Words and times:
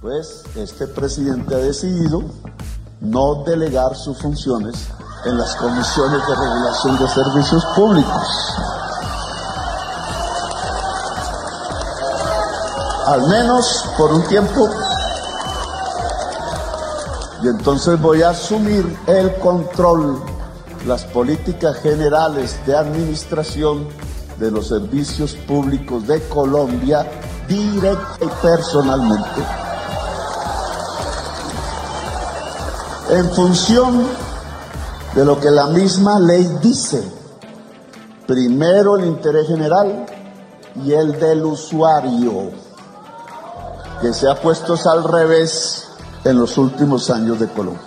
Pues 0.00 0.44
este 0.54 0.86
presidente 0.86 1.56
ha 1.56 1.58
decidido 1.58 2.22
no 3.00 3.42
delegar 3.42 3.96
sus 3.96 4.16
funciones 4.16 4.86
en 5.24 5.36
las 5.36 5.56
comisiones 5.56 6.20
de 6.24 6.34
regulación 6.36 6.98
de 7.00 7.08
servicios 7.08 7.64
públicos. 7.74 8.54
Al 13.08 13.26
menos 13.26 13.86
por 13.96 14.12
un 14.12 14.22
tiempo. 14.28 14.70
Y 17.42 17.48
entonces 17.48 18.00
voy 18.00 18.22
a 18.22 18.30
asumir 18.30 18.96
el 19.08 19.34
control, 19.40 20.22
las 20.86 21.02
políticas 21.06 21.76
generales 21.78 22.64
de 22.66 22.76
administración 22.76 23.88
de 24.38 24.52
los 24.52 24.68
servicios 24.68 25.34
públicos 25.34 26.06
de 26.06 26.20
Colombia 26.28 27.04
directa 27.48 28.16
y 28.20 28.28
personalmente. 28.40 29.67
En 33.10 33.30
función 33.30 34.06
de 35.14 35.24
lo 35.24 35.40
que 35.40 35.50
la 35.50 35.68
misma 35.68 36.20
ley 36.20 36.46
dice. 36.62 37.02
Primero 38.26 38.98
el 38.98 39.06
interés 39.06 39.46
general 39.46 40.04
y 40.84 40.92
el 40.92 41.18
del 41.18 41.44
usuario, 41.44 42.50
que 44.02 44.12
se 44.12 44.28
ha 44.28 44.34
puesto 44.34 44.76
al 44.90 45.04
revés 45.04 45.88
en 46.24 46.38
los 46.38 46.58
últimos 46.58 47.08
años 47.08 47.40
de 47.40 47.48
Colombia. 47.48 47.80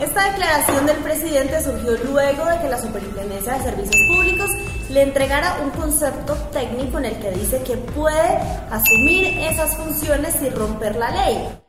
Esta 0.00 0.30
declaración 0.32 0.86
del 0.86 0.96
presidente 0.96 1.62
surgió 1.62 1.92
luego 2.10 2.44
de 2.46 2.58
que 2.60 2.68
la 2.68 2.82
Superintendencia 2.82 3.54
de 3.54 3.62
Servicios 3.62 4.02
Públicos 4.14 4.50
le 4.90 5.02
entregara 5.02 5.60
un 5.62 5.70
concepto 5.70 6.34
técnico 6.52 6.98
en 6.98 7.06
el 7.06 7.18
que 7.20 7.30
dice 7.30 7.62
que 7.62 7.76
puede 7.76 8.38
asumir 8.70 9.38
esas 9.38 9.76
funciones 9.76 10.34
sin 10.34 10.54
romper 10.54 10.96
la 10.96 11.10
ley. 11.10 11.65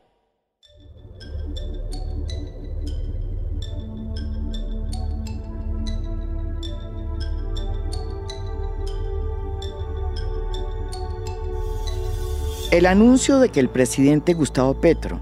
El 12.70 12.84
anuncio 12.84 13.38
de 13.38 13.48
que 13.48 13.60
el 13.60 13.70
presidente 13.70 14.34
Gustavo 14.34 14.78
Petro 14.78 15.18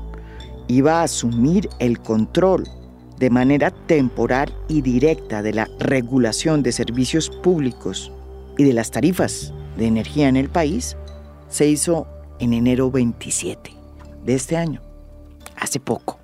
iba 0.67 0.99
a 1.01 1.05
asumir 1.05 1.69
el 1.79 2.01
control 2.01 2.69
de 3.19 3.31
manera 3.31 3.71
temporal 3.71 4.53
y 4.69 4.83
directa 4.83 5.43
de 5.43 5.53
la 5.53 5.69
regulación 5.79 6.65
de 6.65 6.73
servicios 6.73 7.31
públicos 7.31 8.11
y 8.59 8.65
de 8.65 8.73
las 8.73 8.91
tarifas 8.91 9.55
de 9.77 9.87
energía 9.87 10.27
en 10.29 10.37
el 10.37 10.49
país 10.49 10.97
se 11.49 11.69
hizo 11.69 12.09
en 12.41 12.53
enero 12.53 12.91
27 12.91 13.71
de 14.25 14.35
este 14.35 14.57
año, 14.57 14.83
hace 15.55 15.79
poco. 15.79 16.19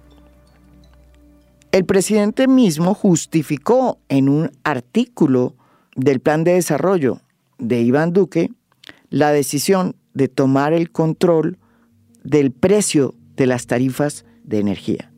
El 1.70 1.84
presidente 1.84 2.48
mismo 2.48 2.94
justificó 2.94 4.00
en 4.08 4.28
un 4.28 4.50
artículo 4.64 5.54
del 5.94 6.18
plan 6.18 6.42
de 6.42 6.54
desarrollo 6.54 7.20
de 7.58 7.80
Iván 7.80 8.12
Duque 8.12 8.50
la 9.08 9.30
decisión 9.30 9.94
de 10.14 10.28
tomar 10.28 10.72
el 10.72 10.91
control 10.91 11.58
del 12.22 12.52
precio 12.52 13.14
de 13.36 13.46
las 13.46 13.66
tarifas 13.66 14.24
de 14.44 14.58
energía, 14.58 15.12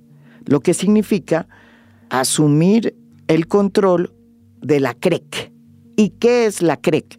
lo 0.46 0.60
que 0.60 0.74
significa 0.74 1.48
asumir 2.10 2.96
el 3.26 3.46
control 3.46 4.12
de 4.60 4.80
la 4.80 4.94
CREC. 4.94 5.52
¿Y 5.96 6.10
qué 6.10 6.46
es 6.46 6.62
la 6.62 6.76
CREC? 6.76 7.18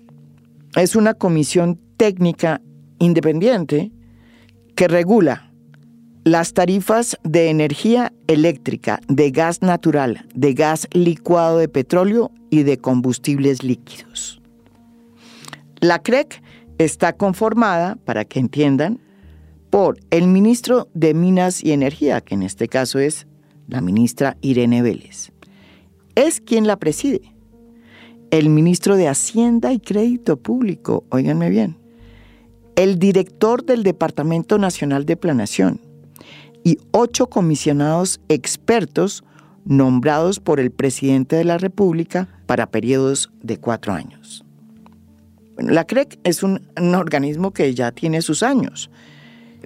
Es 0.75 0.95
una 0.95 1.13
comisión 1.13 1.79
técnica 1.97 2.61
independiente 2.99 3.91
que 4.75 4.87
regula 4.87 5.51
las 6.25 6.53
tarifas 6.53 7.17
de 7.23 7.49
energía 7.49 8.11
eléctrica, 8.27 8.99
de 9.07 9.29
gas 9.29 9.61
natural, 9.61 10.25
de 10.33 10.53
gas 10.53 10.87
licuado 10.91 11.59
de 11.59 11.69
petróleo 11.69 12.31
y 12.49 12.63
de 12.63 12.77
combustibles 12.79 13.63
líquidos. 13.63 14.41
La 15.81 15.99
CREC 15.99 16.41
está 16.77 17.13
conformada, 17.13 17.97
para 18.05 18.25
que 18.25 18.39
entiendan, 18.39 18.99
por 19.69 19.99
el 20.09 20.27
ministro 20.27 20.87
de 20.93 21.13
Minas 21.13 21.63
y 21.63 21.71
Energía, 21.71 22.21
que 22.21 22.35
en 22.35 22.43
este 22.43 22.67
caso 22.67 22.99
es 22.99 23.27
la 23.67 23.81
ministra 23.81 24.37
Irene 24.41 24.81
Vélez. 24.81 25.31
Es 26.15 26.39
quien 26.39 26.67
la 26.67 26.77
preside. 26.77 27.35
El 28.31 28.49
ministro 28.49 28.95
de 28.95 29.07
Hacienda 29.07 29.73
y 29.73 29.79
Crédito 29.79 30.37
Público, 30.37 31.03
óiganme 31.09 31.49
bien. 31.49 31.77
El 32.75 32.99
director 32.99 33.65
del 33.65 33.83
Departamento 33.83 34.57
Nacional 34.57 35.05
de 35.05 35.17
Planación 35.17 35.81
y 36.63 36.77
ocho 36.91 37.27
comisionados 37.27 38.19
expertos 38.27 39.23
nombrados 39.65 40.39
por 40.39 40.59
el 40.59 40.71
presidente 40.71 41.35
de 41.35 41.43
la 41.43 41.57
República 41.57 42.29
para 42.45 42.71
periodos 42.71 43.31
de 43.41 43.57
cuatro 43.57 43.93
años. 43.93 44.44
La 45.57 45.85
CREC 45.85 46.19
es 46.23 46.43
un, 46.43 46.67
un 46.79 46.95
organismo 46.95 47.51
que 47.51 47.73
ya 47.73 47.91
tiene 47.91 48.21
sus 48.21 48.43
años 48.43 48.89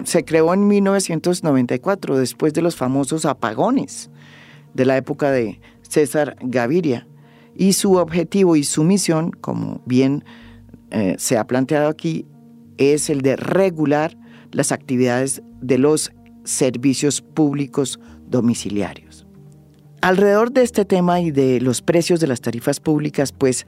se 0.04 0.24
creó 0.24 0.54
en 0.54 0.68
1994, 0.68 2.18
después 2.18 2.54
de 2.54 2.62
los 2.62 2.76
famosos 2.76 3.26
apagones 3.26 4.10
de 4.74 4.86
la 4.86 4.98
época 4.98 5.32
de 5.32 5.60
César 5.82 6.36
Gaviria. 6.42 7.08
Y 7.56 7.74
su 7.74 7.96
objetivo 7.96 8.56
y 8.56 8.64
su 8.64 8.84
misión, 8.84 9.32
como 9.32 9.82
bien 9.86 10.24
eh, 10.92 11.16
se 11.18 11.38
ha 11.38 11.46
planteado 11.46 11.90
aquí, 11.90 12.26
es 12.78 13.10
el 13.10 13.22
de 13.22 13.36
regular 13.36 14.18
las 14.52 14.72
actividades 14.72 15.42
de 15.62 15.78
los 15.78 16.12
servicios 16.46 17.22
públicos 17.22 18.00
domiciliarios. 18.28 19.26
Alrededor 20.02 20.54
de 20.54 20.64
este 20.64 20.86
tema 20.86 21.20
y 21.20 21.32
de 21.32 21.60
los 21.60 21.82
precios 21.82 22.22
de 22.22 22.28
las 22.28 22.40
tarifas 22.40 22.80
públicas, 22.80 23.34
pues 23.34 23.68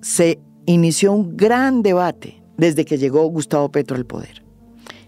se 0.00 0.38
inició 0.66 1.12
un 1.12 1.36
gran 1.36 1.82
debate 1.82 2.42
desde 2.56 2.84
que 2.84 2.98
llegó 2.98 3.24
Gustavo 3.26 3.70
Petro 3.70 3.96
al 3.96 4.06
poder 4.06 4.42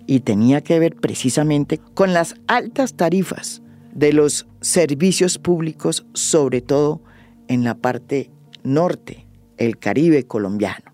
y 0.07 0.21
tenía 0.21 0.63
que 0.63 0.79
ver 0.79 0.97
precisamente 0.97 1.79
con 1.95 2.15
las 2.15 2.35
altas 2.47 2.95
tarifas 2.95 3.63
de 3.93 4.13
los 4.13 4.47
servicios 4.61 5.39
públicos, 5.39 6.07
sobre 6.15 6.63
todo 6.63 7.03
en 7.49 7.65
la 7.65 7.75
parte 7.75 8.31
norte, 8.63 9.27
el 9.57 9.79
Caribe 9.79 10.25
colombiano. 10.25 10.93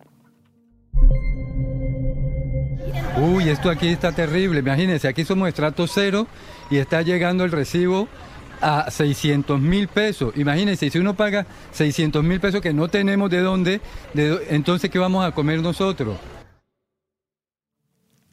Uy, 3.20 3.48
esto 3.48 3.70
aquí 3.70 3.88
está 3.88 4.12
terrible. 4.12 4.58
Imagínense, 4.60 5.06
aquí 5.06 5.24
somos 5.24 5.48
estrato 5.48 5.86
cero 5.86 6.26
y 6.70 6.78
está 6.78 7.02
llegando 7.02 7.44
el 7.44 7.52
recibo 7.52 8.08
a 8.60 8.90
600 8.90 9.60
mil 9.60 9.88
pesos. 9.88 10.32
Imagínense, 10.36 10.90
si 10.90 10.98
uno 10.98 11.14
paga 11.14 11.46
600 11.72 12.22
mil 12.22 12.40
pesos 12.40 12.60
que 12.60 12.72
no 12.72 12.88
tenemos 12.88 13.30
de 13.30 13.40
dónde, 13.40 13.80
de, 14.12 14.46
entonces 14.50 14.90
¿qué 14.90 14.98
vamos 14.98 15.24
a 15.24 15.32
comer 15.32 15.60
nosotros? 15.60 16.16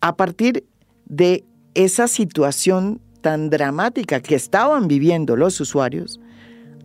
A 0.01 0.15
partir 0.15 0.65
de 1.05 1.43
esa 1.73 2.07
situación 2.07 3.01
tan 3.21 3.49
dramática 3.49 4.19
que 4.19 4.35
estaban 4.35 4.87
viviendo 4.87 5.35
los 5.35 5.59
usuarios, 5.59 6.19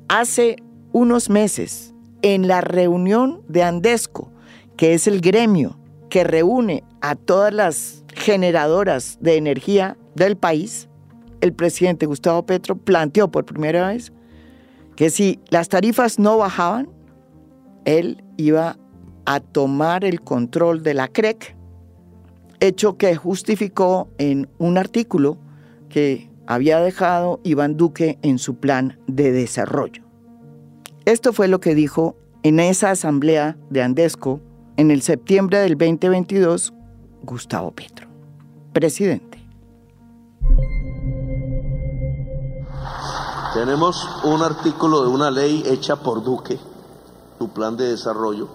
hace 0.09 0.57
unos 0.93 1.31
meses, 1.31 1.95
en 2.23 2.49
la 2.49 2.61
reunión 2.61 3.43
de 3.49 3.63
Andesco, 3.63 4.33
que 4.77 4.95
es 4.95 5.07
el 5.07 5.21
gremio 5.21 5.79
que 6.09 6.25
reúne 6.25 6.85
a 7.01 7.15
todas 7.15 7.53
las 7.53 8.05
generadoras 8.15 9.19
de 9.21 9.37
energía 9.37 9.97
del 10.15 10.37
país, 10.37 10.89
el 11.41 11.53
presidente 11.53 12.07
Gustavo 12.07 12.45
Petro 12.45 12.77
planteó 12.77 13.31
por 13.31 13.45
primera 13.45 13.89
vez 13.89 14.13
que 14.97 15.11
si 15.11 15.41
las 15.51 15.69
tarifas 15.69 16.19
no 16.19 16.39
bajaban, 16.39 16.89
él 17.85 18.25
iba 18.37 18.77
a 19.27 19.41
tomar 19.41 20.05
el 20.05 20.23
control 20.23 20.83
de 20.83 20.95
la 20.95 21.09
CREC 21.09 21.57
hecho 22.61 22.97
que 22.97 23.15
justificó 23.17 24.09
en 24.19 24.49
un 24.59 24.79
artículo 24.79 25.39
que 25.89 26.31
había 26.47 26.81
dejado 26.81 27.41
Iván 27.45 27.77
Duque 27.77 28.19
en 28.23 28.39
su 28.39 28.57
plan 28.57 28.99
de 29.07 29.33
desarrollo. 29.33 30.03
Esto 31.05 31.33
fue 31.33 31.49
lo 31.49 31.61
que 31.61 31.75
dijo 31.75 32.17
en 32.43 32.61
esa 32.61 32.91
asamblea 32.91 33.57
de 33.71 33.83
Andesco 33.83 34.41
en 34.77 34.91
el 34.91 35.03
septiembre 35.03 35.59
del 35.59 35.77
2022 35.77 36.73
Gustavo 37.23 37.73
Petro, 37.73 38.09
presidente. 38.73 39.39
Tenemos 43.57 44.07
un 44.25 44.43
artículo 44.43 45.01
de 45.01 45.09
una 45.09 45.31
ley 45.31 45.63
hecha 45.65 45.97
por 45.97 46.23
Duque, 46.23 46.61
su 47.39 47.49
plan 47.49 47.75
de 47.75 47.89
desarrollo, 47.89 48.49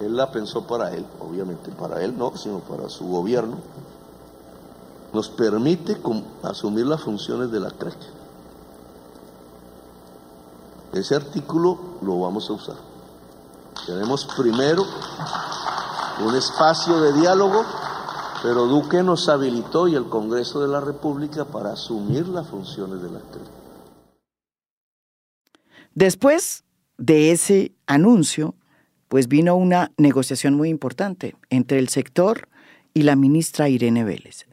él 0.00 0.16
la 0.16 0.32
pensó 0.32 0.66
para 0.66 0.92
él, 0.92 1.06
obviamente 1.20 1.70
para 1.70 2.02
él 2.02 2.18
no, 2.18 2.36
sino 2.36 2.58
para 2.58 2.88
su 2.88 3.06
gobierno. 3.06 3.58
Nos 5.12 5.28
permite 5.28 6.02
asumir 6.42 6.84
las 6.84 7.00
funciones 7.00 7.52
de 7.52 7.60
la 7.60 7.70
CREC. 7.70 7.96
Ese 10.92 11.14
artículo 11.14 11.78
lo 12.02 12.18
vamos 12.18 12.50
a 12.50 12.54
usar. 12.54 12.76
Tenemos 13.86 14.24
primero 14.36 14.84
un 16.26 16.34
espacio 16.34 17.00
de 17.02 17.12
diálogo 17.12 17.64
Pero 18.42 18.66
Duque 18.66 19.04
nos 19.04 19.28
habilitó 19.28 19.86
y 19.86 19.94
el 19.94 20.08
Congreso 20.08 20.60
de 20.60 20.66
la 20.66 20.80
República 20.80 21.44
para 21.44 21.72
asumir 21.72 22.26
las 22.26 22.48
funciones 22.48 23.00
de 23.00 23.10
la 23.10 23.20
CREC. 23.20 23.55
Después 25.96 26.64
de 26.98 27.32
ese 27.32 27.72
anuncio, 27.86 28.54
pues 29.08 29.28
vino 29.28 29.56
una 29.56 29.92
negociación 29.96 30.52
muy 30.52 30.68
importante 30.68 31.34
entre 31.48 31.78
el 31.78 31.88
sector 31.88 32.48
y 32.92 33.04
la 33.04 33.16
ministra 33.16 33.70
Irene 33.70 34.04
Vélez. 34.04 34.44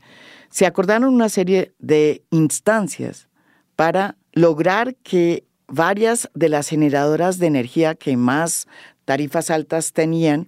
Se 0.49 0.65
acordaron 0.65 1.13
una 1.13 1.27
serie 1.27 1.73
de 1.79 2.23
instancias 2.29 3.27
para 3.75 4.15
lograr 4.31 4.95
que 4.95 5.45
varias 5.67 6.29
de 6.33 6.47
las 6.47 6.69
generadoras 6.69 7.39
de 7.39 7.47
energía 7.47 7.95
que 7.95 8.15
más 8.15 8.65
tarifas 9.03 9.49
altas 9.49 9.91
tenían, 9.91 10.47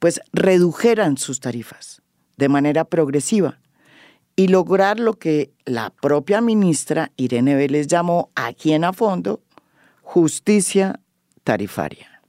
pues 0.00 0.20
redujeran 0.32 1.18
sus 1.18 1.38
tarifas 1.38 2.02
de 2.36 2.48
manera 2.48 2.84
progresiva 2.84 3.60
y 4.34 4.48
lograr 4.48 4.98
lo 4.98 5.14
que 5.14 5.52
la 5.66 5.90
propia 5.90 6.40
ministra 6.40 7.12
Irene 7.16 7.54
Vélez 7.54 7.86
llamó 7.86 8.32
aquí 8.34 8.72
en 8.72 8.82
a 8.82 8.92
fondo 8.92 9.45
justicia 10.06 11.00
tarifaria. 11.42 12.22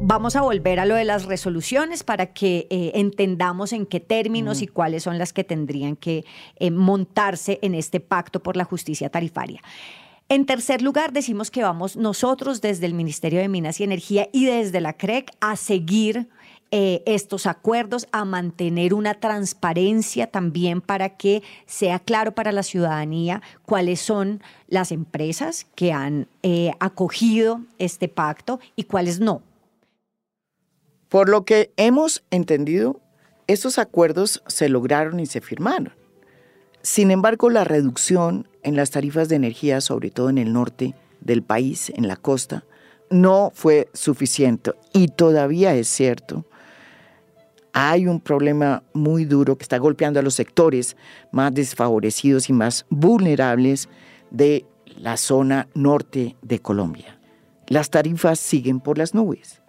Vamos 0.00 0.34
a 0.34 0.40
volver 0.40 0.80
a 0.80 0.86
lo 0.86 0.94
de 0.94 1.04
las 1.04 1.26
resoluciones 1.26 2.02
para 2.02 2.32
que 2.32 2.66
eh, 2.70 2.92
entendamos 2.94 3.74
en 3.74 3.84
qué 3.84 4.00
términos 4.00 4.62
y 4.62 4.66
cuáles 4.66 5.02
son 5.02 5.18
las 5.18 5.34
que 5.34 5.44
tendrían 5.44 5.94
que 5.94 6.24
eh, 6.56 6.70
montarse 6.70 7.58
en 7.60 7.74
este 7.74 8.00
pacto 8.00 8.42
por 8.42 8.56
la 8.56 8.64
justicia 8.64 9.10
tarifaria. 9.10 9.60
En 10.30 10.46
tercer 10.46 10.80
lugar, 10.80 11.12
decimos 11.12 11.50
que 11.50 11.62
vamos 11.62 11.96
nosotros 11.96 12.62
desde 12.62 12.86
el 12.86 12.94
Ministerio 12.94 13.40
de 13.40 13.48
Minas 13.48 13.78
y 13.78 13.84
Energía 13.84 14.28
y 14.32 14.46
desde 14.46 14.80
la 14.80 14.94
CREC 14.94 15.30
a 15.40 15.54
seguir 15.54 16.28
eh, 16.72 17.02
estos 17.04 17.46
acuerdos, 17.46 18.06
a 18.12 18.24
mantener 18.24 18.94
una 18.94 19.14
transparencia 19.14 20.28
también 20.28 20.80
para 20.80 21.16
que 21.16 21.42
sea 21.66 21.98
claro 21.98 22.32
para 22.32 22.52
la 22.52 22.62
ciudadanía 22.62 23.42
cuáles 23.64 24.00
son 24.00 24.40
las 24.68 24.92
empresas 24.92 25.66
que 25.74 25.92
han 25.92 26.28
eh, 26.44 26.70
acogido 26.78 27.62
este 27.78 28.08
pacto 28.08 28.60
y 28.76 28.84
cuáles 28.84 29.18
no. 29.18 29.42
Por 31.08 31.28
lo 31.28 31.44
que 31.44 31.72
hemos 31.76 32.22
entendido, 32.30 33.00
estos 33.48 33.78
acuerdos 33.78 34.44
se 34.46 34.68
lograron 34.68 35.18
y 35.18 35.26
se 35.26 35.40
firmaron. 35.40 35.92
Sin 36.82 37.10
embargo, 37.10 37.50
la 37.50 37.64
reducción 37.64 38.48
en 38.62 38.76
las 38.76 38.92
tarifas 38.92 39.28
de 39.28 39.34
energía, 39.34 39.80
sobre 39.80 40.12
todo 40.12 40.30
en 40.30 40.38
el 40.38 40.52
norte 40.52 40.94
del 41.20 41.42
país, 41.42 41.90
en 41.96 42.06
la 42.06 42.14
costa, 42.14 42.64
no 43.10 43.50
fue 43.52 43.88
suficiente. 43.92 44.70
Y 44.92 45.08
todavía 45.08 45.74
es 45.74 45.88
cierto 45.88 46.44
hay 47.72 48.06
un 48.06 48.20
problema 48.20 48.82
muy 48.92 49.24
duro 49.24 49.56
que 49.56 49.62
está 49.62 49.78
golpeando 49.78 50.20
a 50.20 50.22
los 50.22 50.34
sectores 50.34 50.96
más 51.30 51.54
desfavorecidos 51.54 52.48
y 52.48 52.52
más 52.52 52.86
vulnerables 52.90 53.88
de 54.30 54.64
la 54.96 55.16
zona 55.16 55.68
norte 55.74 56.36
de 56.42 56.58
Colombia. 56.58 57.18
Las 57.66 57.90
tarifas 57.90 58.38
siguen 58.38 58.80
por 58.80 58.98
las 58.98 59.14
nubes. 59.14 59.62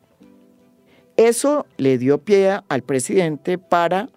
Eso 1.18 1.65
le 1.77 1.98
dio 1.98 2.18
pie 2.18 2.59
al 2.68 2.81
presidente 2.81 3.57
para 3.57 4.09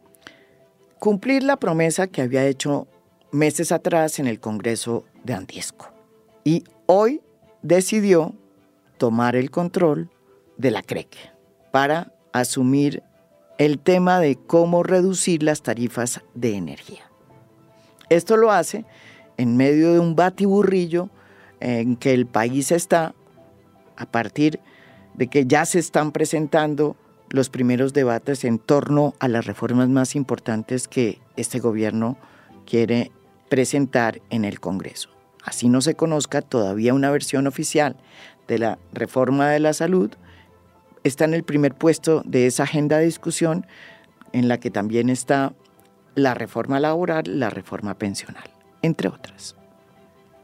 cumplir 0.98 1.42
la 1.42 1.58
promesa 1.58 2.06
que 2.06 2.22
había 2.22 2.46
hecho 2.46 2.88
meses 3.30 3.72
atrás 3.72 4.18
en 4.18 4.26
el 4.26 4.40
Congreso 4.40 5.04
de 5.22 5.34
Andiesco. 5.34 5.92
Y 6.44 6.64
hoy 6.86 7.20
decidió 7.62 8.34
tomar 8.96 9.36
el 9.36 9.50
control 9.50 10.08
de 10.56 10.70
la 10.70 10.82
CREC 10.82 11.16
para 11.72 12.12
asumir 12.32 13.02
el 13.58 13.78
tema 13.78 14.20
de 14.20 14.36
cómo 14.36 14.82
reducir 14.82 15.42
las 15.42 15.62
tarifas 15.62 16.20
de 16.34 16.56
energía. 16.56 17.10
Esto 18.08 18.36
lo 18.36 18.50
hace 18.50 18.84
en 19.36 19.56
medio 19.56 19.92
de 19.92 20.00
un 20.00 20.16
batiburrillo 20.16 21.08
en 21.60 21.96
que 21.96 22.12
el 22.14 22.26
país 22.26 22.72
está 22.72 23.14
a 23.96 24.06
partir 24.06 24.60
de 25.14 25.28
que 25.28 25.46
ya 25.46 25.64
se 25.64 25.78
están 25.78 26.12
presentando 26.12 26.96
los 27.30 27.48
primeros 27.48 27.92
debates 27.92 28.44
en 28.44 28.58
torno 28.58 29.14
a 29.18 29.28
las 29.28 29.46
reformas 29.46 29.88
más 29.88 30.14
importantes 30.14 30.88
que 30.88 31.20
este 31.36 31.58
gobierno 31.58 32.16
quiere 32.66 33.10
presentar 33.48 34.20
en 34.30 34.44
el 34.44 34.60
Congreso. 34.60 35.10
Así 35.44 35.68
no 35.68 35.80
se 35.80 35.94
conozca 35.94 36.42
todavía 36.42 36.94
una 36.94 37.10
versión 37.10 37.46
oficial 37.46 37.96
de 38.48 38.58
la 38.58 38.78
reforma 38.92 39.48
de 39.50 39.60
la 39.60 39.72
salud, 39.72 40.10
está 41.04 41.24
en 41.24 41.34
el 41.34 41.44
primer 41.44 41.74
puesto 41.74 42.22
de 42.24 42.46
esa 42.46 42.64
agenda 42.64 42.98
de 42.98 43.04
discusión 43.04 43.66
en 44.32 44.48
la 44.48 44.58
que 44.58 44.70
también 44.70 45.10
está 45.10 45.54
la 46.14 46.34
reforma 46.34 46.80
laboral, 46.80 47.24
la 47.38 47.50
reforma 47.50 47.94
pensional, 47.96 48.50
entre 48.82 49.08
otras. 49.08 49.54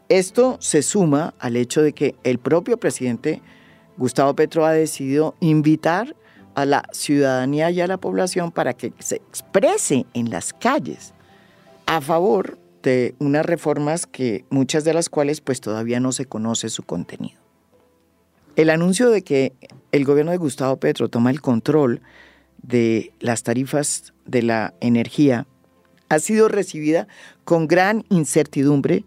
Esto 0.09 0.57
se 0.61 0.83
suma 0.83 1.35
al 1.39 1.57
hecho 1.57 1.83
de 1.83 1.93
que 1.93 2.15
el 2.25 2.39
propio 2.39 2.79
presidente 2.79 3.43
Gustavo 3.97 4.35
Petro 4.35 4.65
ha 4.65 4.73
decidido 4.73 5.35
invitar 5.41 6.17
a 6.55 6.65
la 6.65 6.83
ciudadanía 6.93 7.71
y 7.71 7.81
a 7.81 7.87
la 7.87 7.97
población 7.97 8.51
para 8.51 8.75
que 8.75 8.93
se 8.99 9.17
exprese 9.17 10.07
en 10.15 10.31
las 10.31 10.53
calles 10.53 11.15
a 11.87 12.01
favor 12.01 12.59
de 12.83 13.15
unas 13.19 13.45
reformas 13.47 14.07
que 14.07 14.45
muchas 14.51 14.85
de 14.85 14.95
las 14.95 15.09
cuales 15.09 15.41
pues 15.41 15.61
todavía 15.61 16.01
no 16.01 16.13
se 16.13 16.27
conoce 16.27 16.71
su 16.71 16.83
contenido. 16.83 17.39
El 18.57 18.71
anuncio 18.71 19.11
de 19.11 19.23
que 19.23 19.53
el 19.93 20.05
gobierno 20.05 20.33
de 20.33 20.39
Gustavo 20.39 20.77
Petro 20.79 21.09
toma 21.09 21.31
el 21.31 21.41
control 21.41 22.01
de 22.63 23.13
las 23.21 23.43
tarifas 23.43 24.13
de 24.27 24.43
la 24.43 24.75
energía 24.81 25.47
ha 26.11 26.19
sido 26.19 26.49
recibida 26.49 27.09
con 27.45 27.69
gran 27.69 28.05
incertidumbre 28.11 29.05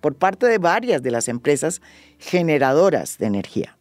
por 0.00 0.14
parte 0.14 0.46
de 0.46 0.58
varias 0.58 1.02
de 1.02 1.10
las 1.10 1.28
empresas 1.28 1.82
generadoras 2.18 3.18
de 3.18 3.26
energía. 3.26 3.76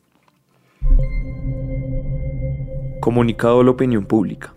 Comunicado 2.99 3.61
a 3.61 3.63
la 3.63 3.71
opinión 3.71 4.05
pública. 4.05 4.53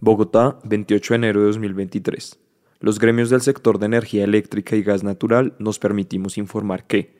Bogotá, 0.00 0.58
28 0.64 1.14
de 1.14 1.16
enero 1.16 1.40
de 1.40 1.46
2023. 1.46 2.38
Los 2.80 2.98
gremios 2.98 3.30
del 3.30 3.40
sector 3.40 3.78
de 3.78 3.86
energía 3.86 4.24
eléctrica 4.24 4.74
y 4.74 4.82
gas 4.82 5.04
natural 5.04 5.54
nos 5.60 5.78
permitimos 5.78 6.36
informar 6.36 6.84
que 6.86 7.16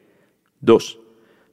2. 0.61 0.99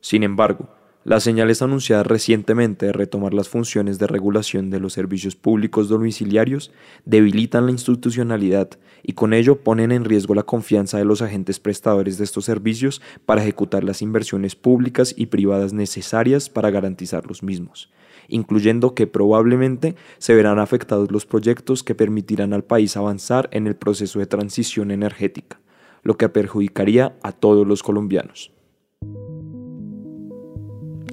Sin 0.01 0.23
embargo, 0.23 0.69
las 1.03 1.23
señales 1.23 1.63
anunciadas 1.63 2.05
recientemente 2.05 2.85
de 2.85 2.91
retomar 2.91 3.33
las 3.33 3.49
funciones 3.49 3.97
de 3.97 4.05
regulación 4.05 4.69
de 4.69 4.79
los 4.79 4.93
servicios 4.93 5.35
públicos 5.35 5.89
domiciliarios 5.89 6.71
debilitan 7.05 7.65
la 7.65 7.71
institucionalidad 7.71 8.69
y 9.01 9.13
con 9.13 9.33
ello 9.33 9.63
ponen 9.63 9.91
en 9.91 10.05
riesgo 10.05 10.35
la 10.35 10.43
confianza 10.43 10.99
de 10.99 11.05
los 11.05 11.23
agentes 11.23 11.59
prestadores 11.59 12.19
de 12.19 12.23
estos 12.23 12.45
servicios 12.45 13.01
para 13.25 13.41
ejecutar 13.41 13.83
las 13.83 14.03
inversiones 14.03 14.55
públicas 14.55 15.15
y 15.17 15.25
privadas 15.27 15.73
necesarias 15.73 16.49
para 16.49 16.69
garantizar 16.69 17.25
los 17.25 17.41
mismos, 17.41 17.89
incluyendo 18.27 18.93
que 18.93 19.07
probablemente 19.07 19.95
se 20.19 20.35
verán 20.35 20.59
afectados 20.59 21.11
los 21.11 21.25
proyectos 21.25 21.81
que 21.83 21.95
permitirán 21.95 22.53
al 22.53 22.63
país 22.63 22.95
avanzar 22.95 23.49
en 23.53 23.65
el 23.65 23.75
proceso 23.75 24.19
de 24.19 24.27
transición 24.27 24.91
energética, 24.91 25.59
lo 26.03 26.15
que 26.17 26.29
perjudicaría 26.29 27.15
a 27.23 27.31
todos 27.31 27.65
los 27.65 27.81
colombianos. 27.81 28.51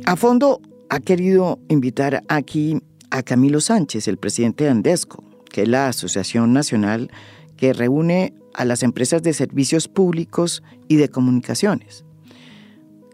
A 0.08 0.16
fondo 0.16 0.62
ha 0.88 1.00
querido 1.00 1.58
invitar 1.68 2.24
aquí 2.28 2.80
a 3.10 3.22
Camilo 3.22 3.60
Sánchez, 3.60 4.08
el 4.08 4.16
presidente 4.16 4.64
de 4.64 4.70
Andesco, 4.70 5.22
que 5.50 5.64
es 5.64 5.68
la 5.68 5.88
Asociación 5.88 6.54
Nacional 6.54 7.10
que 7.58 7.74
reúne 7.74 8.32
a 8.54 8.64
las 8.64 8.82
empresas 8.82 9.22
de 9.22 9.34
servicios 9.34 9.86
públicos 9.86 10.62
y 10.88 10.96
de 10.96 11.10
comunicaciones, 11.10 12.06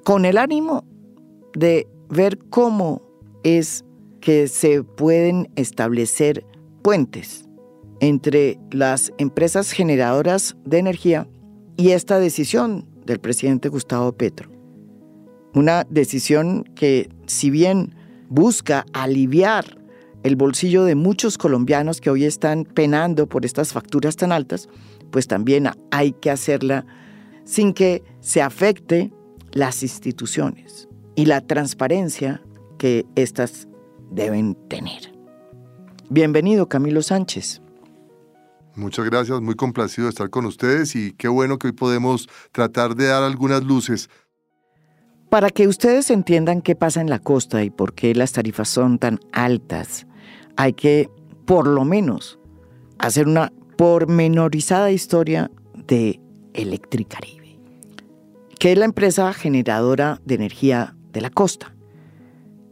con 0.04 0.24
el 0.24 0.38
ánimo 0.38 0.84
de 1.54 1.88
ver 2.10 2.38
cómo 2.48 3.02
es 3.42 3.84
que 4.20 4.46
se 4.46 4.84
pueden 4.84 5.50
establecer 5.56 6.46
puentes 6.82 7.48
entre 7.98 8.56
las 8.70 9.12
empresas 9.18 9.72
generadoras 9.72 10.56
de 10.64 10.78
energía 10.78 11.28
y 11.76 11.90
esta 11.90 12.20
decisión 12.20 12.86
del 13.04 13.18
presidente 13.18 13.68
Gustavo 13.68 14.12
Petro. 14.12 14.53
Una 15.54 15.86
decisión 15.88 16.64
que, 16.74 17.08
si 17.26 17.48
bien 17.48 17.94
busca 18.28 18.84
aliviar 18.92 19.78
el 20.24 20.34
bolsillo 20.34 20.84
de 20.84 20.96
muchos 20.96 21.38
colombianos 21.38 22.00
que 22.00 22.10
hoy 22.10 22.24
están 22.24 22.64
penando 22.64 23.28
por 23.28 23.44
estas 23.44 23.72
facturas 23.72 24.16
tan 24.16 24.32
altas, 24.32 24.68
pues 25.12 25.28
también 25.28 25.70
hay 25.92 26.12
que 26.12 26.30
hacerla 26.30 26.84
sin 27.44 27.72
que 27.72 28.02
se 28.20 28.42
afecte 28.42 29.12
las 29.52 29.82
instituciones 29.84 30.88
y 31.14 31.26
la 31.26 31.40
transparencia 31.40 32.42
que 32.76 33.06
éstas 33.14 33.68
deben 34.10 34.56
tener. 34.68 35.12
Bienvenido, 36.10 36.68
Camilo 36.68 37.02
Sánchez. 37.02 37.60
Muchas 38.74 39.04
gracias, 39.04 39.40
muy 39.40 39.54
complacido 39.54 40.06
de 40.06 40.10
estar 40.10 40.30
con 40.30 40.46
ustedes 40.46 40.96
y 40.96 41.12
qué 41.12 41.28
bueno 41.28 41.60
que 41.60 41.68
hoy 41.68 41.72
podemos 41.74 42.28
tratar 42.50 42.96
de 42.96 43.06
dar 43.06 43.22
algunas 43.22 43.62
luces 43.62 44.10
para 45.34 45.50
que 45.50 45.66
ustedes 45.66 46.12
entiendan 46.12 46.62
qué 46.62 46.76
pasa 46.76 47.00
en 47.00 47.10
la 47.10 47.18
costa 47.18 47.64
y 47.64 47.70
por 47.70 47.94
qué 47.94 48.14
las 48.14 48.30
tarifas 48.30 48.68
son 48.68 49.00
tan 49.00 49.18
altas, 49.32 50.06
hay 50.54 50.74
que 50.74 51.10
por 51.44 51.66
lo 51.66 51.84
menos, 51.84 52.38
hacer 53.00 53.26
una 53.26 53.52
pormenorizada 53.76 54.92
historia 54.92 55.50
de 55.88 56.20
Electricaribe, 56.52 57.58
que 58.60 58.70
es 58.70 58.78
la 58.78 58.84
empresa 58.84 59.32
generadora 59.32 60.20
de 60.24 60.36
energía 60.36 60.94
de 61.12 61.20
la 61.20 61.30
costa. 61.30 61.74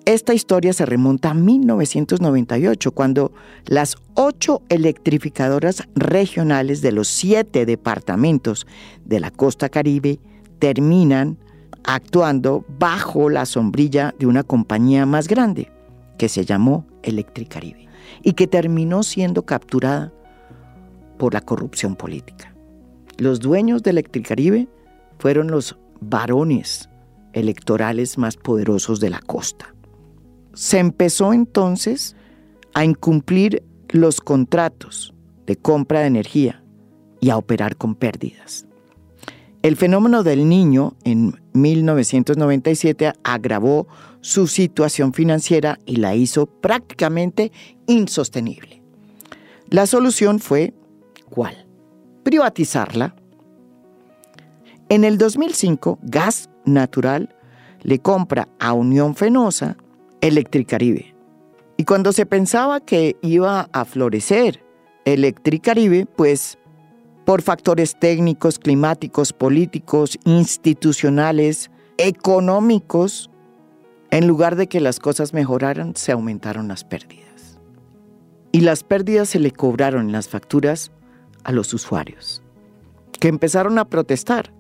Esta 0.05 0.33
historia 0.33 0.73
se 0.73 0.87
remonta 0.87 1.31
a 1.31 1.35
1998, 1.35 2.93
cuando 2.93 3.33
las 3.65 3.97
ocho 4.15 4.63
electrificadoras 4.69 5.83
regionales 5.97 6.81
de 6.81 6.93
los 6.93 7.09
siete 7.09 7.67
departamentos 7.67 8.69
de 9.05 9.19
la 9.19 9.33
costa 9.33 9.69
caribe 9.69 10.21
terminan 10.61 11.39
actuando 11.85 12.65
bajo 12.79 13.31
la 13.31 13.47
sombrilla 13.47 14.15
de 14.19 14.27
una 14.27 14.43
compañía 14.43 15.07
más 15.07 15.29
grande, 15.29 15.71
que 16.19 16.29
se 16.29 16.45
llamó 16.45 16.87
Electricaribe, 17.03 17.89
y 18.23 18.35
que 18.35 18.47
terminó 18.47 19.03
siendo 19.03 19.45
capturada 19.45 20.13
por 21.19 21.35
la 21.35 21.41
corrupción 21.41 21.97
política. 21.97 22.55
Los 23.19 23.41
dueños 23.41 23.83
de 23.83 23.91
Electricaribe 23.91 24.69
fueron 25.19 25.51
los 25.51 25.79
varones 26.01 26.89
electorales 27.33 28.19
más 28.19 28.37
poderosos 28.37 29.01
de 29.01 29.11
la 29.11 29.21
costa. 29.21 29.75
Se 30.55 30.79
empezó 30.79 31.33
entonces 31.33 32.17
a 32.75 32.85
incumplir 32.85 33.63
los 33.89 34.21
contratos 34.21 35.15
de 35.47 35.57
compra 35.57 36.01
de 36.01 36.07
energía 36.07 36.65
y 37.21 37.31
a 37.31 37.37
operar 37.37 37.77
con 37.77 37.95
pérdidas. 37.95 38.67
El 39.63 39.77
fenómeno 39.77 40.25
del 40.25 40.49
niño 40.49 40.95
en 41.05 41.41
1997 41.53 43.13
agravó 43.23 43.87
su 44.21 44.49
situación 44.49 45.13
financiera 45.13 45.79
y 45.87 45.97
la 45.97 46.17
hizo 46.17 46.47
prácticamente 46.47 47.53
insostenible. 47.87 48.83
La 49.69 49.87
solución 49.87 50.41
fue, 50.41 50.75
¿cuál? 51.31 51.67
Privatizarla. 52.25 53.15
En 54.89 55.05
el 55.05 55.17
2005, 55.17 56.01
Gas 56.03 56.51
Natural 56.65 57.35
le 57.83 58.01
compra 58.01 58.49
a 58.59 58.73
Unión 58.73 59.15
Fenosa 59.15 59.77
Electricaribe. 60.21 61.15
Y 61.77 61.85
cuando 61.85 62.13
se 62.13 62.27
pensaba 62.27 62.81
que 62.81 63.17
iba 63.23 63.69
a 63.73 63.85
florecer 63.85 64.65
Electricaribe, 65.05 66.07
pues 66.07 66.59
por 67.25 67.43
factores 67.43 67.97
técnicos, 67.99 68.59
climáticos, 68.59 69.33
políticos, 69.33 70.19
institucionales, 70.25 71.71
económicos, 71.99 73.31
en 74.11 74.27
lugar 74.27 74.57
de 74.57 74.67
que 74.67 74.81
las 74.81 74.99
cosas 74.99 75.33
mejoraran, 75.33 75.95
se 75.97 76.13
aumentaron 76.13 76.69
las 76.69 76.85
pérdidas. 76.85 77.59
Y 78.51 78.61
las 78.61 78.83
pérdidas 78.83 79.31
se 79.31 79.39
le 79.39 79.53
cobraron 79.53 80.13
las 80.13 80.29
facturas 80.29 80.91
a 81.45 81.53
los 81.53 81.73
usuarios, 81.73 82.43
que 83.19 83.29
empezaron 83.29 83.79
a 83.79 83.87
protestar. 83.87 84.53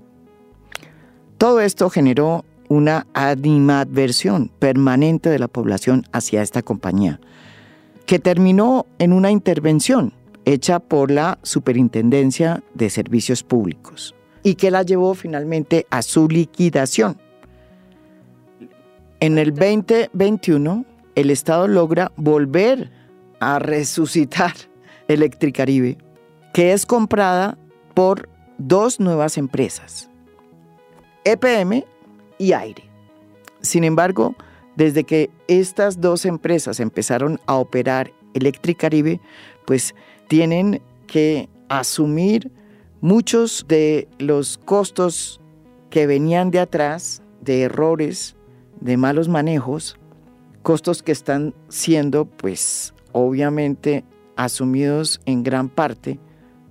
Todo 1.36 1.60
esto 1.60 1.90
generó 1.90 2.44
una 2.68 3.06
animadversión 3.12 4.50
permanente 4.58 5.28
de 5.28 5.38
la 5.38 5.48
población 5.48 6.06
hacia 6.12 6.42
esta 6.42 6.62
compañía, 6.62 7.20
que 8.06 8.18
terminó 8.18 8.86
en 8.98 9.12
una 9.12 9.30
intervención 9.30 10.14
hecha 10.44 10.80
por 10.80 11.10
la 11.10 11.38
Superintendencia 11.42 12.62
de 12.74 12.90
Servicios 12.90 13.42
Públicos 13.42 14.14
y 14.42 14.56
que 14.56 14.70
la 14.70 14.82
llevó 14.82 15.14
finalmente 15.14 15.86
a 15.90 16.02
su 16.02 16.28
liquidación. 16.28 17.18
En 19.20 19.38
el 19.38 19.54
2021, 19.54 20.84
el 21.14 21.30
Estado 21.30 21.68
logra 21.68 22.12
volver 22.16 22.90
a 23.40 23.58
resucitar 23.58 24.52
Electricaribe, 25.08 25.98
que 26.52 26.72
es 26.72 26.86
comprada 26.86 27.58
por 27.94 28.28
dos 28.58 29.00
nuevas 29.00 29.38
empresas, 29.38 30.08
EPM 31.24 31.84
y 32.38 32.52
Aire. 32.52 32.84
Sin 33.60 33.84
embargo, 33.84 34.34
desde 34.76 35.04
que 35.04 35.30
estas 35.48 36.00
dos 36.00 36.24
empresas 36.24 36.80
empezaron 36.80 37.40
a 37.46 37.56
operar 37.56 38.12
Electricaribe, 38.34 39.20
pues 39.66 39.94
tienen 40.32 40.80
que 41.06 41.50
asumir 41.68 42.50
muchos 43.02 43.66
de 43.68 44.08
los 44.18 44.56
costos 44.56 45.42
que 45.90 46.06
venían 46.06 46.50
de 46.50 46.58
atrás, 46.58 47.22
de 47.42 47.60
errores, 47.64 48.34
de 48.80 48.96
malos 48.96 49.28
manejos, 49.28 49.98
costos 50.62 51.02
que 51.02 51.12
están 51.12 51.54
siendo, 51.68 52.24
pues, 52.24 52.94
obviamente 53.12 54.06
asumidos 54.34 55.20
en 55.26 55.42
gran 55.42 55.68
parte 55.68 56.18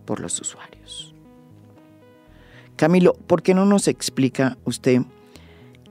por 0.05 0.21
los 0.21 0.41
usuarios. 0.41 1.13
Camilo, 2.77 3.13
¿por 3.13 3.43
qué 3.43 3.53
no 3.53 3.67
nos 3.67 3.87
explica 3.87 4.57
usted 4.65 5.03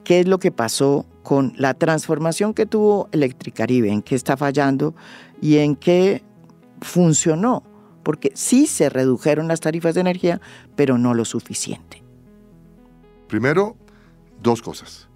qué 0.02 0.18
es 0.18 0.26
lo 0.26 0.40
que 0.40 0.50
pasó 0.50 1.06
con 1.22 1.52
la 1.56 1.74
transformación 1.74 2.52
que 2.52 2.66
tuvo 2.66 3.08
Electricaribe, 3.12 3.92
en 3.92 4.02
qué 4.02 4.16
está 4.16 4.36
fallando 4.36 4.92
y 5.40 5.58
en 5.58 5.76
qué 5.76 6.24
funcionó, 6.80 7.62
porque 8.02 8.32
sí 8.34 8.66
se 8.66 8.88
redujeron 8.88 9.48
las 9.48 9.60
tarifas 9.60 9.94
de 9.94 10.00
energía, 10.00 10.40
pero 10.76 10.98
no 10.98 11.14
lo 11.14 11.24
suficiente. 11.24 12.02
Primero, 13.28 13.76
dos 14.42 14.62
cosas. 14.62 15.08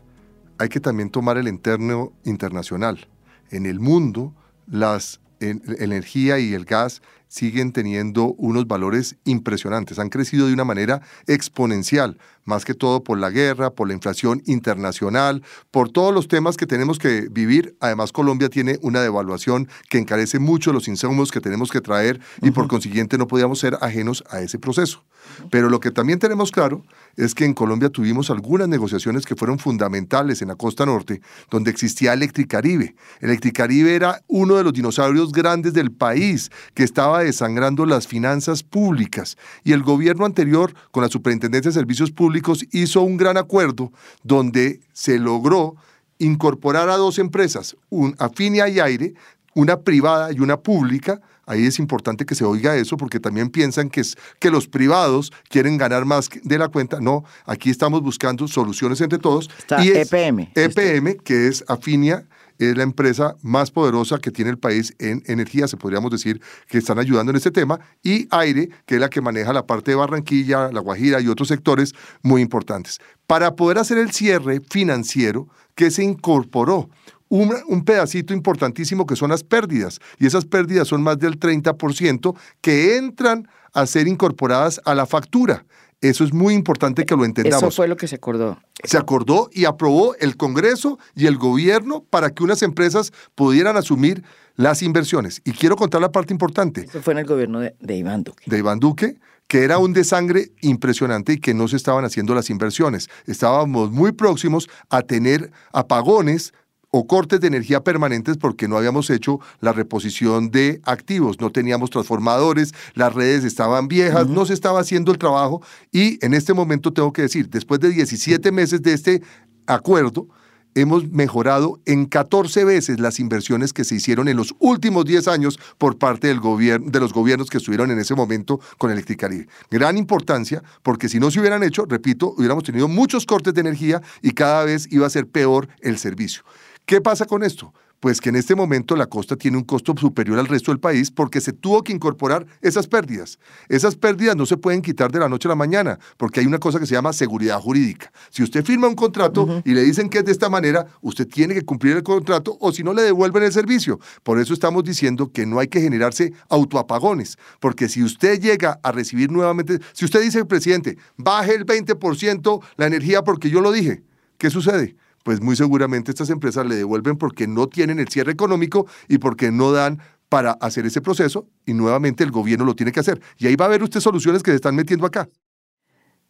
Hay 0.59 0.69
que 0.69 0.81
también 0.81 1.11
tomar 1.11 1.37
el 1.37 1.49
interno 1.49 2.13
internacional. 2.25 3.09
En 3.51 3.67
el 3.67 3.81
mundo, 3.81 4.35
la 4.67 4.99
energía 5.41 6.39
y 6.39 6.55
el 6.55 6.65
gas 6.65 7.03
siguen 7.35 7.73
teniendo 7.73 8.33
unos 8.35 8.69
valores 8.69 9.17
impresionantes, 9.25 9.99
han 9.99 10.09
crecido 10.09 10.47
de 10.47 10.53
una 10.53 10.65
manera 10.65 11.03
exponencial 11.27 12.17
más 12.45 12.65
que 12.65 12.75
todo 12.75 13.03
por 13.03 13.19
la 13.19 13.31
guerra, 13.31 13.71
por 13.71 13.89
la 13.89 13.95
inflación 13.95 14.43
internacional, 14.47 15.43
por 15.71 15.91
todos 15.91 16.15
los 16.15 16.29
temas 16.29 16.57
que 16.57 16.67
tenemos 16.67 16.99
que 16.99 17.29
vivir. 17.31 17.77
Además, 17.81 18.13
Colombia 18.13 18.49
tiene 18.49 18.79
una 18.83 19.01
devaluación 19.01 19.69
que 19.89 19.99
encarece 19.99 20.39
mucho 20.39 20.73
los 20.73 20.89
insumos 20.89 21.33
que 21.33 21.41
tenemos 21.41 21.71
que 21.71 21.81
traer 21.81 22.21
y 22.43 22.51
por 22.51 22.69
consiguiente 22.69 23.19
no 23.19 23.27
podíamos 23.27 23.59
ser 23.59 23.79
ajenos 23.81 24.23
a 24.31 24.41
ese 24.41 24.59
proceso. 24.59 25.05
Pero 25.51 25.71
lo 25.71 25.81
que 25.81 25.91
también 25.91 26.19
tenemos 26.19 26.51
claro 26.51 26.85
es 27.17 27.35
que 27.35 27.47
en 27.47 27.55
Colombia 27.55 27.89
tuvimos 27.89 28.31
algunas 28.31 28.69
negociaciones 28.69 29.25
que 29.25 29.37
fueron 29.37 29.59
fundamentales 29.59 30.43
en 30.43 30.49
la 30.49 30.57
costa 30.57 30.85
norte, 30.85 31.23
donde 31.51 31.71
existía 31.71 32.13
Electricaribe. 32.13 32.95
Electricaribe 33.21 33.95
era 33.95 34.21
uno 34.27 34.57
de 34.57 34.65
los 34.65 34.75
dinosaurios 34.75 35.33
grandes 35.33 35.73
del 35.73 35.93
país 35.93 36.51
que 36.75 36.85
estaba 36.85 37.24
desangrando 37.25 37.87
las 37.87 38.07
finanzas 38.07 38.63
públicas 38.63 39.37
y 39.65 39.73
el 39.73 39.83
gobierno 39.83 40.25
anterior, 40.25 40.75
con 40.91 41.03
la 41.03 41.09
Superintendencia 41.09 41.71
de 41.71 41.75
Servicios 41.75 42.13
Públicos, 42.13 42.65
hizo 42.73 43.03
un 43.03 43.17
gran 43.17 43.37
acuerdo 43.37 43.93
donde 44.23 44.81
se 44.93 45.19
logró 45.19 45.77
incorporar 46.19 46.89
a 46.89 46.97
dos 46.97 47.19
empresas, 47.19 47.77
un, 47.91 48.15
Afinia 48.19 48.69
y 48.69 48.81
Aire, 48.81 49.15
una 49.55 49.81
privada 49.81 50.33
y 50.33 50.41
una 50.41 50.59
pública. 50.59 51.21
Ahí 51.47 51.67
es 51.67 51.79
importante 51.79 52.25
que 52.25 52.35
se 52.35 52.45
oiga 52.45 52.77
eso 52.77 52.97
porque 52.97 53.21
también 53.21 53.51
piensan 53.51 53.91
que, 53.91 54.01
es, 54.01 54.17
que 54.39 54.51
los 54.51 54.67
privados 54.67 55.33
quieren 55.49 55.77
ganar 55.77 56.05
más 56.05 56.31
de 56.43 56.59
la 56.59 56.69
cuenta. 56.69 57.01
No, 57.01 57.25
aquí 57.45 57.71
estamos 57.71 58.03
buscando 58.03 58.49
soluciones 58.49 59.01
entre 59.01 59.19
todos. 59.19 59.51
y 59.83 59.91
EPM. 59.91 60.51
EPM, 60.55 61.17
que 61.23 61.49
es 61.49 61.65
Afinia 61.69 62.27
es 62.59 62.77
la 62.77 62.83
empresa 62.83 63.37
más 63.43 63.71
poderosa 63.71 64.19
que 64.19 64.31
tiene 64.31 64.51
el 64.51 64.59
país 64.59 64.95
en 64.99 65.23
energía, 65.27 65.69
se 65.69 65.77
podríamos 65.77 66.11
decir 66.11 66.41
que 66.69 66.79
están 66.79 66.99
ayudando 66.99 67.31
en 67.31 67.37
este 67.37 67.51
tema, 67.51 67.81
y 68.03 68.27
Aire, 68.31 68.69
que 68.87 68.97
es 68.97 69.01
la 69.01 69.11
que 69.11 69.21
maneja 69.21 69.53
la 69.53 69.67
parte 69.67 69.91
de 69.91 69.97
Barranquilla, 69.97 70.71
La 70.73 70.81
Guajira 70.81 71.21
y 71.21 71.29
otros 71.29 71.49
sectores 71.49 71.95
muy 72.23 72.43
importantes. 72.43 73.01
Para 73.27 73.57
poder 73.57 73.79
hacer 73.79 73.99
el 73.99 74.13
cierre 74.13 74.61
financiero 74.61 75.49
que 75.75 75.91
se 75.91 76.05
incorporó, 76.05 76.89
un, 77.29 77.53
un, 77.69 77.85
pedacito 77.85 78.33
importantísimo 78.35 79.07
que 79.07 79.17
son 79.17 79.31
las 79.31 79.43
pérdidas, 79.43 79.99
y 80.19 80.27
esas 80.27 80.45
pérdidas 80.45 80.89
son 80.89 81.03
más 81.03 81.19
del 81.19 81.41
30% 81.41 82.37
que 82.61 82.97
entran 82.97 83.49
a 83.73 83.87
ser 83.87 84.07
incorporadas 84.07 84.81
a 84.85 84.95
la 84.95 85.07
factura. 85.07 85.65
Eso 86.01 86.25
es 86.25 86.33
muy 86.33 86.55
importante 86.55 87.05
que 87.05 87.17
lo 87.17 87.25
entendamos. 87.25 87.63
Eso 87.63 87.71
fue 87.71 87.89
lo 87.89 87.97
que 87.97 88.09
se 88.09 88.17
acordó. 88.17 88.59
Se 88.83 88.99
acordó 88.99 89.49
y 89.53 89.65
aprobó 89.65 90.15
el 90.17 90.37
Congreso 90.37 90.99
y 91.15 91.27
el 91.27 91.37
gobierno 91.37 92.05
para 92.11 92.31
que 92.31 92.43
unas 92.45 92.63
empresas 92.63 93.13
pudieran 93.35 93.77
asumir 93.77 94.23
las 94.57 94.83
inversiones. 94.83 95.41
Y 95.45 95.53
quiero 95.53 95.77
contar 95.77 96.01
la 96.01 96.13
parte 96.13 96.33
importante. 96.33 96.83
Eso 96.83 97.03
fue 97.03 97.15
en 97.15 97.21
el 97.21 97.27
gobierno 97.27 97.61
de, 97.61 97.75
de 97.81 97.97
Iván 97.97 98.23
Duque. 98.23 98.45
De 98.47 98.59
Iván 98.59 98.79
Duque, 98.79 99.19
que 99.49 99.65
era 99.65 99.79
un 99.79 99.93
desangre 99.93 100.53
impresionante 100.61 101.35
y 101.35 101.39
que 101.39 101.55
no 101.55 101.69
se 101.69 101.77
estaban 101.77 102.05
haciendo 102.05 102.35
las 102.35 102.51
inversiones. 102.51 103.09
Estábamos 103.27 103.91
muy 103.91 104.13
próximos 104.13 104.69
a 104.91 105.03
tener 105.03 105.51
apagones 105.73 106.53
o 106.97 107.09
cortes 107.09 107.41
de 107.41 107.49
energía 107.49 107.83
permanentes 107.83 108.37
porque 108.37 108.69
no 108.69 108.77
habíamos 108.77 109.11
hecho 109.11 109.41
la 109.61 109.73
reposición 109.73 110.53
de 110.53 110.81
activos, 110.85 111.41
no 111.41 111.51
teníamos 111.51 111.91
transformadores, 111.91 112.73
las 112.95 113.13
redes 113.13 113.43
estaban 113.43 113.89
viejas, 113.89 114.29
no 114.29 114.47
se 114.47 114.55
estaba 114.55 114.79
haciendo 114.79 115.11
el 115.11 115.19
trabajo 115.19 115.61
y 115.91 116.25
en 116.25 116.35
este 116.35 116.55
momento 116.55 116.93
tengo 116.93 117.13
que 117.13 117.23
decir, 117.23 117.51
después 117.51 117.81
de 117.81 117.89
17 117.89 118.53
meses 118.53 118.81
de 118.81 118.93
este 118.93 119.23
acuerdo, 119.67 120.29
hemos 120.77 121.11
mejorado 121.11 121.81
en 121.85 122.07
14 122.07 122.65
veces 122.65 123.01
las 123.01 123.19
inversiones 123.19 123.73
que 123.73 123.83
se 123.83 123.97
hicieron 123.97 124.29
en 124.29 124.37
los 124.37 124.55
últimos 124.61 125.05
10 125.05 125.27
años 125.27 125.59
por 125.79 125.99
parte 125.99 126.29
del 126.29 126.39
gobierno, 126.39 126.93
de 126.93 127.01
los 127.01 127.13
gobiernos 127.13 127.51
que 127.51 127.59
estuvieron 127.59 127.91
en 127.91 127.99
ese 127.99 128.15
momento 128.15 128.61
con 128.79 128.93
Electricaribe. 128.93 129.49
Gran 129.69 129.99
importancia, 129.99 130.63
porque 130.85 131.09
si 131.09 131.19
no 131.19 131.33
se 131.33 131.41
hubieran 131.41 131.65
hecho, 131.65 131.87
repito, 131.87 132.35
hubiéramos 132.39 132.63
tenido 132.63 132.87
muchos 132.87 133.27
cortes 133.27 133.53
de 133.53 133.63
energía 133.63 134.01
y 134.23 134.31
cada 134.31 134.65
vez 134.65 134.87
iba 134.93 135.09
a 135.09 135.11
ser 135.11 135.27
peor 135.27 135.69
el 135.81 135.99
servicio. 135.99 136.45
¿Qué 136.87 137.01
pasa 137.01 137.27
con 137.27 137.43
esto? 137.43 137.73
pues 138.05 138.21
que 138.21 138.29
en 138.29 138.37
este 138.37 138.55
momento 138.55 138.97
la 138.97 139.07
costa 139.07 139.35
tiene 139.35 139.57
un 139.57 139.65
costo 139.65 139.95
superior 139.99 140.39
al 140.39 140.47
resto 140.47 140.71
del 140.71 140.79
país 140.79 141.11
porque 141.11 141.41
se 141.41 141.55
tuvo 141.55 141.83
que 141.83 141.91
incorporar 141.91 142.45
esas 142.61 142.87
pérdidas. 142.87 143.39
Esas 143.71 143.97
pérdidas 143.97 144.37
no 144.37 144.45
se 144.45 144.59
pueden 144.59 144.83
quitar 144.83 145.11
de 145.11 145.21
la 145.21 145.27
noche 145.27 145.49
a 145.49 145.53
la 145.53 145.55
mañana 145.55 145.99
porque 146.19 146.41
hay 146.41 146.47
una 146.47 146.59
cosa 146.59 146.79
que 146.79 146.85
se 146.85 146.93
llama 146.93 147.15
seguridad 147.15 147.59
jurídica. 147.59 148.13
Si 148.29 148.43
usted 148.43 148.63
firma 148.63 148.89
un 148.89 148.95
contrato 148.95 149.63
y 149.65 149.73
le 149.73 149.81
dicen 149.81 150.11
que 150.11 150.19
es 150.19 150.25
de 150.27 150.33
esta 150.33 150.51
manera, 150.51 150.87
usted 151.01 151.27
tiene 151.27 151.55
que 151.55 151.63
cumplir 151.63 151.97
el 151.97 152.03
contrato 152.03 152.59
o 152.61 152.73
si 152.73 152.83
no 152.83 152.93
le 152.93 153.01
devuelven 153.01 153.43
el 153.43 153.53
servicio. 153.55 153.99
Por 154.23 154.39
eso 154.39 154.53
estamos 154.53 154.85
diciendo 154.85 155.33
que 155.33 155.47
no 155.47 155.59
hay 155.59 155.69
que 155.69 155.81
generarse 155.81 156.35
autoapagones, 156.51 157.39
porque 157.59 157.89
si 157.89 158.03
usted 158.03 158.39
llega 158.39 158.81
a 158.83 158.93
recibir 158.93 159.33
nuevamente, 159.33 159.79
si 159.95 160.05
usted 160.05 160.21
dice, 160.21 160.45
presidente, 160.45 160.99
baje 161.17 161.55
el 161.55 161.65
20% 161.65 162.63
la 162.77 162.87
energía 162.87 163.23
porque 163.23 163.49
yo 163.49 163.63
lo 163.63 163.73
dije, 163.73 164.03
¿qué 164.37 164.51
sucede? 164.51 164.95
Pues 165.25 165.41
muy 165.41 165.57
seguramente 165.57 166.13
estas 166.13 166.31
empresas 166.31 166.65
le 166.67 166.77
devuelven 166.77 167.17
porque 167.17 167.49
no 167.49 167.67
tienen 167.67 167.99
el 167.99 168.09
cierre 168.09 168.31
económico 168.31 168.87
y 169.09 169.19
porque 169.19 169.51
no 169.51 169.73
dan 169.73 170.01
para 170.29 170.53
hacer 170.53 170.87
ese 170.87 171.01
proceso 171.01 171.49
y 171.67 171.75
nuevamente 171.75 172.23
el 172.23 172.31
gobierno 172.31 172.65
lo 172.65 172.77
tiene 172.77 172.93
que 172.93 173.01
hacer. 173.01 173.21
Y 173.39 173.47
ahí 173.49 173.57
va 173.57 173.65
a 173.65 173.69
ver 173.69 173.83
usted 173.83 174.01
soluciones 174.01 174.43
que 174.43 174.53
se 174.53 174.57
están 174.57 174.77
metiendo 174.77 175.07
acá. 175.07 175.29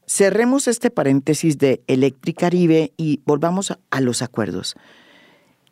Cerremos 0.07 0.69
este 0.69 0.91
paréntesis 0.91 1.59
de 1.59 1.83
Electricaribe 1.87 2.93
y 2.97 3.21
volvamos 3.25 3.77
a 3.91 4.01
los 4.01 4.23
acuerdos. 4.23 4.77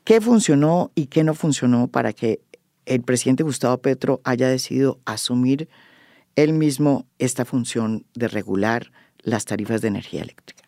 ¿Qué 0.05 0.21
funcionó 0.21 0.91
y 0.95 1.07
qué 1.07 1.23
no 1.23 1.35
funcionó 1.35 1.87
para 1.87 2.13
que 2.13 2.41
el 2.87 3.03
presidente 3.03 3.45
Gustavo 3.45 3.79
Petro 3.79 4.21
haya 4.25 4.49
decidido 4.49 4.99
asumir 5.05 5.69
él 6.35 6.55
mismo 6.55 7.07
esta 7.19 7.45
función 7.45 8.05
de 8.15 8.27
regular 8.27 8.91
las 9.19 9.45
tarifas 9.45 9.81
de 9.81 9.89
energía 9.89 10.23
eléctrica? 10.23 10.62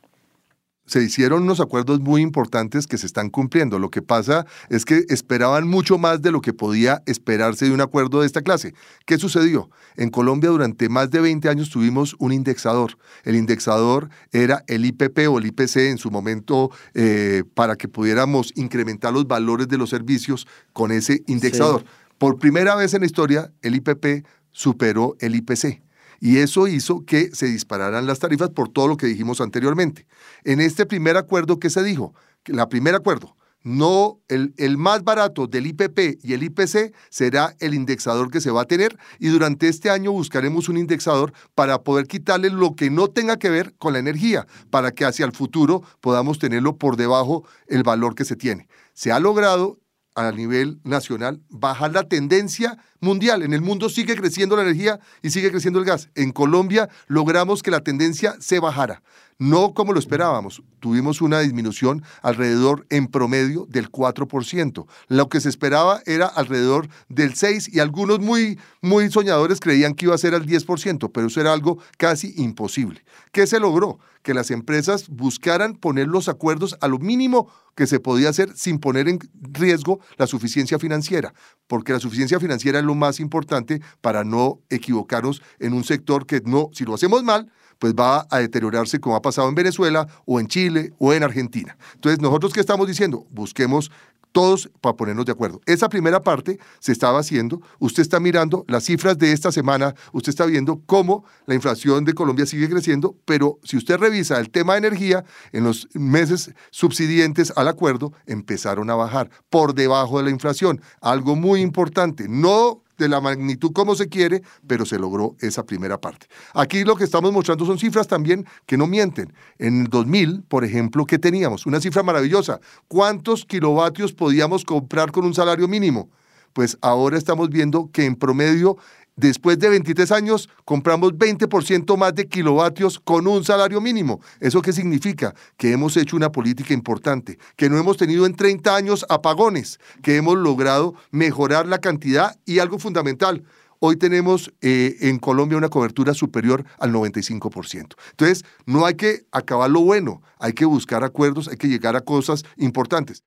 Se 0.86 1.02
hicieron 1.02 1.42
unos 1.42 1.60
acuerdos 1.60 2.00
muy 2.00 2.20
importantes 2.20 2.86
que 2.86 2.98
se 2.98 3.06
están 3.06 3.30
cumpliendo. 3.30 3.78
Lo 3.78 3.90
que 3.90 4.02
pasa 4.02 4.46
es 4.68 4.84
que 4.84 5.04
esperaban 5.08 5.66
mucho 5.66 5.98
más 5.98 6.20
de 6.22 6.30
lo 6.30 6.40
que 6.40 6.52
podía 6.52 7.02
esperarse 7.06 7.66
de 7.66 7.72
un 7.72 7.80
acuerdo 7.80 8.20
de 8.20 8.26
esta 8.26 8.42
clase. 8.42 8.74
¿Qué 9.06 9.18
sucedió? 9.18 9.70
En 9.96 10.10
Colombia 10.10 10.50
durante 10.50 10.88
más 10.88 11.10
de 11.10 11.20
20 11.20 11.48
años 11.48 11.70
tuvimos 11.70 12.16
un 12.18 12.32
indexador. 12.32 12.98
El 13.24 13.36
indexador 13.36 14.10
era 14.32 14.64
el 14.66 14.84
IPP 14.84 15.28
o 15.30 15.38
el 15.38 15.46
IPC 15.46 15.76
en 15.76 15.98
su 15.98 16.10
momento 16.10 16.70
eh, 16.94 17.44
para 17.54 17.76
que 17.76 17.88
pudiéramos 17.88 18.52
incrementar 18.56 19.12
los 19.12 19.26
valores 19.26 19.68
de 19.68 19.78
los 19.78 19.90
servicios 19.90 20.46
con 20.72 20.92
ese 20.92 21.22
indexador. 21.26 21.84
Por 22.18 22.38
primera 22.38 22.76
vez 22.76 22.94
en 22.94 23.00
la 23.00 23.06
historia, 23.06 23.52
el 23.62 23.74
IPP 23.76 24.26
superó 24.52 25.16
el 25.20 25.34
IPC 25.34 25.82
y 26.20 26.38
eso 26.38 26.68
hizo 26.68 27.04
que 27.04 27.30
se 27.34 27.46
dispararan 27.46 28.06
las 28.06 28.18
tarifas 28.18 28.50
por 28.50 28.68
todo 28.68 28.88
lo 28.88 28.96
que 28.96 29.06
dijimos 29.06 29.40
anteriormente. 29.40 30.06
En 30.44 30.60
este 30.60 30.86
primer 30.86 31.16
acuerdo, 31.16 31.58
¿qué 31.58 31.70
se 31.70 31.82
dijo? 31.82 32.14
La 32.46 32.68
primer 32.68 32.94
acuerdo, 32.94 33.36
no 33.64 34.20
el, 34.28 34.54
el, 34.58 34.76
más 34.76 35.02
barato 35.02 35.46
del 35.46 35.66
IPP 35.66 36.22
y 36.22 36.34
el 36.34 36.42
IPC 36.42 36.94
será 37.08 37.56
el 37.60 37.74
indexador 37.74 38.30
que 38.30 38.42
se 38.42 38.50
va 38.50 38.62
a 38.62 38.66
tener 38.66 38.98
y 39.18 39.28
durante 39.28 39.68
este 39.68 39.88
año 39.90 40.12
buscaremos 40.12 40.68
un 40.68 40.76
indexador 40.76 41.32
para 41.54 41.82
poder 41.82 42.06
quitarle 42.06 42.50
lo 42.50 42.76
que 42.76 42.90
no 42.90 43.08
tenga 43.08 43.38
que 43.38 43.48
ver 43.48 43.74
con 43.78 43.94
la 43.94 43.98
energía, 43.98 44.46
para 44.70 44.92
que 44.92 45.06
hacia 45.06 45.24
el 45.24 45.32
futuro 45.32 45.82
podamos 46.00 46.38
tenerlo 46.38 46.76
por 46.76 46.96
debajo 46.96 47.44
el 47.66 47.82
valor 47.82 48.14
que 48.14 48.26
se 48.26 48.36
tiene. 48.36 48.68
Se 48.92 49.10
ha 49.12 49.18
logrado 49.18 49.78
a 50.14 50.30
nivel 50.30 50.80
nacional 50.84 51.42
bajar 51.48 51.92
la 51.92 52.04
tendencia 52.04 52.78
mundial. 53.04 53.42
En 53.42 53.52
el 53.52 53.60
mundo 53.60 53.88
sigue 53.88 54.16
creciendo 54.16 54.56
la 54.56 54.62
energía 54.62 54.98
y 55.22 55.30
sigue 55.30 55.50
creciendo 55.50 55.78
el 55.78 55.84
gas. 55.84 56.08
En 56.14 56.32
Colombia 56.32 56.88
logramos 57.06 57.62
que 57.62 57.70
la 57.70 57.84
tendencia 57.84 58.34
se 58.40 58.58
bajara. 58.58 59.02
No 59.38 59.74
como 59.74 59.92
lo 59.92 59.98
esperábamos. 59.98 60.62
Tuvimos 60.78 61.20
una 61.20 61.40
disminución 61.40 62.04
alrededor 62.22 62.86
en 62.88 63.08
promedio 63.08 63.66
del 63.68 63.90
4%. 63.90 64.86
Lo 65.08 65.28
que 65.28 65.40
se 65.40 65.48
esperaba 65.48 66.02
era 66.06 66.26
alrededor 66.26 66.88
del 67.08 67.34
6% 67.34 67.68
y 67.72 67.80
algunos 67.80 68.20
muy, 68.20 68.60
muy 68.80 69.10
soñadores 69.10 69.58
creían 69.58 69.94
que 69.94 70.06
iba 70.06 70.14
a 70.14 70.18
ser 70.18 70.34
al 70.34 70.46
10%, 70.46 71.10
pero 71.12 71.26
eso 71.26 71.40
era 71.40 71.52
algo 71.52 71.78
casi 71.98 72.32
imposible. 72.36 73.04
¿Qué 73.32 73.46
se 73.48 73.58
logró? 73.58 73.98
Que 74.22 74.34
las 74.34 74.52
empresas 74.52 75.08
buscaran 75.08 75.74
poner 75.74 76.06
los 76.06 76.28
acuerdos 76.28 76.76
a 76.80 76.86
lo 76.86 76.98
mínimo 76.98 77.50
que 77.74 77.86
se 77.86 77.98
podía 78.00 78.28
hacer 78.28 78.56
sin 78.56 78.78
poner 78.78 79.08
en 79.08 79.18
riesgo 79.32 79.98
la 80.16 80.26
suficiencia 80.26 80.78
financiera, 80.78 81.34
porque 81.66 81.92
la 81.92 82.00
suficiencia 82.00 82.38
financiera 82.38 82.78
es 82.78 82.84
lo 82.84 82.93
más 82.94 83.20
importante 83.20 83.80
para 84.00 84.24
no 84.24 84.60
equivocarnos 84.70 85.42
en 85.58 85.72
un 85.72 85.84
sector 85.84 86.26
que 86.26 86.40
no, 86.44 86.70
si 86.72 86.84
lo 86.84 86.94
hacemos 86.94 87.22
mal, 87.22 87.50
pues 87.78 87.94
va 87.94 88.26
a 88.30 88.38
deteriorarse 88.38 89.00
como 89.00 89.16
ha 89.16 89.22
pasado 89.22 89.48
en 89.48 89.54
Venezuela 89.54 90.06
o 90.24 90.40
en 90.40 90.46
Chile 90.46 90.92
o 90.98 91.12
en 91.12 91.22
Argentina. 91.22 91.76
Entonces, 91.94 92.20
nosotros 92.20 92.52
qué 92.52 92.60
estamos 92.60 92.86
diciendo? 92.86 93.26
Busquemos 93.30 93.90
todos 94.34 94.68
para 94.80 94.96
ponernos 94.96 95.24
de 95.26 95.32
acuerdo. 95.32 95.60
Esa 95.64 95.88
primera 95.88 96.20
parte 96.20 96.58
se 96.80 96.90
estaba 96.90 97.20
haciendo, 97.20 97.62
usted 97.78 98.02
está 98.02 98.18
mirando 98.18 98.64
las 98.66 98.84
cifras 98.84 99.16
de 99.16 99.30
esta 99.30 99.52
semana, 99.52 99.94
usted 100.12 100.30
está 100.30 100.44
viendo 100.44 100.82
cómo 100.86 101.24
la 101.46 101.54
inflación 101.54 102.04
de 102.04 102.14
Colombia 102.14 102.44
sigue 102.44 102.68
creciendo, 102.68 103.16
pero 103.24 103.60
si 103.62 103.76
usted 103.76 103.96
revisa 103.96 104.40
el 104.40 104.50
tema 104.50 104.72
de 104.72 104.78
energía, 104.78 105.24
en 105.52 105.62
los 105.62 105.88
meses 105.94 106.52
subsidientes 106.70 107.52
al 107.54 107.68
acuerdo 107.68 108.12
empezaron 108.26 108.90
a 108.90 108.96
bajar 108.96 109.30
por 109.50 109.72
debajo 109.72 110.18
de 110.18 110.24
la 110.24 110.30
inflación, 110.30 110.80
algo 111.00 111.36
muy 111.36 111.60
importante, 111.60 112.26
no 112.28 112.83
de 112.98 113.08
la 113.08 113.20
magnitud 113.20 113.72
como 113.72 113.94
se 113.94 114.08
quiere, 114.08 114.42
pero 114.66 114.84
se 114.84 114.98
logró 114.98 115.36
esa 115.40 115.64
primera 115.64 116.00
parte. 116.00 116.26
Aquí 116.52 116.84
lo 116.84 116.96
que 116.96 117.04
estamos 117.04 117.32
mostrando 117.32 117.66
son 117.66 117.78
cifras 117.78 118.06
también 118.06 118.46
que 118.66 118.76
no 118.76 118.86
mienten. 118.86 119.32
En 119.58 119.82
el 119.82 119.88
2000, 119.88 120.42
por 120.42 120.64
ejemplo, 120.64 121.04
¿qué 121.04 121.18
teníamos? 121.18 121.66
Una 121.66 121.80
cifra 121.80 122.02
maravillosa. 122.02 122.60
¿Cuántos 122.88 123.44
kilovatios 123.44 124.12
podíamos 124.12 124.64
comprar 124.64 125.12
con 125.12 125.24
un 125.24 125.34
salario 125.34 125.68
mínimo? 125.68 126.10
Pues 126.52 126.78
ahora 126.82 127.18
estamos 127.18 127.50
viendo 127.50 127.90
que 127.92 128.04
en 128.04 128.14
promedio 128.14 128.76
Después 129.16 129.60
de 129.60 129.68
23 129.68 130.10
años, 130.10 130.48
compramos 130.64 131.12
20% 131.12 131.96
más 131.96 132.14
de 132.16 132.26
kilovatios 132.26 132.98
con 132.98 133.28
un 133.28 133.44
salario 133.44 133.80
mínimo. 133.80 134.20
¿Eso 134.40 134.60
qué 134.60 134.72
significa? 134.72 135.34
Que 135.56 135.70
hemos 135.70 135.96
hecho 135.96 136.16
una 136.16 136.32
política 136.32 136.74
importante, 136.74 137.38
que 137.54 137.70
no 137.70 137.78
hemos 137.78 137.96
tenido 137.96 138.26
en 138.26 138.34
30 138.34 138.74
años 138.74 139.06
apagones, 139.08 139.78
que 140.02 140.16
hemos 140.16 140.36
logrado 140.36 140.94
mejorar 141.12 141.66
la 141.68 141.78
cantidad 141.78 142.36
y 142.44 142.58
algo 142.58 142.80
fundamental. 142.80 143.44
Hoy 143.78 143.96
tenemos 143.96 144.52
eh, 144.62 144.96
en 145.02 145.18
Colombia 145.18 145.58
una 145.58 145.68
cobertura 145.68 146.12
superior 146.12 146.64
al 146.78 146.92
95%. 146.92 147.94
Entonces, 148.10 148.44
no 148.66 148.84
hay 148.84 148.94
que 148.94 149.26
acabar 149.30 149.70
lo 149.70 149.82
bueno, 149.82 150.22
hay 150.40 150.54
que 150.54 150.64
buscar 150.64 151.04
acuerdos, 151.04 151.46
hay 151.46 151.56
que 151.56 151.68
llegar 151.68 151.94
a 151.94 152.00
cosas 152.00 152.44
importantes. 152.56 153.22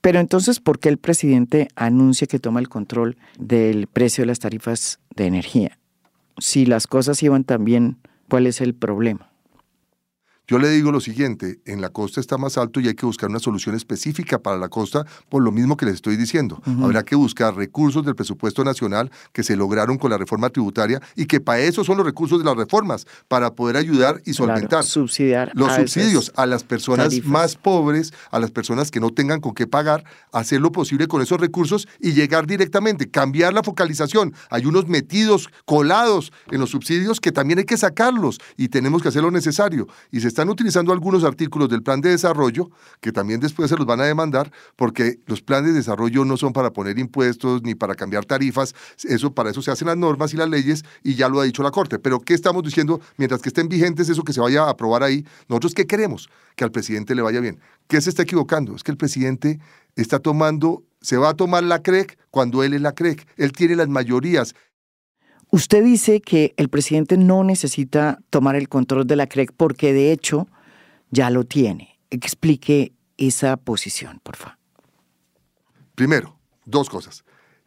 Pero 0.00 0.20
entonces, 0.20 0.60
¿por 0.60 0.78
qué 0.78 0.88
el 0.88 0.98
presidente 0.98 1.68
anuncia 1.74 2.26
que 2.26 2.38
toma 2.38 2.60
el 2.60 2.68
control 2.68 3.16
del 3.38 3.86
precio 3.86 4.22
de 4.22 4.26
las 4.26 4.38
tarifas 4.38 5.00
de 5.16 5.26
energía? 5.26 5.78
Si 6.38 6.66
las 6.66 6.86
cosas 6.86 7.22
iban 7.22 7.44
tan 7.44 7.64
bien, 7.64 7.96
¿cuál 8.28 8.46
es 8.46 8.60
el 8.60 8.74
problema? 8.74 9.30
Yo 10.50 10.58
le 10.58 10.70
digo 10.70 10.90
lo 10.90 11.00
siguiente, 11.00 11.60
en 11.66 11.82
la 11.82 11.90
costa 11.90 12.20
está 12.20 12.38
más 12.38 12.56
alto 12.56 12.80
y 12.80 12.88
hay 12.88 12.94
que 12.94 13.04
buscar 13.04 13.28
una 13.28 13.38
solución 13.38 13.74
específica 13.74 14.38
para 14.38 14.56
la 14.56 14.70
costa 14.70 15.04
por 15.28 15.42
lo 15.42 15.52
mismo 15.52 15.76
que 15.76 15.84
les 15.84 15.96
estoy 15.96 16.16
diciendo. 16.16 16.62
Habrá 16.82 17.02
que 17.02 17.14
buscar 17.16 17.54
recursos 17.54 18.02
del 18.02 18.14
presupuesto 18.14 18.64
nacional 18.64 19.10
que 19.34 19.42
se 19.42 19.56
lograron 19.56 19.98
con 19.98 20.10
la 20.10 20.16
reforma 20.16 20.48
tributaria 20.48 21.02
y 21.16 21.26
que 21.26 21.38
para 21.38 21.60
eso 21.60 21.84
son 21.84 21.98
los 21.98 22.06
recursos 22.06 22.38
de 22.38 22.46
las 22.46 22.56
reformas, 22.56 23.06
para 23.28 23.52
poder 23.52 23.76
ayudar 23.76 24.22
y 24.24 24.32
solventar. 24.32 24.84
subsidiar 24.84 25.50
los 25.52 25.70
subsidios 25.74 26.32
a 26.34 26.46
las 26.46 26.64
personas 26.64 27.12
más 27.24 27.54
pobres, 27.54 28.14
a 28.30 28.38
las 28.40 28.50
personas 28.50 28.90
que 28.90 29.00
no 29.00 29.10
tengan 29.10 29.42
con 29.42 29.52
qué 29.52 29.66
pagar, 29.66 30.04
hacer 30.32 30.62
lo 30.62 30.72
posible 30.72 31.08
con 31.08 31.20
esos 31.20 31.38
recursos 31.38 31.86
y 32.00 32.12
llegar 32.14 32.46
directamente, 32.46 33.10
cambiar 33.10 33.52
la 33.52 33.62
focalización. 33.62 34.32
Hay 34.48 34.64
unos 34.64 34.88
metidos, 34.88 35.50
colados 35.66 36.32
en 36.50 36.60
los 36.60 36.70
subsidios 36.70 37.20
que 37.20 37.32
también 37.32 37.58
hay 37.58 37.66
que 37.66 37.76
sacarlos 37.76 38.40
y 38.56 38.68
tenemos 38.68 39.02
que 39.02 39.08
hacer 39.08 39.20
lo 39.20 39.30
necesario. 39.30 39.86
Y 40.10 40.20
se 40.20 40.37
están 40.38 40.50
utilizando 40.50 40.92
algunos 40.92 41.24
artículos 41.24 41.68
del 41.68 41.82
plan 41.82 42.00
de 42.00 42.10
desarrollo, 42.10 42.70
que 43.00 43.10
también 43.10 43.40
después 43.40 43.68
se 43.70 43.76
los 43.76 43.84
van 43.86 44.00
a 44.00 44.04
demandar, 44.04 44.52
porque 44.76 45.18
los 45.26 45.42
planes 45.42 45.72
de 45.72 45.78
desarrollo 45.78 46.24
no 46.24 46.36
son 46.36 46.52
para 46.52 46.72
poner 46.72 46.96
impuestos 47.00 47.62
ni 47.64 47.74
para 47.74 47.96
cambiar 47.96 48.24
tarifas, 48.24 48.72
eso 49.02 49.34
para 49.34 49.50
eso 49.50 49.62
se 49.62 49.72
hacen 49.72 49.88
las 49.88 49.96
normas 49.96 50.32
y 50.34 50.36
las 50.36 50.48
leyes, 50.48 50.84
y 51.02 51.16
ya 51.16 51.28
lo 51.28 51.40
ha 51.40 51.44
dicho 51.44 51.64
la 51.64 51.72
Corte. 51.72 51.98
Pero 51.98 52.20
¿qué 52.20 52.34
estamos 52.34 52.62
diciendo? 52.62 53.00
Mientras 53.16 53.42
que 53.42 53.48
estén 53.48 53.68
vigentes 53.68 54.08
eso 54.08 54.22
que 54.22 54.32
se 54.32 54.40
vaya 54.40 54.62
a 54.62 54.70
aprobar 54.70 55.02
ahí, 55.02 55.26
nosotros 55.48 55.74
qué 55.74 55.88
queremos? 55.88 56.30
Que 56.54 56.62
al 56.62 56.70
presidente 56.70 57.16
le 57.16 57.22
vaya 57.22 57.40
bien. 57.40 57.58
¿Qué 57.88 58.00
se 58.00 58.08
está 58.08 58.22
equivocando? 58.22 58.76
Es 58.76 58.84
que 58.84 58.92
el 58.92 58.96
presidente 58.96 59.58
está 59.96 60.20
tomando, 60.20 60.84
se 61.00 61.16
va 61.16 61.30
a 61.30 61.34
tomar 61.34 61.64
la 61.64 61.82
CREC 61.82 62.16
cuando 62.30 62.62
él 62.62 62.74
es 62.74 62.80
la 62.80 62.92
CREC. 62.92 63.26
Él 63.36 63.50
tiene 63.50 63.74
las 63.74 63.88
mayorías. 63.88 64.54
Usted 65.50 65.82
dice 65.82 66.20
que 66.20 66.52
el 66.56 66.68
presidente 66.68 67.16
no 67.16 67.42
necesita 67.42 68.18
tomar 68.30 68.54
el 68.56 68.68
control 68.68 69.06
de 69.06 69.16
la 69.16 69.26
CREC 69.26 69.52
porque 69.56 69.92
de 69.92 70.12
hecho 70.12 70.46
ya 71.10 71.30
lo 71.30 71.44
tiene. 71.44 71.98
Explique 72.10 72.92
esa 73.16 73.56
posición, 73.56 74.20
por 74.22 74.36
favor? 74.36 74.58
Primero, 75.94 76.38
dos 76.66 76.90
cosas. 76.90 77.24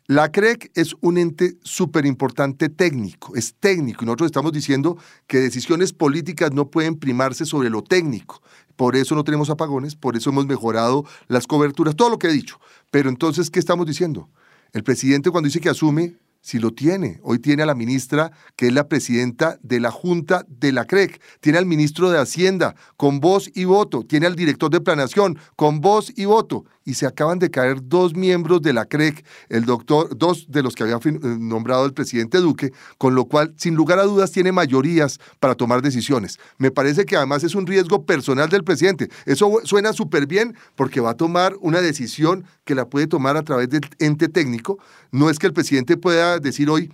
La 0.08 0.32
CREC 0.32 0.72
es 0.76 0.96
un 1.02 1.18
ente 1.18 1.58
súper 1.64 2.06
importante 2.06 2.70
técnico, 2.70 3.36
es 3.36 3.56
técnico, 3.60 4.04
y 4.04 4.06
nosotros 4.06 4.28
estamos 4.28 4.52
diciendo 4.52 4.98
que 5.26 5.40
decisiones 5.40 5.94
políticas 5.94 6.52
no 6.52 6.70
pueden 6.70 6.98
primarse 6.98 7.46
sobre 7.46 7.70
lo 7.70 7.82
técnico. 7.82 8.42
Por 8.76 8.96
eso 8.96 9.16
no 9.16 9.24
tenemos 9.24 9.50
apagones, 9.50 9.96
por 9.96 10.18
eso 10.18 10.30
hemos 10.30 10.46
mejorado 10.46 11.06
las 11.28 11.48
coberturas, 11.48 11.96
todo 11.96 12.10
lo 12.10 12.20
que 12.20 12.28
he 12.28 12.34
dicho. 12.34 12.60
Pero 12.90 13.10
entonces, 13.10 13.50
¿qué 13.50 13.60
estamos 13.60 13.86
diciendo? 13.88 14.30
El 14.74 14.84
presidente 14.84 15.32
cuando 15.32 15.48
dice 15.48 15.62
que 15.62 15.70
asume, 15.70 16.16
si 16.42 16.60
lo 16.60 16.72
tiene. 16.72 17.20
Hoy 17.24 17.40
tiene 17.40 17.64
a 17.64 17.66
la 17.66 17.76
ministra, 17.76 18.32
que 18.56 18.68
es 18.68 18.74
la 18.74 18.88
presidenta 18.88 19.58
de 19.62 19.80
la 19.80 19.92
Junta 19.92 20.46
de 20.50 20.72
la 20.72 20.86
CREC. 20.86 21.22
Tiene 21.40 21.60
al 21.60 21.66
ministro 21.66 22.10
de 22.10 22.20
Hacienda, 22.20 22.76
con 22.98 23.20
voz 23.20 23.50
y 23.54 23.66
voto. 23.66 24.04
Tiene 24.04 24.26
al 24.26 24.36
director 24.36 24.70
de 24.72 24.82
Planeación, 24.82 25.38
con 25.56 25.82
voz 25.82 26.12
y 26.16 26.26
voto 26.26 26.66
y 26.84 26.96
se 26.96 27.06
acaban 27.06 27.40
de 27.40 27.52
caer 27.52 27.78
dos 27.84 28.16
miembros 28.16 28.62
de 28.62 28.74
la 28.74 28.86
CREC, 28.86 29.24
el 29.50 29.66
doctor, 29.66 30.18
dos 30.18 30.48
de 30.50 30.64
los 30.64 30.76
que 30.76 30.84
había 30.84 30.96
eh, 30.96 31.20
nombrado 31.22 31.86
el 31.86 31.94
presidente 31.94 32.40
Duque, 32.40 32.72
con 32.98 33.16
lo 33.16 33.26
cual, 33.26 33.54
sin 33.58 33.76
lugar 33.76 34.00
a 34.00 34.04
dudas, 34.04 34.32
tiene 34.32 34.52
mayorías 34.52 35.20
para 35.40 35.56
tomar 35.56 35.82
decisiones. 35.82 36.40
Me 36.58 36.72
parece 36.72 37.06
que 37.06 37.16
además 37.16 37.44
es 37.44 37.56
un 37.56 37.68
riesgo 37.68 38.06
personal 38.06 38.50
del 38.50 38.64
presidente. 38.64 39.10
Eso 39.26 39.60
suena 39.64 39.94
súper 39.94 40.26
bien 40.26 40.56
porque 40.76 41.02
va 41.02 41.12
a 41.12 41.18
tomar 41.18 41.56
una 41.62 41.82
decisión 41.82 42.46
que 42.64 42.76
la 42.76 42.90
puede 42.90 43.08
tomar 43.08 43.38
a 43.38 43.44
través 43.44 43.70
del 43.70 43.82
ente 44.00 44.28
técnico. 44.28 44.80
No 45.12 45.30
es 45.30 45.40
que 45.40 45.48
el 45.48 45.54
presidente 45.54 45.98
pueda 45.98 46.31
decir 46.40 46.70
hoy, 46.70 46.92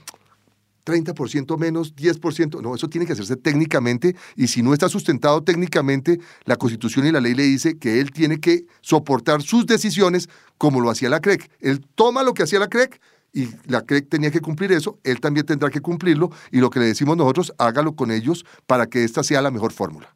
30% 0.88 1.58
menos, 1.58 1.96
10%. 1.96 2.62
No, 2.62 2.74
eso 2.74 2.88
tiene 2.88 3.06
que 3.06 3.14
hacerse 3.14 3.36
técnicamente 3.36 4.16
y 4.36 4.48
si 4.48 4.64
no 4.64 4.74
está 4.74 4.88
sustentado 4.88 5.44
técnicamente, 5.44 6.20
la 6.46 6.56
Constitución 6.56 7.06
y 7.06 7.12
la 7.12 7.20
ley 7.20 7.36
le 7.36 7.44
dice 7.44 7.78
que 7.78 8.00
él 8.00 8.12
tiene 8.12 8.40
que 8.40 8.66
soportar 8.82 9.42
sus 9.42 9.66
decisiones 9.66 10.30
como 10.58 10.80
lo 10.80 10.90
hacía 10.90 11.10
la 11.10 11.20
CREC. 11.20 11.52
Él 11.60 11.86
toma 11.96 12.24
lo 12.24 12.34
que 12.34 12.44
hacía 12.44 12.60
la 12.60 12.70
CREC 12.70 13.02
y 13.34 13.50
la 13.66 13.82
CREC 13.82 14.08
tenía 14.08 14.32
que 14.32 14.40
cumplir 14.40 14.72
eso, 14.72 14.98
él 15.04 15.20
también 15.20 15.46
tendrá 15.46 15.70
que 15.70 15.82
cumplirlo 15.82 16.32
y 16.52 16.60
lo 16.60 16.70
que 16.70 16.80
le 16.80 16.86
decimos 16.86 17.18
nosotros, 17.18 17.54
hágalo 17.58 17.96
con 17.96 18.10
ellos 18.10 18.46
para 18.66 18.88
que 18.88 19.04
esta 19.04 19.24
sea 19.24 19.42
la 19.42 19.52
mejor 19.52 19.74
fórmula. 19.74 20.16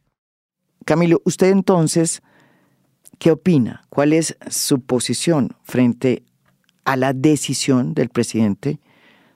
Camilo, 0.86 1.22
usted 1.26 1.52
entonces, 1.52 2.22
¿qué 3.20 3.32
opina? 3.32 3.84
¿Cuál 3.90 4.14
es 4.14 4.38
su 4.50 4.80
posición 4.80 5.56
frente 5.64 6.24
a 6.86 6.96
la 6.96 7.14
decisión 7.14 7.94
del 7.94 8.10
presidente 8.10 8.80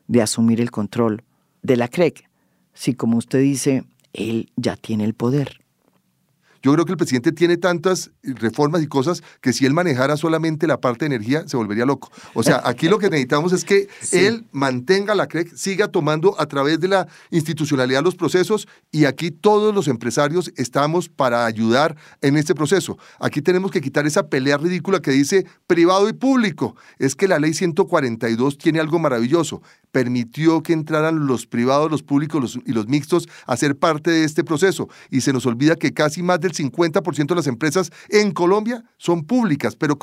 de 0.08 0.22
asumir 0.22 0.62
el 0.62 0.72
control 0.72 1.24
de 1.62 1.78
la 1.78 1.88
CREC, 1.88 2.30
si 2.74 2.94
como 2.94 3.18
usted 3.18 3.40
dice, 3.40 3.84
él 4.14 4.52
ya 4.56 4.76
tiene 4.76 5.04
el 5.04 5.14
poder. 5.14 5.66
Yo 6.66 6.74
creo 6.74 6.86
que 6.86 6.94
el 6.94 6.98
presidente 6.98 7.32
tiene 7.32 7.58
tantas 7.58 8.10
reformas 8.24 8.82
y 8.82 8.88
cosas 8.88 9.22
que 9.40 9.54
si 9.54 9.68
él 9.68 9.76
manejara 9.76 10.18
solamente 10.18 10.66
la 10.66 10.82
parte 10.82 11.06
de 11.06 11.16
energía 11.16 11.48
se 11.48 11.58
volvería 11.58 11.86
loco. 11.86 12.12
O 12.34 12.42
sea, 12.42 12.60
aquí 12.66 12.90
lo 12.90 12.98
que 12.98 13.12
necesitamos 13.12 13.54
es 13.54 13.64
que 13.64 13.88
él 14.12 14.48
mantenga 14.52 15.14
la 15.14 15.28
CREC, 15.28 15.56
siga 15.56 15.90
tomando 15.90 16.34
a 16.42 16.48
través 16.48 16.80
de 16.80 16.88
la 16.88 17.08
institucionalidad 17.30 18.02
los 18.02 18.16
procesos 18.16 18.68
y 18.92 19.06
aquí 19.06 19.30
todos 19.30 19.76
los 19.76 19.88
empresarios 19.88 20.52
estamos 20.56 21.08
para 21.08 21.46
ayudar 21.46 21.98
en 22.22 22.36
este 22.36 22.56
proceso. 22.56 22.98
Aquí 23.20 23.44
tenemos 23.44 23.70
que 23.70 23.80
quitar 23.80 24.08
esa 24.08 24.28
pelea 24.28 24.58
ridícula 24.58 25.02
que 25.02 25.12
dice 25.12 25.46
privado 25.68 26.10
y 26.10 26.14
público. 26.14 26.76
Es 26.98 27.16
que 27.16 27.28
la 27.28 27.38
ley 27.38 27.54
142 27.54 28.58
tiene 28.58 28.80
algo 28.80 28.98
maravilloso 28.98 29.62
permitió 29.96 30.62
que 30.62 30.74
entraran 30.74 31.26
los 31.26 31.48
privados, 31.48 31.90
los 31.90 32.04
públicos 32.04 32.60
y 32.66 32.74
los 32.74 32.90
mixtos 32.90 33.30
a 33.48 33.56
ser 33.56 33.78
parte 33.78 34.12
de 34.12 34.26
este 34.26 34.44
proceso. 34.44 34.90
Y 35.10 35.22
se 35.22 35.32
nos 35.32 35.46
olvida 35.46 35.78
que 35.78 35.94
casi 35.94 36.22
más 36.22 36.42
del 36.42 36.52
50% 36.52 37.28
de 37.28 37.36
las 37.36 37.48
empresas 37.48 37.92
en 38.10 38.32
Colombia 38.32 38.84
son 38.98 39.24
públicas, 39.24 39.78
pero 39.78 39.98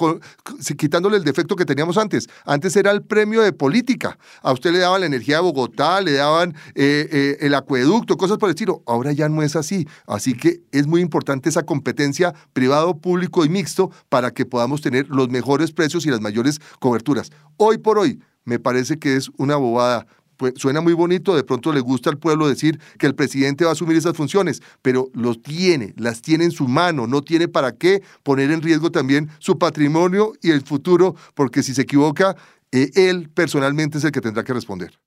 quitándole 0.78 1.18
el 1.18 1.24
defecto 1.24 1.57
que 1.57 1.66
teníamos 1.66 1.98
antes. 1.98 2.26
Antes 2.46 2.74
era 2.76 2.90
el 2.90 3.02
premio 3.02 3.42
de 3.42 3.52
política. 3.52 4.16
A 4.40 4.52
usted 4.52 4.72
le 4.72 4.78
daban 4.78 5.02
la 5.02 5.09
energía 5.09 5.37
de 5.37 5.42
Bogotá, 5.42 6.00
le 6.00 6.12
daban 6.12 6.55
eh, 6.74 7.07
eh, 7.12 7.37
el 7.40 7.55
acueducto, 7.55 8.16
cosas 8.16 8.38
por 8.38 8.48
el 8.48 8.55
estilo. 8.55 8.83
Ahora 8.87 9.12
ya 9.12 9.28
no 9.28 9.42
es 9.42 9.57
así. 9.57 9.87
Así 10.07 10.33
que 10.33 10.62
es 10.72 10.87
muy 10.87 11.02
importante 11.02 11.50
esa 11.50 11.64
competencia 11.64 12.33
privado, 12.55 12.96
público 12.96 13.44
y 13.44 13.50
mixto 13.50 13.90
para 14.09 14.31
que 14.31 14.46
podamos 14.46 14.81
tener 14.81 15.07
los 15.11 15.28
mejores 15.28 15.70
precios 15.70 16.07
y 16.07 16.09
las 16.09 16.22
mayores 16.22 16.61
coberturas. 16.78 17.31
Hoy 17.59 17.76
por 17.76 17.98
hoy, 17.98 18.22
me 18.44 18.59
parece 18.59 18.98
que 18.98 19.16
es 19.16 19.31
una 19.37 19.57
bobada. 19.57 20.07
Pues, 20.37 20.55
suena 20.57 20.81
muy 20.81 20.92
bonito, 20.92 21.37
de 21.37 21.44
pronto 21.44 21.72
le 21.72 21.81
gusta 21.81 22.11
al 22.11 22.18
pueblo 22.18 22.48
decir 22.48 22.81
que 22.98 23.07
el 23.07 23.14
presidente 23.14 23.64
va 23.64 23.70
a 23.70 23.74
asumir 23.74 23.96
esas 23.96 24.16
funciones, 24.16 24.61
pero 24.83 25.09
los 25.14 25.40
tiene, 25.40 25.94
las 25.96 26.20
tiene 26.20 26.44
en 26.44 26.50
su 26.50 26.66
mano, 26.66 27.07
no 27.07 27.22
tiene 27.22 27.46
para 27.46 27.72
qué 27.72 28.02
poner 28.24 28.50
en 28.50 28.61
riesgo 28.61 28.90
también 28.90 29.28
su 29.38 29.57
patrimonio 29.57 30.33
y 30.42 30.50
el 30.50 30.62
futuro, 30.62 31.14
porque 31.35 31.62
si 31.62 31.74
se 31.74 31.83
equivoca, 31.83 32.35
eh, 32.72 32.90
él 32.94 33.31
personalmente 33.33 33.98
es 33.98 34.05
el 34.05 34.11
que 34.11 34.20
tendrá 34.20 34.42
que 34.42 34.52
responder. 34.52 34.98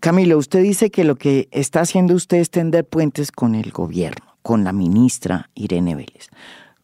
Camilo, 0.00 0.38
usted 0.38 0.62
dice 0.62 0.90
que 0.90 1.04
lo 1.04 1.16
que 1.16 1.48
está 1.50 1.82
haciendo 1.82 2.14
usted 2.14 2.38
es 2.38 2.48
tender 2.48 2.86
puentes 2.86 3.30
con 3.30 3.54
el 3.54 3.70
gobierno, 3.70 4.34
con 4.40 4.64
la 4.64 4.72
ministra 4.72 5.50
Irene 5.54 5.94
Vélez. 5.94 6.28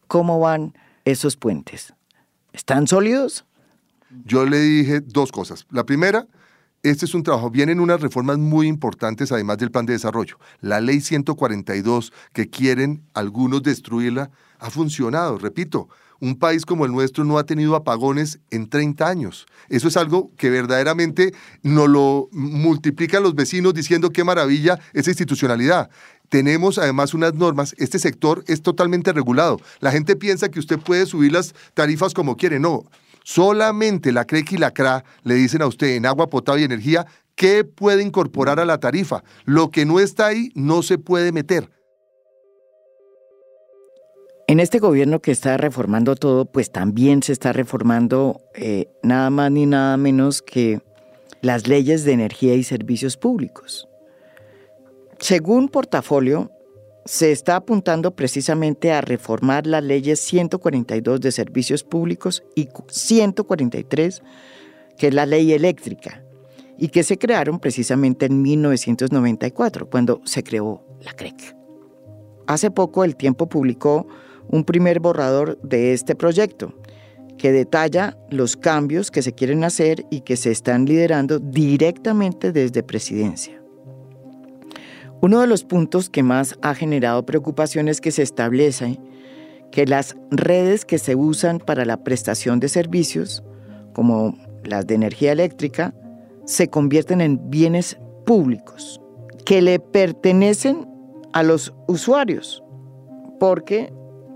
¿Cómo 0.07 0.39
van 0.39 0.77
esos 1.03 1.35
puentes? 1.35 1.95
¿Están 2.53 2.85
sólidos? 2.85 3.46
Yo 4.25 4.45
le 4.45 4.59
dije 4.59 5.01
dos 5.01 5.31
cosas. 5.31 5.65
La 5.69 5.85
primera, 5.85 6.27
este 6.83 7.05
es 7.05 7.13
un 7.13 7.23
trabajo, 7.23 7.49
vienen 7.49 7.79
unas 7.79 7.99
reformas 7.99 8.37
muy 8.37 8.67
importantes 8.67 9.31
además 9.31 9.57
del 9.57 9.71
plan 9.71 9.85
de 9.85 9.93
desarrollo. 9.93 10.39
La 10.61 10.79
ley 10.79 11.01
142 11.01 12.13
que 12.33 12.49
quieren 12.49 13.03
algunos 13.13 13.63
destruirla 13.63 14.29
ha 14.59 14.69
funcionado, 14.69 15.37
repito. 15.37 15.89
Un 16.19 16.39
país 16.39 16.65
como 16.65 16.85
el 16.85 16.91
nuestro 16.91 17.23
no 17.25 17.37
ha 17.37 17.45
tenido 17.45 17.75
apagones 17.75 18.39
en 18.49 18.69
30 18.69 19.07
años. 19.07 19.45
Eso 19.69 19.87
es 19.87 19.97
algo 19.97 20.31
que 20.35 20.49
verdaderamente 20.49 21.31
nos 21.61 21.87
lo 21.89 22.29
multiplican 22.31 23.21
los 23.21 23.35
vecinos 23.35 23.75
diciendo 23.75 24.09
qué 24.09 24.23
maravilla 24.23 24.79
esa 24.93 25.11
institucionalidad. 25.11 25.91
Tenemos 26.29 26.79
además 26.79 27.13
unas 27.13 27.35
normas, 27.35 27.75
este 27.77 27.99
sector 27.99 28.43
es 28.47 28.61
totalmente 28.61 29.13
regulado. 29.13 29.61
La 29.79 29.91
gente 29.91 30.15
piensa 30.15 30.49
que 30.49 30.59
usted 30.59 30.79
puede 30.79 31.05
subir 31.05 31.33
las 31.33 31.53
tarifas 31.73 32.13
como 32.13 32.35
quiere, 32.35 32.59
no. 32.59 32.83
Solamente 33.27 34.13
la 34.13 34.23
CREC 34.23 34.53
y 34.53 34.57
la 34.57 34.71
CRA 34.71 35.03
le 35.23 35.35
dicen 35.35 35.61
a 35.61 35.67
usted 35.67 35.97
en 35.97 36.05
agua 36.05 36.29
potable 36.29 36.61
y 36.61 36.63
energía 36.63 37.05
qué 37.35 37.65
puede 37.65 38.01
incorporar 38.01 38.57
a 38.57 38.63
la 38.63 38.79
tarifa. 38.79 39.21
Lo 39.43 39.69
que 39.69 39.85
no 39.85 39.99
está 39.99 40.27
ahí 40.27 40.49
no 40.55 40.81
se 40.81 40.97
puede 40.97 41.33
meter. 41.33 41.69
En 44.47 44.61
este 44.61 44.79
gobierno 44.79 45.19
que 45.19 45.31
está 45.31 45.57
reformando 45.57 46.15
todo, 46.15 46.45
pues 46.45 46.71
también 46.71 47.21
se 47.21 47.33
está 47.33 47.51
reformando 47.51 48.39
eh, 48.55 48.87
nada 49.03 49.29
más 49.29 49.51
ni 49.51 49.65
nada 49.65 49.97
menos 49.97 50.41
que 50.41 50.79
las 51.41 51.67
leyes 51.67 52.05
de 52.05 52.13
energía 52.13 52.53
y 52.53 52.63
servicios 52.63 53.17
públicos. 53.17 53.89
Según 55.19 55.67
portafolio, 55.67 56.49
se 57.07 57.31
está 57.31 57.55
apuntando 57.55 58.15
precisamente 58.15 58.91
a 58.91 58.99
reformar 58.99 59.65
las 59.65 59.81
leyes 59.81 60.19
142 60.19 61.21
de 61.21 61.31
servicios 61.31 61.83
públicos 61.83 62.43
y 62.53 62.67
143, 62.89 64.21
que 64.97 65.07
es 65.07 65.13
la 65.13 65.25
ley 65.25 65.53
eléctrica, 65.53 66.23
y 66.77 66.89
que 66.89 67.03
se 67.03 67.17
crearon 67.17 67.59
precisamente 67.59 68.25
en 68.25 68.41
1994, 68.41 69.89
cuando 69.89 70.21
se 70.25 70.43
creó 70.43 70.85
la 71.01 71.13
CREC. 71.13 71.55
Hace 72.45 72.71
poco 72.71 73.05
el 73.05 73.15
tiempo 73.15 73.47
publicó 73.47 74.07
un 74.49 74.65
primer 74.65 74.99
borrador 74.99 75.59
de 75.61 75.93
este 75.93 76.13
proyecto, 76.13 76.73
que 77.37 77.51
detalla 77.53 78.17
los 78.29 78.57
cambios 78.57 79.11
que 79.11 79.21
se 79.21 79.33
quieren 79.33 79.63
hacer 79.63 80.05
y 80.09 80.21
que 80.21 80.35
se 80.35 80.51
están 80.51 80.85
liderando 80.85 81.39
directamente 81.39 82.51
desde 82.51 82.83
presidencia. 82.83 83.61
Uno 85.21 85.41
de 85.41 85.47
los 85.47 85.63
puntos 85.63 86.09
que 86.09 86.21
más 86.21 86.57
ha 86.61 86.75
generado 86.75 87.25
preocupación 87.25 87.87
es 87.87 88.01
que 88.01 88.11
se 88.11 88.21
establece 88.21 88.99
que 89.71 89.85
las 89.85 90.15
redes 90.29 90.85
que 90.85 90.99
se 90.99 91.15
usan 91.15 91.59
para 91.59 91.85
la 91.85 92.03
prestación 92.03 92.59
de 92.59 92.69
servicios, 92.69 93.43
como 93.93 94.37
las 94.63 94.85
de 94.85 94.95
energía 94.95 95.31
eléctrica, 95.31 95.93
se 96.45 96.69
convierten 96.69 97.21
en 97.21 97.49
bienes 97.49 97.97
públicos 98.25 99.01
que 99.43 99.61
le 99.61 99.79
pertenecen 99.79 100.87
a 101.33 101.43
los 101.43 101.73
usuarios 101.87 102.63
porque 103.39 103.91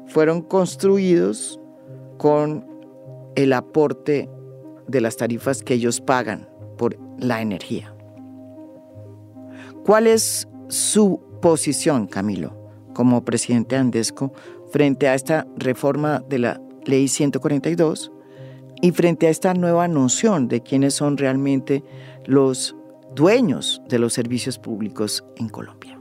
fueron 0.07 0.41
construidos 0.41 1.59
con 2.17 2.65
el 3.35 3.53
aporte 3.53 4.29
de 4.87 5.01
las 5.01 5.15
tarifas 5.15 5.63
que 5.63 5.75
ellos 5.75 6.01
pagan 6.01 6.49
por 6.77 6.97
la 7.17 7.41
energía. 7.41 7.93
¿Cuál 9.85 10.07
es 10.07 10.47
su 10.71 11.21
posición, 11.41 12.07
Camilo, 12.07 12.55
como 12.93 13.25
presidente 13.25 13.75
Andesco, 13.75 14.33
frente 14.71 15.07
a 15.07 15.15
esta 15.15 15.45
reforma 15.57 16.23
de 16.29 16.39
la 16.39 16.61
ley 16.85 17.07
142 17.07 18.11
y 18.81 18.91
frente 18.91 19.27
a 19.27 19.29
esta 19.29 19.53
nueva 19.53 19.87
noción 19.87 20.47
de 20.47 20.63
quiénes 20.63 20.93
son 20.93 21.17
realmente 21.17 21.83
los 22.25 22.75
dueños 23.13 23.81
de 23.89 23.99
los 23.99 24.13
servicios 24.13 24.57
públicos 24.57 25.23
en 25.35 25.49
Colombia. 25.49 25.99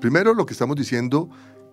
Primero, 0.00 0.32
lo 0.32 0.46
que 0.46 0.52
estamos 0.52 0.76
diciendo 0.76 1.28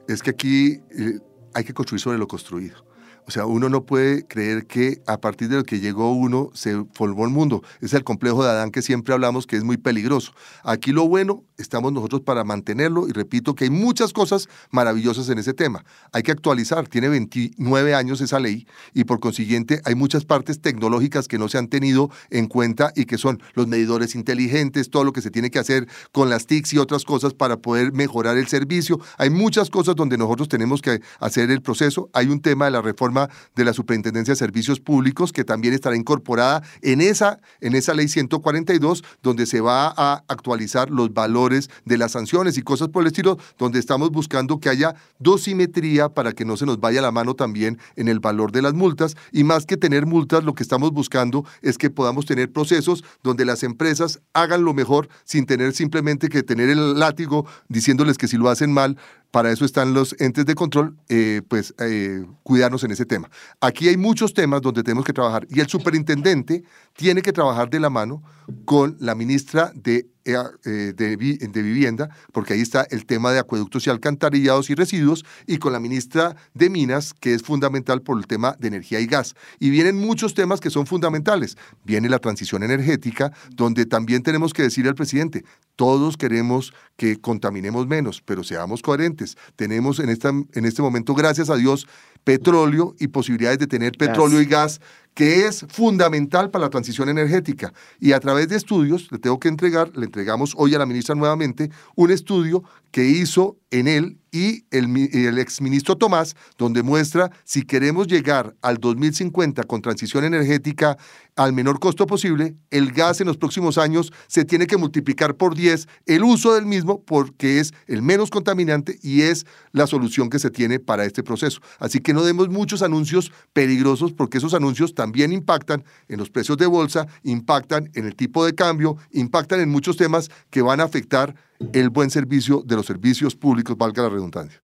es 0.08 0.24
que 0.24 0.32
aquí 0.32 0.82
eh, 0.98 1.20
hay 1.54 1.64
que 1.64 1.74
construir 1.74 2.02
sobre 2.02 2.18
lo 2.18 2.28
construido. 2.28 2.84
O 3.26 3.32
sea, 3.32 3.46
uno 3.46 3.70
no 3.70 3.86
puede 3.86 4.28
creer 4.28 4.66
que 4.66 5.02
a 5.08 5.20
partir 5.20 5.50
de 5.50 5.58
lo 5.58 5.64
que 5.64 5.80
llegó 5.80 6.12
uno 6.12 6.50
se 6.54 6.84
formó 6.94 7.24
el 7.26 7.32
mundo. 7.32 7.62
Es 7.82 7.94
el 7.94 8.04
complejo 8.04 8.44
de 8.44 8.50
Adán 8.50 8.72
que 8.72 8.82
siempre 8.82 9.14
hablamos 9.14 9.48
que 9.48 9.56
es 9.56 9.64
muy 9.64 9.78
peligroso. 9.78 10.34
Aquí 10.64 10.92
lo 10.92 11.08
bueno, 11.08 11.44
estamos 11.58 11.94
nosotros 11.94 12.22
para 12.22 12.44
mantenerlo 12.44 13.08
y 13.08 13.12
repito 13.12 13.56
que 13.56 13.66
hay 13.66 13.70
muchas 13.70 14.12
cosas 14.12 14.50
maravillosas 14.72 15.30
en 15.30 15.38
ese 15.38 15.54
tema. 15.54 15.86
Hay 16.12 16.24
que 16.24 16.32
actualizar, 16.32 16.88
tiene 16.88 17.08
29 17.10 17.96
años 17.96 18.20
esa 18.20 18.40
ley 18.40 18.68
y 18.94 19.06
por 19.06 19.20
consiguiente 19.20 19.82
hay 19.86 19.96
muchas 19.96 20.26
partes 20.26 20.60
tecnológicas 20.60 21.28
que 21.28 21.38
no 21.38 21.48
se 21.48 21.58
han 21.58 21.68
tenido 21.68 22.10
en 22.30 22.48
cuenta 22.48 22.92
y 22.96 23.06
que 23.06 23.18
son 23.18 23.42
los 23.54 23.68
medidores 23.68 24.16
inteligentes, 24.16 24.90
todo 24.90 25.04
lo 25.04 25.14
que 25.14 25.22
se 25.22 25.32
tiene 25.32 25.50
que 25.50 25.60
hacer 25.60 25.88
con 26.12 26.30
las 26.30 26.46
TICs 26.46 26.74
y 26.74 26.78
otras 26.78 27.06
cosas 27.06 27.34
para 27.34 27.58
poder 27.58 27.94
mejorar 27.94 28.38
el 28.38 28.48
servicio. 28.48 29.00
Hay 29.18 29.30
muchas 29.30 29.70
cosas 29.70 29.96
donde 29.96 30.18
nosotros 30.18 30.50
tenemos 30.50 30.82
que 30.82 31.02
hacer 31.20 31.52
el 31.52 31.62
proceso. 31.62 32.10
Hay 32.14 32.28
un 32.28 32.42
tema 32.42 32.66
de 32.66 32.72
la 32.72 32.82
reforma 32.82 33.13
de 33.56 33.66
la 33.66 33.74
Superintendencia 33.74 34.34
de 34.34 34.38
Servicios 34.38 34.80
Públicos, 34.80 35.32
que 35.32 35.44
también 35.44 35.74
estará 35.74 35.96
incorporada 35.96 36.64
en 36.82 37.02
esa, 37.02 37.40
en 37.62 37.76
esa 37.76 37.94
ley 37.94 38.08
142, 38.08 39.04
donde 39.22 39.46
se 39.46 39.62
va 39.62 39.94
a 39.96 40.24
actualizar 40.28 40.90
los 40.90 41.14
valores 41.14 41.70
de 41.86 41.98
las 41.98 42.14
sanciones 42.14 42.58
y 42.58 42.62
cosas 42.62 42.90
por 42.90 43.04
el 43.04 43.08
estilo, 43.08 43.38
donde 43.58 43.80
estamos 43.80 44.12
buscando 44.12 44.60
que 44.60 44.70
haya 44.70 44.96
dosimetría 45.20 46.10
para 46.10 46.34
que 46.34 46.46
no 46.46 46.58
se 46.58 46.66
nos 46.66 46.80
vaya 46.80 47.02
la 47.02 47.12
mano 47.12 47.36
también 47.36 47.78
en 47.96 48.08
el 48.08 48.20
valor 48.20 48.52
de 48.52 48.62
las 48.62 48.74
multas. 48.74 49.16
Y 49.32 49.44
más 49.44 49.66
que 49.66 49.78
tener 49.78 50.06
multas, 50.06 50.44
lo 50.44 50.54
que 50.54 50.64
estamos 50.64 50.92
buscando 50.92 51.46
es 51.62 51.78
que 51.78 51.90
podamos 51.90 52.26
tener 52.26 52.52
procesos 52.52 53.04
donde 53.24 53.46
las 53.46 53.64
empresas 53.64 54.20
hagan 54.34 54.64
lo 54.64 54.74
mejor 54.74 55.10
sin 55.24 55.46
tener 55.46 55.74
simplemente 55.74 56.30
que 56.30 56.44
tener 56.44 56.70
el 56.70 57.00
látigo 57.00 57.46
diciéndoles 57.68 58.18
que 58.18 58.28
si 58.28 58.38
lo 58.38 58.50
hacen 58.50 58.72
mal, 58.72 58.98
para 59.34 59.52
eso 59.52 59.66
están 59.66 59.96
los 59.96 60.16
entes 60.20 60.46
de 60.46 60.54
control, 60.54 60.96
eh, 61.10 61.42
pues 61.48 61.74
eh, 61.80 62.24
cuidarnos 62.44 62.84
en 62.84 62.92
ese 62.92 63.04
tema. 63.04 63.32
Aquí 63.60 63.90
hay 63.90 63.98
muchos 63.98 64.32
temas 64.32 64.62
donde 64.62 64.84
tenemos 64.84 65.06
que 65.06 65.12
trabajar 65.12 65.48
y 65.50 65.60
el 65.60 65.68
superintendente 65.68 66.64
tiene 66.96 67.24
que 67.24 67.34
trabajar 67.34 67.68
de 67.68 67.80
la 67.80 67.90
mano 67.90 68.22
con 68.64 68.96
la 69.00 69.16
ministra 69.16 69.72
de 69.74 70.08
eh, 70.26 70.36
eh, 70.66 70.94
de, 70.96 71.62
Vivienda, 71.62 72.10
porque 72.32 72.54
ahí 72.54 72.62
está 72.62 72.88
el 72.92 73.06
tema 73.06 73.32
de 73.32 73.40
acueductos 73.40 73.86
y 73.86 73.90
alcantarillados 73.90 74.70
y 74.70 74.76
residuos, 74.76 75.26
y 75.48 75.58
con 75.58 75.74
la 75.74 75.80
ministra 75.80 76.36
de 76.54 76.70
Minas, 76.70 77.14
que 77.14 77.34
es 77.34 77.44
fundamental 77.44 78.02
por 78.02 78.18
el 78.18 78.26
tema 78.26 78.56
de 78.60 78.70
energía 78.70 79.00
y 79.00 79.06
gas. 79.06 79.36
Y 79.60 79.70
vienen 79.70 79.98
muchos 79.98 80.34
temas 80.34 80.62
que 80.62 80.70
son 80.70 80.86
fundamentales. 80.86 81.58
Viene 81.84 82.08
la 82.08 82.20
transición 82.20 82.64
energética, 82.64 83.34
donde 83.52 83.86
también 83.86 84.24
tenemos 84.24 84.54
que 84.54 84.64
decirle 84.64 84.90
al 84.90 84.96
presidente, 84.96 85.44
todos 85.76 86.18
queremos 86.18 86.74
que 86.96 87.20
contaminemos 87.20 87.88
menos, 87.88 88.22
pero 88.22 88.44
seamos 88.44 88.82
coherentes. 88.82 89.36
Tenemos 89.56 90.00
en, 90.00 90.10
esta, 90.10 90.30
en 90.30 90.66
este 90.66 90.82
momento, 90.82 91.14
gracias 91.16 91.50
a 91.50 91.56
Dios, 91.56 91.88
petróleo 92.24 92.96
y 93.00 93.08
posibilidades 93.08 93.60
de 93.60 93.68
tener 93.68 93.94
petróleo 93.98 94.42
y 94.42 94.46
gas 94.46 94.80
que 95.14 95.46
es 95.46 95.66
fundamental 95.70 96.50
para 96.50 96.66
la 96.66 96.70
transición 96.70 97.10
energética. 97.10 97.74
Y 98.00 98.14
a 98.14 98.20
través 98.20 98.50
de 98.50 98.56
estudios, 98.56 99.12
le 99.12 99.20
tengo 99.20 99.40
que 99.40 99.48
entregar, 99.48 99.96
le 99.96 100.06
entregamos 100.06 100.54
hoy 100.58 100.76
a 100.76 100.80
la 100.80 100.86
ministra 100.86 101.16
nuevamente, 101.16 101.70
un 101.96 102.12
estudio 102.12 102.64
que 102.92 103.06
hizo 103.06 103.58
en 103.72 103.88
él 103.88 104.20
y 104.32 104.66
el, 104.72 104.86
el 105.14 105.40
exministro 105.40 105.98
Tomás, 105.98 106.36
donde 106.58 106.84
muestra 106.84 107.32
si 107.44 107.64
queremos 107.64 108.08
llegar 108.08 108.56
al 108.62 108.78
2050 108.78 109.64
con 109.64 109.82
transición 109.82 110.24
energética 110.24 110.98
al 111.36 111.54
menor 111.54 111.80
costo 111.80 112.06
posible, 112.06 112.56
el 112.70 112.92
gas 112.92 113.20
en 113.22 113.28
los 113.28 113.38
próximos 113.38 113.80
años 113.80 114.12
se 114.28 114.46
tiene 114.46 114.68
que 114.68 114.78
multiplicar 114.78 115.36
por 115.36 115.56
10 115.56 115.88
el 116.06 116.24
uso 116.24 116.54
del 116.54 116.68
mismo 116.68 117.04
porque 117.04 117.60
es 117.60 117.74
el 117.88 118.04
menos 118.04 118.30
contaminante 118.30 119.00
y 119.02 119.22
es 119.22 119.46
la 119.72 119.88
solución 119.88 120.30
que 120.30 120.38
se 120.38 120.52
tiene 120.52 120.80
para 120.80 121.06
este 121.06 121.24
proceso. 121.24 121.60
Así 121.80 122.00
que 122.00 122.14
no 122.14 122.24
demos 122.24 122.50
muchos 122.50 122.84
anuncios 122.84 123.32
peligrosos 123.54 124.14
porque 124.14 124.38
esos 124.38 124.54
anuncios 124.54 124.94
también 125.04 125.34
impactan 125.34 125.84
en 126.08 126.18
los 126.18 126.30
precios 126.30 126.58
de 126.58 126.66
bolsa, 126.66 127.08
impactan 127.24 127.90
en 127.94 128.06
el 128.06 128.16
tipo 128.16 128.46
de 128.46 128.56
cambio, 128.56 128.96
impactan 129.12 129.60
en 129.60 129.70
muchos 129.70 129.98
temas 129.98 130.32
que 130.50 130.62
van 130.62 130.80
a 130.80 130.86
afectar 130.86 131.36
el 131.74 131.90
buen 131.90 132.10
servicio 132.10 132.64
de 132.66 132.78
los 132.78 132.86
servicios 132.86 133.36
públicos, 133.36 133.78
valga 133.78 134.04
la 134.04 134.08
redundancia. 134.08 134.64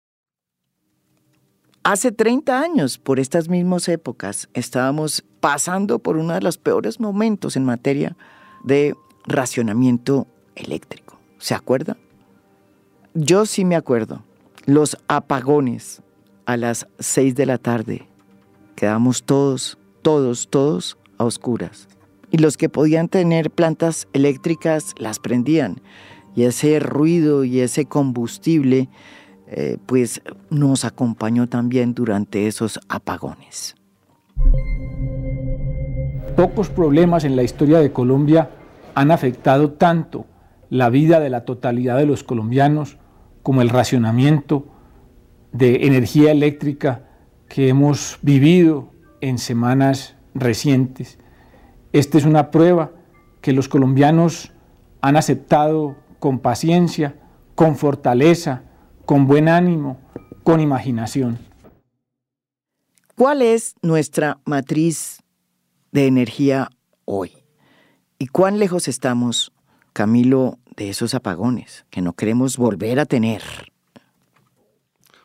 Hace 1.83 2.12
30 2.12 2.59
años, 2.59 2.97
por 2.97 3.21
estas 3.21 3.51
mismas 3.51 3.87
épocas, 3.90 4.49
estábamos 4.55 5.23
pasando 5.40 5.99
por 5.99 6.16
uno 6.16 6.33
de 6.33 6.40
los 6.40 6.57
peores 6.57 6.99
momentos 6.99 7.55
en 7.57 7.66
materia 7.66 8.16
de 8.64 8.95
racionamiento 9.27 10.27
eléctrico. 10.55 11.18
¿Se 11.37 11.55
acuerda? 11.55 11.99
Yo 13.12 13.45
sí 13.45 13.66
me 13.66 13.77
acuerdo. 13.77 14.23
Los 14.64 14.97
apagones 15.09 16.01
a 16.47 16.57
las 16.57 16.87
6 17.01 17.35
de 17.35 17.45
la 17.45 17.59
tarde. 17.59 18.09
Quedamos 18.77 19.25
todos, 19.25 19.77
todos, 20.03 20.49
todos 20.49 20.99
a 21.19 21.25
oscuras. 21.25 21.88
Y 22.31 22.38
los 22.38 22.57
que 22.57 22.69
podían 22.69 23.09
tener 23.09 23.51
plantas 23.51 24.09
eléctricas 24.12 24.95
las 24.99 25.19
prendían. 25.19 25.81
Y 26.35 26.45
ese 26.45 26.81
ruido 26.81 27.45
y 27.45 27.61
ese 27.61 27.85
combustible 27.85 28.88
eh, 29.49 29.77
pues 29.85 30.23
nos 30.49 30.85
acompañó 30.85 31.47
también 31.49 31.95
durante 31.95 32.47
esos 32.47 32.81
apagones. 32.88 33.75
Pocos 36.37 36.71
problemas 36.71 37.25
en 37.25 37.37
la 37.37 37.43
historia 37.43 37.79
de 37.79 37.93
Colombia 37.93 38.51
han 38.95 39.11
afectado 39.11 39.73
tanto 39.73 40.25
la 40.71 40.88
vida 40.88 41.21
de 41.21 41.29
la 41.29 41.45
totalidad 41.45 41.99
de 41.99 42.07
los 42.07 42.25
colombianos 42.25 42.97
como 43.43 43.61
el 43.61 43.69
racionamiento 43.69 44.67
de 45.53 45.87
energía 45.87 46.33
eléctrica 46.33 47.11
que 47.49 47.69
hemos 47.69 48.19
vivido 48.23 48.92
en 49.23 49.39
semanas 49.39 50.17
recientes. 50.35 51.19
Esta 51.93 52.19
es 52.19 52.27
una 52.27 52.51
prueba 52.51 52.93
que 53.41 53.53
los 53.53 53.69
colombianos 53.69 54.53
han 55.01 55.17
aceptado 55.17 55.97
con 56.19 56.41
paciencia, 56.41 57.17
con 57.55 57.77
fortaleza, 57.77 58.65
con 59.07 59.27
buen 59.27 59.49
ánimo, 59.49 59.99
con 60.43 60.61
imaginación. 60.61 61.39
¿Cuál 63.17 63.43
es 63.43 63.75
nuestra 63.81 64.41
matriz 64.45 65.23
de 65.93 66.07
energía 66.07 66.71
hoy? 67.05 67.33
¿Y 68.19 68.27
cuán 68.27 68.59
lejos 68.59 68.89
estamos, 68.89 69.53
Camilo, 69.93 70.59
de 70.77 70.91
esos 70.91 71.15
apagones 71.15 71.85
que 71.91 72.03
no 72.03 72.15
queremos 72.15 72.57
volver 72.57 72.99
a 72.99 73.07
tener? 73.07 73.43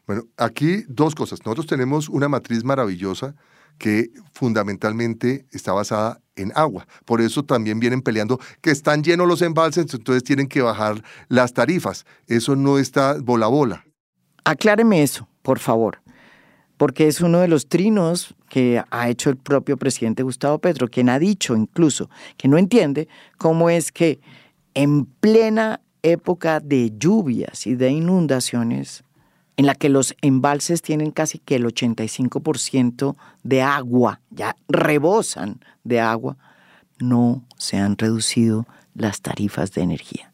Bueno, 0.06 0.24
aquí 0.38 0.84
dos 0.88 1.16
cosas. 1.16 1.40
Nosotros 1.46 1.68
tenemos 1.68 2.10
una 2.10 2.30
matriz 2.30 2.64
maravillosa 2.64 3.36
que 3.78 4.12
fundamentalmente 4.34 5.46
está 5.52 5.74
basada 5.74 6.22
en 6.36 6.52
agua. 6.56 6.88
Por 7.06 7.22
eso 7.22 7.44
también 7.44 7.80
vienen 7.80 8.02
peleando 8.02 8.40
que 8.62 8.72
están 8.72 9.04
llenos 9.04 9.28
los 9.28 9.42
embalses, 9.42 9.94
entonces 9.94 10.24
tienen 10.24 10.48
que 10.48 10.62
bajar 10.62 11.04
las 11.28 11.54
tarifas. 11.54 12.06
Eso 12.28 12.56
no 12.56 12.78
está 12.78 13.18
bola 13.20 13.48
bola. 13.48 13.86
Acláreme 14.44 15.04
eso, 15.04 15.28
por 15.42 15.60
favor, 15.60 16.02
porque 16.78 17.08
es 17.08 17.22
uno 17.22 17.40
de 17.40 17.48
los 17.48 17.68
trinos 17.68 18.36
que 18.50 18.82
ha 18.92 19.10
hecho 19.10 19.30
el 19.30 19.38
propio 19.38 19.78
presidente 19.78 20.24
Gustavo 20.24 20.60
Petro, 20.60 20.88
quien 20.88 21.10
ha 21.10 21.20
dicho 21.20 21.56
incluso 21.56 22.10
que 22.38 22.48
no 22.48 22.58
entiende 22.58 23.10
cómo 23.38 23.70
es 23.70 23.92
que 23.92 24.22
en 24.74 25.06
plena 25.06 25.82
época 26.02 26.60
de 26.60 26.94
lluvias 26.98 27.68
y 27.68 27.76
de 27.76 27.90
inundaciones, 27.90 29.04
en 29.58 29.66
la 29.66 29.76
que 29.76 29.90
los 29.90 30.16
embalses 30.22 30.82
tienen 30.82 31.12
casi 31.12 31.40
que 31.40 31.56
el 31.56 31.66
85% 31.66 33.16
de 33.44 33.62
agua, 33.64 34.22
ya 34.30 34.56
rebosan 34.70 35.60
de 35.84 36.00
agua, 36.00 36.38
no 37.00 37.44
se 37.58 37.78
han 37.78 37.98
reducido 37.98 38.68
las 38.94 39.22
tarifas 39.22 39.72
de 39.72 39.82
energía. 39.82 40.32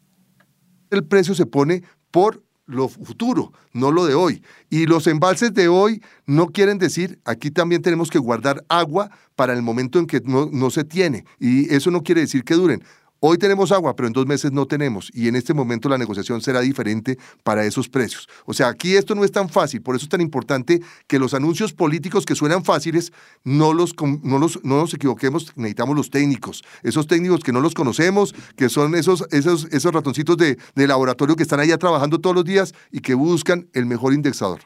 El 0.90 1.04
precio 1.04 1.34
se 1.34 1.46
pone 1.46 1.82
por 2.10 2.42
lo 2.66 2.88
futuro, 2.88 3.52
no 3.72 3.92
lo 3.92 4.06
de 4.06 4.14
hoy. 4.14 4.42
Y 4.70 4.86
los 4.86 5.06
embalses 5.06 5.52
de 5.52 5.68
hoy 5.68 6.02
no 6.26 6.46
quieren 6.46 6.78
decir, 6.78 7.20
aquí 7.24 7.50
también 7.50 7.82
tenemos 7.82 8.10
que 8.10 8.18
guardar 8.18 8.64
agua 8.68 9.10
para 9.36 9.52
el 9.52 9.62
momento 9.62 9.98
en 9.98 10.06
que 10.06 10.20
no, 10.24 10.48
no 10.50 10.70
se 10.70 10.84
tiene. 10.84 11.24
Y 11.38 11.72
eso 11.74 11.90
no 11.90 12.02
quiere 12.02 12.22
decir 12.22 12.44
que 12.44 12.54
duren. 12.54 12.82
Hoy 13.26 13.38
tenemos 13.38 13.72
agua, 13.72 13.96
pero 13.96 14.06
en 14.06 14.12
dos 14.12 14.26
meses 14.26 14.52
no 14.52 14.66
tenemos 14.66 15.10
y 15.14 15.28
en 15.28 15.36
este 15.36 15.54
momento 15.54 15.88
la 15.88 15.96
negociación 15.96 16.42
será 16.42 16.60
diferente 16.60 17.16
para 17.42 17.64
esos 17.64 17.88
precios. 17.88 18.28
O 18.44 18.52
sea, 18.52 18.68
aquí 18.68 18.96
esto 18.96 19.14
no 19.14 19.24
es 19.24 19.32
tan 19.32 19.48
fácil, 19.48 19.80
por 19.80 19.96
eso 19.96 20.04
es 20.04 20.10
tan 20.10 20.20
importante 20.20 20.82
que 21.06 21.18
los 21.18 21.32
anuncios 21.32 21.72
políticos 21.72 22.26
que 22.26 22.34
suenan 22.34 22.66
fáciles 22.66 23.14
no 23.42 23.72
los, 23.72 23.94
no 24.22 24.38
los, 24.38 24.62
no 24.62 24.76
nos 24.76 24.92
equivoquemos, 24.92 25.56
necesitamos 25.56 25.96
los 25.96 26.10
técnicos, 26.10 26.62
esos 26.82 27.06
técnicos 27.06 27.40
que 27.40 27.50
no 27.50 27.62
los 27.62 27.72
conocemos, 27.72 28.34
que 28.56 28.68
son 28.68 28.94
esos, 28.94 29.24
esos, 29.30 29.68
esos 29.72 29.94
ratoncitos 29.94 30.36
de, 30.36 30.58
de 30.74 30.86
laboratorio 30.86 31.34
que 31.34 31.44
están 31.44 31.60
allá 31.60 31.78
trabajando 31.78 32.18
todos 32.18 32.36
los 32.36 32.44
días 32.44 32.74
y 32.92 33.00
que 33.00 33.14
buscan 33.14 33.70
el 33.72 33.86
mejor 33.86 34.12
indexador. 34.12 34.60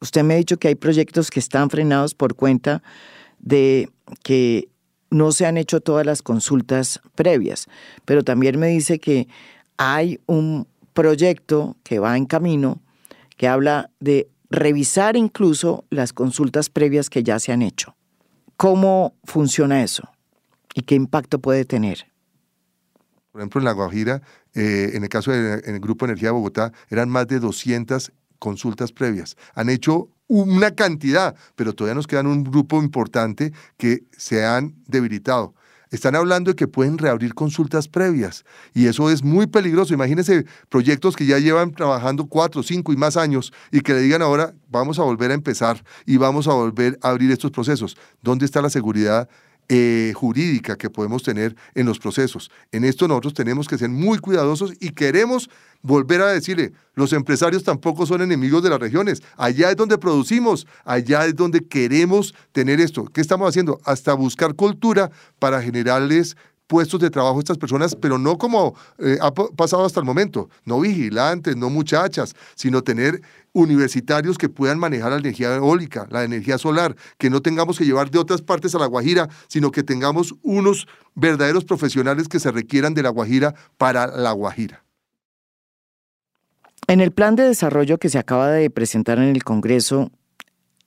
Usted 0.00 0.22
me 0.22 0.34
ha 0.34 0.36
dicho 0.36 0.56
que 0.58 0.68
hay 0.68 0.76
proyectos 0.76 1.32
que 1.32 1.40
están 1.40 1.68
frenados 1.68 2.14
por 2.14 2.36
cuenta 2.36 2.84
de 3.40 3.90
que 4.22 4.68
no 5.14 5.30
se 5.30 5.46
han 5.46 5.56
hecho 5.56 5.80
todas 5.80 6.04
las 6.04 6.22
consultas 6.22 7.00
previas, 7.14 7.68
pero 8.04 8.24
también 8.24 8.58
me 8.58 8.66
dice 8.66 8.98
que 8.98 9.28
hay 9.76 10.18
un 10.26 10.66
proyecto 10.92 11.76
que 11.84 12.00
va 12.00 12.16
en 12.16 12.26
camino 12.26 12.82
que 13.36 13.46
habla 13.46 13.90
de 14.00 14.28
revisar 14.50 15.16
incluso 15.16 15.84
las 15.88 16.12
consultas 16.12 16.68
previas 16.68 17.10
que 17.10 17.22
ya 17.22 17.38
se 17.38 17.52
han 17.52 17.62
hecho. 17.62 17.96
¿Cómo 18.56 19.14
funciona 19.22 19.84
eso? 19.84 20.08
¿Y 20.74 20.82
qué 20.82 20.96
impacto 20.96 21.38
puede 21.38 21.64
tener? 21.64 22.06
Por 23.30 23.40
ejemplo, 23.40 23.60
en 23.60 23.64
La 23.64 23.72
Guajira, 23.72 24.22
eh, 24.54 24.90
en 24.94 25.04
el 25.04 25.08
caso 25.08 25.30
del 25.30 25.80
Grupo 25.80 26.06
Energía 26.06 26.28
de 26.28 26.32
Bogotá, 26.32 26.72
eran 26.88 27.08
más 27.08 27.28
de 27.28 27.38
200 27.38 28.12
consultas 28.44 28.92
previas. 28.92 29.38
Han 29.54 29.70
hecho 29.70 30.10
una 30.26 30.72
cantidad, 30.72 31.34
pero 31.56 31.72
todavía 31.72 31.94
nos 31.94 32.06
quedan 32.06 32.26
un 32.26 32.44
grupo 32.44 32.82
importante 32.82 33.54
que 33.78 34.04
se 34.18 34.44
han 34.44 34.74
debilitado. 34.86 35.54
Están 35.90 36.14
hablando 36.14 36.50
de 36.50 36.56
que 36.56 36.66
pueden 36.66 36.98
reabrir 36.98 37.32
consultas 37.32 37.88
previas 37.88 38.44
y 38.74 38.86
eso 38.86 39.08
es 39.08 39.22
muy 39.22 39.46
peligroso. 39.46 39.94
Imagínense 39.94 40.44
proyectos 40.68 41.16
que 41.16 41.24
ya 41.24 41.38
llevan 41.38 41.70
trabajando 41.70 42.26
cuatro, 42.26 42.62
cinco 42.62 42.92
y 42.92 42.96
más 42.98 43.16
años 43.16 43.50
y 43.72 43.80
que 43.80 43.94
le 43.94 44.00
digan 44.00 44.20
ahora 44.20 44.52
vamos 44.68 44.98
a 44.98 45.04
volver 45.04 45.30
a 45.30 45.34
empezar 45.34 45.82
y 46.04 46.18
vamos 46.18 46.46
a 46.48 46.52
volver 46.52 46.98
a 47.00 47.10
abrir 47.10 47.30
estos 47.30 47.50
procesos. 47.50 47.96
¿Dónde 48.20 48.44
está 48.44 48.60
la 48.60 48.70
seguridad 48.70 49.26
eh, 49.68 50.12
jurídica 50.14 50.76
que 50.76 50.90
podemos 50.90 51.22
tener 51.22 51.56
en 51.74 51.86
los 51.86 51.98
procesos. 51.98 52.50
En 52.72 52.84
esto 52.84 53.08
nosotros 53.08 53.34
tenemos 53.34 53.66
que 53.66 53.78
ser 53.78 53.88
muy 53.88 54.18
cuidadosos 54.18 54.72
y 54.80 54.90
queremos 54.90 55.48
volver 55.82 56.22
a 56.22 56.28
decirle, 56.28 56.72
los 56.94 57.12
empresarios 57.12 57.64
tampoco 57.64 58.06
son 58.06 58.22
enemigos 58.22 58.62
de 58.62 58.70
las 58.70 58.80
regiones, 58.80 59.22
allá 59.36 59.70
es 59.70 59.76
donde 59.76 59.98
producimos, 59.98 60.66
allá 60.84 61.26
es 61.26 61.36
donde 61.36 61.66
queremos 61.66 62.34
tener 62.52 62.80
esto. 62.80 63.04
¿Qué 63.06 63.20
estamos 63.20 63.48
haciendo? 63.48 63.80
Hasta 63.84 64.14
buscar 64.14 64.54
cultura 64.54 65.10
para 65.38 65.60
generarles 65.60 66.36
puestos 66.66 67.00
de 67.00 67.10
trabajo 67.10 67.38
estas 67.38 67.58
personas, 67.58 67.94
pero 67.94 68.18
no 68.18 68.38
como 68.38 68.74
eh, 68.98 69.18
ha 69.20 69.32
pasado 69.32 69.84
hasta 69.84 70.00
el 70.00 70.06
momento, 70.06 70.48
no 70.64 70.80
vigilantes, 70.80 71.56
no 71.56 71.70
muchachas, 71.70 72.34
sino 72.54 72.82
tener 72.82 73.20
universitarios 73.52 74.38
que 74.38 74.48
puedan 74.48 74.78
manejar 74.78 75.12
la 75.12 75.18
energía 75.18 75.54
eólica, 75.54 76.06
la 76.10 76.24
energía 76.24 76.58
solar, 76.58 76.96
que 77.18 77.30
no 77.30 77.40
tengamos 77.40 77.78
que 77.78 77.84
llevar 77.84 78.10
de 78.10 78.18
otras 78.18 78.42
partes 78.42 78.74
a 78.74 78.78
La 78.78 78.86
Guajira, 78.86 79.28
sino 79.48 79.70
que 79.70 79.82
tengamos 79.82 80.34
unos 80.42 80.88
verdaderos 81.14 81.64
profesionales 81.64 82.28
que 82.28 82.40
se 82.40 82.50
requieran 82.50 82.94
de 82.94 83.02
La 83.02 83.10
Guajira 83.10 83.54
para 83.78 84.06
La 84.06 84.32
Guajira. 84.32 84.82
En 86.86 87.00
el 87.00 87.12
plan 87.12 87.34
de 87.34 87.44
desarrollo 87.44 87.98
que 87.98 88.10
se 88.10 88.18
acaba 88.18 88.50
de 88.50 88.68
presentar 88.68 89.18
en 89.18 89.24
el 89.24 89.42
Congreso, 89.42 90.10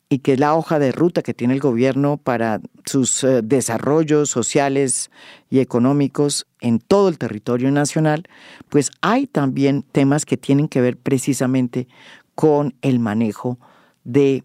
y 0.10 0.20
que 0.20 0.34
es 0.34 0.40
la 0.40 0.56
hoja 0.56 0.80
de 0.80 0.92
ruta 0.92 1.22
que 1.22 1.34
tiene 1.34 1.54
el 1.54 1.60
gobierno 1.60 2.18
para 2.18 2.62
sus 2.86 3.24
eh, 3.24 3.42
desarrollos 3.44 4.30
sociales 4.30 5.12
y 5.50 5.60
económicos 5.60 6.48
en 6.62 6.80
todo 6.80 7.10
el 7.10 7.18
territorio 7.18 7.72
nacional, 7.72 8.24
pues 8.70 8.92
hay 9.02 9.28
también 9.28 9.84
temas 9.84 10.26
que 10.26 10.38
tienen 10.38 10.70
que 10.70 10.82
ver 10.82 10.98
precisamente 10.98 11.88
con 12.36 12.76
el 12.82 13.00
manejo 13.00 13.60
de 14.04 14.44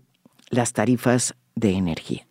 las 0.50 0.72
tarifas 0.72 1.34
de 1.54 1.72
energía. 1.72 2.26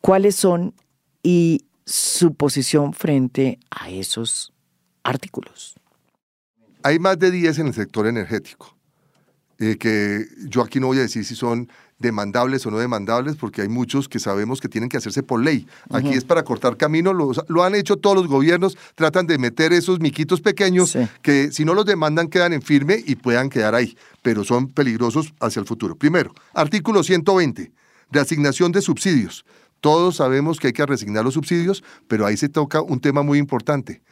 ¿Cuáles 0.00 0.36
son 0.36 0.74
y 1.22 1.66
su 1.84 2.34
posición 2.34 2.94
frente 2.94 3.58
a 3.70 3.90
esos 3.90 4.54
artículos? 5.02 5.74
Hay 6.82 6.98
más 6.98 7.18
de 7.18 7.30
10 7.30 7.58
en 7.58 7.66
el 7.66 7.74
sector 7.74 8.06
energético, 8.06 8.74
eh, 9.58 9.76
que 9.76 10.24
yo 10.48 10.62
aquí 10.62 10.80
no 10.80 10.86
voy 10.86 10.98
a 10.98 11.02
decir 11.02 11.24
si 11.26 11.34
son 11.34 11.68
demandables 12.00 12.66
o 12.66 12.70
no 12.70 12.78
demandables, 12.78 13.36
porque 13.36 13.62
hay 13.62 13.68
muchos 13.68 14.08
que 14.08 14.18
sabemos 14.18 14.60
que 14.60 14.68
tienen 14.68 14.88
que 14.88 14.96
hacerse 14.96 15.22
por 15.22 15.44
ley. 15.44 15.68
Aquí 15.90 16.08
es 16.08 16.24
para 16.24 16.42
cortar 16.42 16.76
camino, 16.76 17.12
lo, 17.12 17.30
lo, 17.46 17.62
han 17.62 17.74
hecho 17.74 17.96
todos 17.98 18.16
los 18.16 18.26
gobiernos, 18.26 18.76
tratan 18.96 19.26
de 19.26 19.38
meter 19.38 19.72
esos 19.72 20.00
miquitos 20.00 20.40
pequeños 20.40 20.96
que 21.22 21.52
si 21.52 21.64
no 21.64 21.74
los 21.74 21.84
demandan 21.84 22.28
quedan 22.28 22.52
en 22.52 22.62
firme 22.62 23.04
y 23.06 23.14
puedan 23.14 23.50
quedar 23.50 23.74
ahí, 23.74 23.96
pero 24.22 24.42
son 24.42 24.68
peligrosos 24.68 25.32
hacia 25.40 25.60
el 25.60 25.66
futuro. 25.66 25.94
Primero, 25.94 26.34
artículo 26.54 27.02
120, 27.02 27.70
reasignación 28.10 28.72
de 28.72 28.80
subsidios. 28.80 29.44
Todos 29.80 30.16
sabemos 30.16 30.58
que 30.58 30.68
hay 30.68 30.72
que 30.72 30.84
reasignar 30.84 31.24
los 31.24 31.34
subsidios, 31.34 31.84
pero 32.08 32.26
ahí 32.26 32.36
se 32.36 32.48
toca 32.48 32.80
un 32.80 33.00
tema 33.00 33.22
muy 33.22 33.38
importante. 33.38 34.02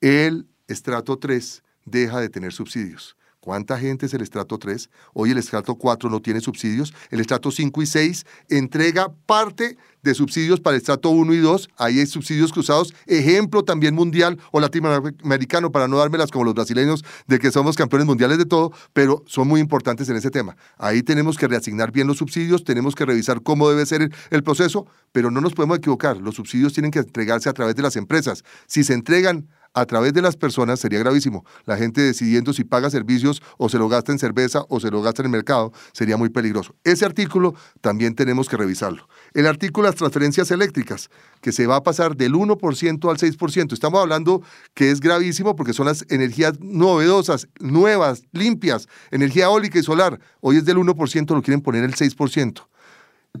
El 0.00 0.46
estrato 0.66 1.16
3 1.16 1.62
deja 1.84 2.20
de 2.20 2.28
tener 2.28 2.52
subsidios. 2.52 3.16
¿Cuánta 3.46 3.78
gente 3.78 4.06
es 4.06 4.12
el 4.12 4.22
estrato 4.22 4.58
3? 4.58 4.90
Hoy 5.14 5.30
el 5.30 5.38
estrato 5.38 5.76
4 5.76 6.10
no 6.10 6.20
tiene 6.20 6.40
subsidios. 6.40 6.92
El 7.12 7.20
estrato 7.20 7.52
5 7.52 7.80
y 7.80 7.86
6 7.86 8.26
entrega 8.48 9.12
parte 9.24 9.78
de 10.02 10.14
subsidios 10.14 10.58
para 10.58 10.74
el 10.74 10.80
estrato 10.80 11.10
1 11.10 11.32
y 11.32 11.38
2. 11.38 11.68
Ahí 11.76 12.00
hay 12.00 12.06
subsidios 12.06 12.52
cruzados. 12.52 12.92
Ejemplo 13.06 13.62
también 13.62 13.94
mundial 13.94 14.36
o 14.50 14.58
latinoamericano, 14.58 15.70
para 15.70 15.86
no 15.86 15.98
dármelas 15.98 16.32
como 16.32 16.44
los 16.44 16.54
brasileños 16.54 17.04
de 17.28 17.38
que 17.38 17.52
somos 17.52 17.76
campeones 17.76 18.08
mundiales 18.08 18.38
de 18.38 18.46
todo, 18.46 18.72
pero 18.92 19.22
son 19.28 19.46
muy 19.46 19.60
importantes 19.60 20.08
en 20.08 20.16
ese 20.16 20.32
tema. 20.32 20.56
Ahí 20.76 21.04
tenemos 21.04 21.38
que 21.38 21.46
reasignar 21.46 21.92
bien 21.92 22.08
los 22.08 22.16
subsidios, 22.16 22.64
tenemos 22.64 22.96
que 22.96 23.04
revisar 23.06 23.42
cómo 23.42 23.70
debe 23.70 23.86
ser 23.86 24.10
el 24.30 24.42
proceso, 24.42 24.88
pero 25.12 25.30
no 25.30 25.40
nos 25.40 25.54
podemos 25.54 25.78
equivocar. 25.78 26.16
Los 26.16 26.34
subsidios 26.34 26.72
tienen 26.72 26.90
que 26.90 26.98
entregarse 26.98 27.48
a 27.48 27.52
través 27.52 27.76
de 27.76 27.82
las 27.82 27.94
empresas. 27.94 28.42
Si 28.66 28.82
se 28.82 28.94
entregan 28.94 29.46
a 29.76 29.84
través 29.84 30.14
de 30.14 30.22
las 30.22 30.36
personas 30.36 30.80
sería 30.80 30.98
gravísimo. 30.98 31.44
La 31.66 31.76
gente 31.76 32.00
decidiendo 32.00 32.54
si 32.54 32.64
paga 32.64 32.88
servicios 32.88 33.42
o 33.58 33.68
se 33.68 33.78
lo 33.78 33.88
gasta 33.90 34.10
en 34.10 34.18
cerveza 34.18 34.64
o 34.70 34.80
se 34.80 34.90
lo 34.90 35.02
gasta 35.02 35.20
en 35.20 35.26
el 35.26 35.32
mercado 35.32 35.70
sería 35.92 36.16
muy 36.16 36.30
peligroso. 36.30 36.74
Ese 36.82 37.04
artículo 37.04 37.54
también 37.82 38.14
tenemos 38.14 38.48
que 38.48 38.56
revisarlo. 38.56 39.06
El 39.34 39.46
artículo 39.46 39.84
de 39.84 39.92
las 39.92 39.98
transferencias 39.98 40.50
eléctricas, 40.50 41.10
que 41.42 41.52
se 41.52 41.66
va 41.66 41.76
a 41.76 41.82
pasar 41.82 42.16
del 42.16 42.32
1% 42.32 43.10
al 43.10 43.18
6%. 43.18 43.72
Estamos 43.74 44.00
hablando 44.00 44.42
que 44.72 44.90
es 44.90 45.00
gravísimo 45.00 45.54
porque 45.56 45.74
son 45.74 45.84
las 45.86 46.06
energías 46.08 46.58
novedosas, 46.58 47.46
nuevas, 47.60 48.22
limpias, 48.32 48.88
energía 49.10 49.44
eólica 49.44 49.78
y 49.78 49.82
solar. 49.82 50.18
Hoy 50.40 50.56
es 50.56 50.64
del 50.64 50.78
1%, 50.78 51.34
lo 51.34 51.42
quieren 51.42 51.60
poner 51.60 51.84
el 51.84 51.94
6% 51.94 52.66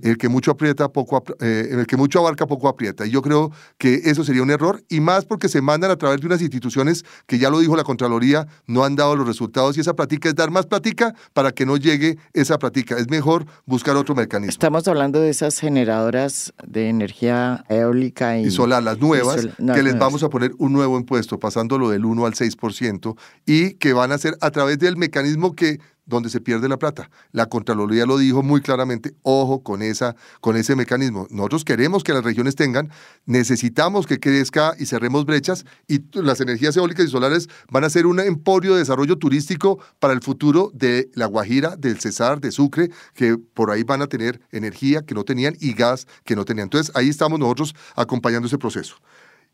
el 0.02 0.18
que 0.18 0.28
mucho 0.28 0.50
aprieta 0.50 0.88
poco 0.88 1.22
eh, 1.40 1.68
el 1.70 1.86
que 1.86 1.96
mucho 1.96 2.18
abarca 2.20 2.46
poco 2.46 2.68
aprieta. 2.68 3.06
Y 3.06 3.10
yo 3.10 3.22
creo 3.22 3.50
que 3.78 4.02
eso 4.04 4.24
sería 4.24 4.42
un 4.42 4.50
error 4.50 4.82
y 4.88 5.00
más 5.00 5.24
porque 5.24 5.48
se 5.48 5.60
mandan 5.60 5.90
a 5.90 5.96
través 5.96 6.20
de 6.20 6.26
unas 6.26 6.42
instituciones 6.42 7.04
que 7.26 7.38
ya 7.38 7.50
lo 7.50 7.58
dijo 7.58 7.76
la 7.76 7.84
contraloría 7.84 8.46
no 8.66 8.84
han 8.84 8.96
dado 8.96 9.16
los 9.16 9.26
resultados 9.26 9.76
y 9.76 9.80
esa 9.80 9.94
plática 9.94 10.28
es 10.28 10.34
dar 10.34 10.50
más 10.50 10.66
plática 10.66 11.14
para 11.32 11.52
que 11.52 11.66
no 11.66 11.76
llegue 11.76 12.18
esa 12.32 12.58
plática 12.58 12.96
es 12.98 13.08
mejor 13.08 13.46
buscar 13.64 13.96
otro 13.96 14.14
mecanismo. 14.14 14.50
Estamos 14.50 14.86
hablando 14.88 15.20
de 15.20 15.30
esas 15.30 15.58
generadoras 15.58 16.52
de 16.66 16.88
energía 16.88 17.64
eólica 17.68 18.38
y, 18.38 18.50
solar 18.50 18.82
las 18.82 18.98
nuevas 18.98 19.48
que 19.56 19.82
les 19.82 19.98
vamos 19.98 20.22
a 20.22 20.28
poner 20.28 20.52
un 20.58 20.72
nuevo 20.72 20.98
impuesto 20.98 21.38
pasándolo 21.38 21.90
del 21.90 22.04
1 22.04 22.26
al 22.26 22.34
6% 22.34 23.16
y 23.46 23.74
que 23.74 23.92
van 23.92 24.12
a 24.12 24.18
ser 24.18 24.36
a 24.40 24.50
través 24.50 24.78
del 24.78 24.96
mecanismo 24.96 25.54
que 25.54 25.80
donde 26.06 26.30
se 26.30 26.40
pierde 26.40 26.68
la 26.68 26.78
plata. 26.78 27.10
La 27.32 27.46
Contraloría 27.46 28.06
lo 28.06 28.16
dijo 28.16 28.42
muy 28.42 28.60
claramente, 28.60 29.14
ojo 29.22 29.62
con, 29.62 29.82
esa, 29.82 30.16
con 30.40 30.56
ese 30.56 30.76
mecanismo. 30.76 31.26
Nosotros 31.30 31.64
queremos 31.64 32.04
que 32.04 32.12
las 32.12 32.24
regiones 32.24 32.54
tengan, 32.54 32.90
necesitamos 33.26 34.06
que 34.06 34.18
crezca 34.18 34.74
y 34.78 34.86
cerremos 34.86 35.26
brechas 35.26 35.64
y 35.88 36.00
las 36.12 36.40
energías 36.40 36.76
eólicas 36.76 37.06
y 37.06 37.10
solares 37.10 37.48
van 37.70 37.84
a 37.84 37.90
ser 37.90 38.06
un 38.06 38.20
emporio 38.20 38.72
de 38.72 38.78
desarrollo 38.78 39.18
turístico 39.18 39.78
para 39.98 40.14
el 40.14 40.20
futuro 40.20 40.70
de 40.72 41.10
La 41.14 41.26
Guajira, 41.26 41.76
del 41.76 41.98
Cesar, 42.00 42.40
de 42.40 42.52
Sucre, 42.52 42.90
que 43.14 43.36
por 43.36 43.70
ahí 43.70 43.82
van 43.82 44.02
a 44.02 44.06
tener 44.06 44.40
energía 44.52 45.02
que 45.02 45.14
no 45.14 45.24
tenían 45.24 45.56
y 45.60 45.72
gas 45.74 46.06
que 46.24 46.36
no 46.36 46.44
tenían. 46.44 46.64
Entonces 46.64 46.94
ahí 46.94 47.08
estamos 47.08 47.38
nosotros 47.38 47.74
acompañando 47.96 48.46
ese 48.46 48.58
proceso. 48.58 48.96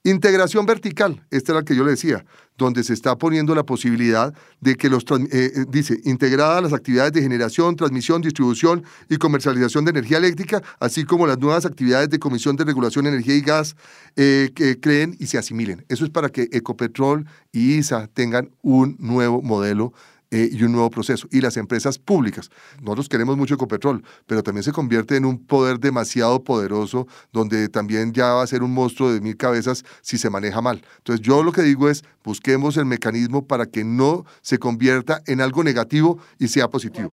Integración 0.04 0.66
vertical, 0.66 1.24
esta 1.30 1.52
es 1.52 1.56
la 1.56 1.62
que 1.62 1.76
yo 1.76 1.84
le 1.84 1.92
decía, 1.92 2.24
donde 2.58 2.82
se 2.82 2.92
está 2.92 3.16
poniendo 3.16 3.54
la 3.54 3.62
posibilidad 3.62 4.34
de 4.60 4.74
que 4.74 4.90
los, 4.90 5.04
eh, 5.04 5.26
eh, 5.30 5.64
dice, 5.68 6.00
integradas 6.02 6.60
las 6.60 6.72
actividades 6.72 7.12
de 7.12 7.22
generación, 7.22 7.76
transmisión, 7.76 8.20
distribución 8.20 8.82
y 9.08 9.16
comercialización 9.18 9.84
de 9.84 9.92
energía 9.92 10.18
eléctrica, 10.18 10.60
así 10.80 11.04
como 11.04 11.28
las 11.28 11.38
nuevas 11.38 11.66
actividades 11.66 12.10
de 12.10 12.18
Comisión 12.18 12.56
de 12.56 12.64
Regulación 12.64 13.04
de 13.04 13.12
Energía 13.12 13.36
y 13.36 13.42
Gas, 13.42 13.76
eh, 14.16 14.50
que 14.56 14.80
creen 14.80 15.16
y 15.20 15.28
se 15.28 15.38
asimilen. 15.38 15.84
Eso 15.88 16.04
es 16.04 16.10
para 16.10 16.30
que 16.30 16.48
Ecopetrol 16.50 17.24
y 17.52 17.74
ISA 17.74 18.08
tengan 18.08 18.50
un 18.60 18.96
nuevo 18.98 19.40
modelo 19.40 19.92
eh, 20.32 20.48
y 20.50 20.62
un 20.62 20.72
nuevo 20.72 20.88
proceso. 20.88 21.28
Y 21.30 21.42
las 21.42 21.58
empresas 21.58 21.98
públicas. 21.98 22.50
Nosotros 22.80 23.10
queremos 23.10 23.36
mucho 23.36 23.54
Ecopetrol, 23.54 24.02
pero 24.26 24.42
también 24.42 24.64
se 24.64 24.72
convierte 24.72 25.16
en 25.16 25.26
un 25.26 25.44
poder 25.44 25.78
demasiado 25.78 26.42
poderoso, 26.42 27.06
donde 27.32 27.68
también 27.68 28.14
ya 28.14 28.32
va 28.32 28.42
a 28.42 28.46
ser 28.46 28.62
un 28.62 28.72
monstruo 28.72 29.12
de 29.12 29.20
mil 29.20 29.36
cabezas 29.36 29.84
si 30.00 30.16
se 30.16 30.30
maneja 30.30 30.62
mal. 30.62 30.82
Entonces 30.96 31.24
yo 31.24 31.42
lo 31.42 31.52
que 31.52 31.60
digo 31.60 31.90
es, 31.90 32.02
busquemos 32.24 32.78
el 32.78 32.86
mecanismo 32.86 33.46
para 33.46 33.66
que 33.66 33.84
no 33.84 34.24
se 34.40 34.58
convierta 34.58 35.22
en 35.26 35.42
algo 35.42 35.62
negativo 35.62 36.18
y 36.38 36.48
sea 36.48 36.68
positivo. 36.68 37.10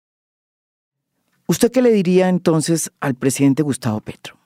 ¿Usted 1.47 1.71
qué 1.71 1.81
le 1.81 1.91
diría 1.91 2.29
entonces 2.29 2.91
al 2.99 3.15
presidente 3.15 3.63
Gustavo 3.63 3.99
Petro? 3.99 4.37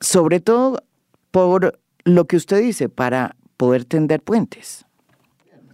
Sobre 0.00 0.40
todo 0.40 0.82
por 1.30 1.78
lo 2.04 2.24
que 2.24 2.36
usted 2.38 2.62
dice, 2.62 2.88
para 2.88 3.36
poder 3.58 3.84
tender 3.84 4.22
puentes 4.22 4.86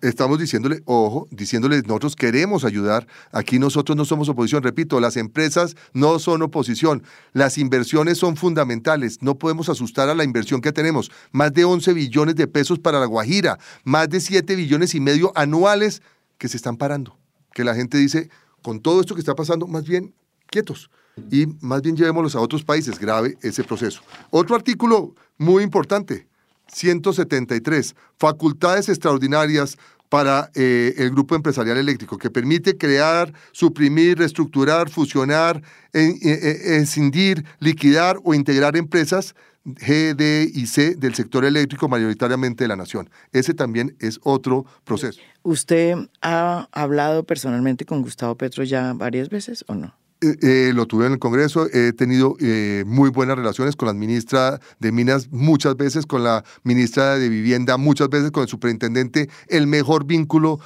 estamos 0.08 0.38
diciéndole, 0.38 0.82
ojo, 0.84 1.26
diciéndole, 1.30 1.82
nosotros 1.82 2.16
queremos 2.16 2.64
ayudar, 2.64 3.06
aquí 3.32 3.58
nosotros 3.58 3.96
no 3.96 4.04
somos 4.04 4.28
oposición, 4.28 4.62
repito, 4.62 5.00
las 5.00 5.16
empresas 5.16 5.76
no 5.92 6.18
son 6.18 6.42
oposición, 6.42 7.02
las 7.32 7.58
inversiones 7.58 8.18
son 8.18 8.36
fundamentales, 8.36 9.22
no 9.22 9.38
podemos 9.38 9.68
asustar 9.68 10.08
a 10.08 10.14
la 10.14 10.24
inversión 10.24 10.60
que 10.60 10.72
tenemos, 10.72 11.10
más 11.32 11.52
de 11.52 11.64
11 11.64 11.92
billones 11.92 12.36
de 12.36 12.46
pesos 12.46 12.78
para 12.78 13.00
la 13.00 13.06
Guajira, 13.06 13.58
más 13.84 14.08
de 14.08 14.20
7 14.20 14.54
billones 14.56 14.94
y 14.94 15.00
medio 15.00 15.32
anuales 15.34 16.02
que 16.38 16.48
se 16.48 16.56
están 16.56 16.76
parando, 16.76 17.18
que 17.52 17.64
la 17.64 17.74
gente 17.74 17.98
dice, 17.98 18.30
con 18.62 18.80
todo 18.80 19.00
esto 19.00 19.14
que 19.14 19.20
está 19.20 19.34
pasando, 19.34 19.66
más 19.66 19.84
bien 19.84 20.14
quietos. 20.46 20.90
Y 21.30 21.46
más 21.60 21.80
bien 21.80 21.96
llevémoslos 21.96 22.36
a 22.36 22.40
otros 22.40 22.62
países. 22.62 22.98
Grave 22.98 23.38
ese 23.40 23.64
proceso. 23.64 24.02
Otro 24.30 24.54
artículo 24.54 25.14
muy 25.38 25.62
importante, 25.62 26.28
173, 26.68 27.94
facultades 28.18 28.88
extraordinarias 28.88 29.78
para 30.08 30.50
eh, 30.54 30.94
el 30.98 31.10
grupo 31.10 31.34
empresarial 31.34 31.76
eléctrico, 31.78 32.18
que 32.18 32.30
permite 32.30 32.76
crear, 32.76 33.32
suprimir, 33.52 34.18
reestructurar, 34.18 34.88
fusionar, 34.88 35.62
escindir, 35.92 37.44
liquidar 37.58 38.18
o 38.22 38.34
integrar 38.34 38.76
empresas 38.76 39.34
G, 39.66 40.14
D 40.14 40.48
y 40.54 40.66
C 40.66 40.94
del 40.94 41.14
sector 41.14 41.44
eléctrico 41.44 41.88
mayoritariamente 41.88 42.64
de 42.64 42.68
la 42.68 42.76
nación. 42.76 43.10
Ese 43.32 43.52
también 43.52 43.96
es 43.98 44.20
otro 44.22 44.64
proceso. 44.84 45.20
¿Usted 45.42 45.96
ha 46.22 46.68
hablado 46.70 47.24
personalmente 47.24 47.84
con 47.84 48.02
Gustavo 48.02 48.36
Petro 48.36 48.62
ya 48.62 48.92
varias 48.92 49.28
veces 49.28 49.64
o 49.66 49.74
no? 49.74 49.96
Eh, 50.22 50.36
eh, 50.40 50.72
lo 50.74 50.86
tuve 50.86 51.04
en 51.04 51.12
el 51.12 51.18
Congreso, 51.18 51.68
he 51.70 51.92
tenido 51.92 52.36
eh, 52.40 52.84
muy 52.86 53.10
buenas 53.10 53.36
relaciones 53.36 53.76
con 53.76 53.86
la 53.86 53.92
ministra 53.92 54.58
de 54.78 54.90
Minas 54.90 55.28
muchas 55.30 55.76
veces, 55.76 56.06
con 56.06 56.24
la 56.24 56.42
ministra 56.62 57.18
de 57.18 57.28
Vivienda 57.28 57.76
muchas 57.76 58.08
veces, 58.08 58.30
con 58.30 58.42
el 58.42 58.48
superintendente, 58.48 59.28
el 59.48 59.66
mejor 59.66 60.06
vínculo. 60.06 60.58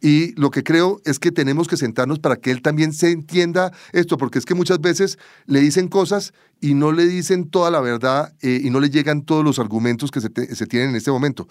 y 0.00 0.34
lo 0.34 0.50
que 0.50 0.64
creo 0.64 1.00
es 1.04 1.20
que 1.20 1.30
tenemos 1.30 1.68
que 1.68 1.76
sentarnos 1.76 2.18
para 2.18 2.34
que 2.34 2.50
él 2.50 2.60
también 2.60 2.92
se 2.92 3.12
entienda 3.12 3.70
esto, 3.92 4.18
porque 4.18 4.40
es 4.40 4.44
que 4.44 4.56
muchas 4.56 4.80
veces 4.80 5.16
le 5.46 5.60
dicen 5.60 5.86
cosas 5.86 6.32
y 6.60 6.74
no 6.74 6.90
le 6.90 7.06
dicen 7.06 7.48
toda 7.48 7.70
la 7.70 7.80
verdad 7.80 8.34
y 8.42 8.68
no 8.70 8.80
le 8.80 8.90
llegan 8.90 9.22
todos 9.22 9.44
los 9.44 9.60
argumentos 9.60 10.10
que 10.10 10.20
se, 10.20 10.30
se 10.56 10.66
tienen 10.66 10.90
en 10.90 10.96
este 10.96 11.12
momento. 11.12 11.46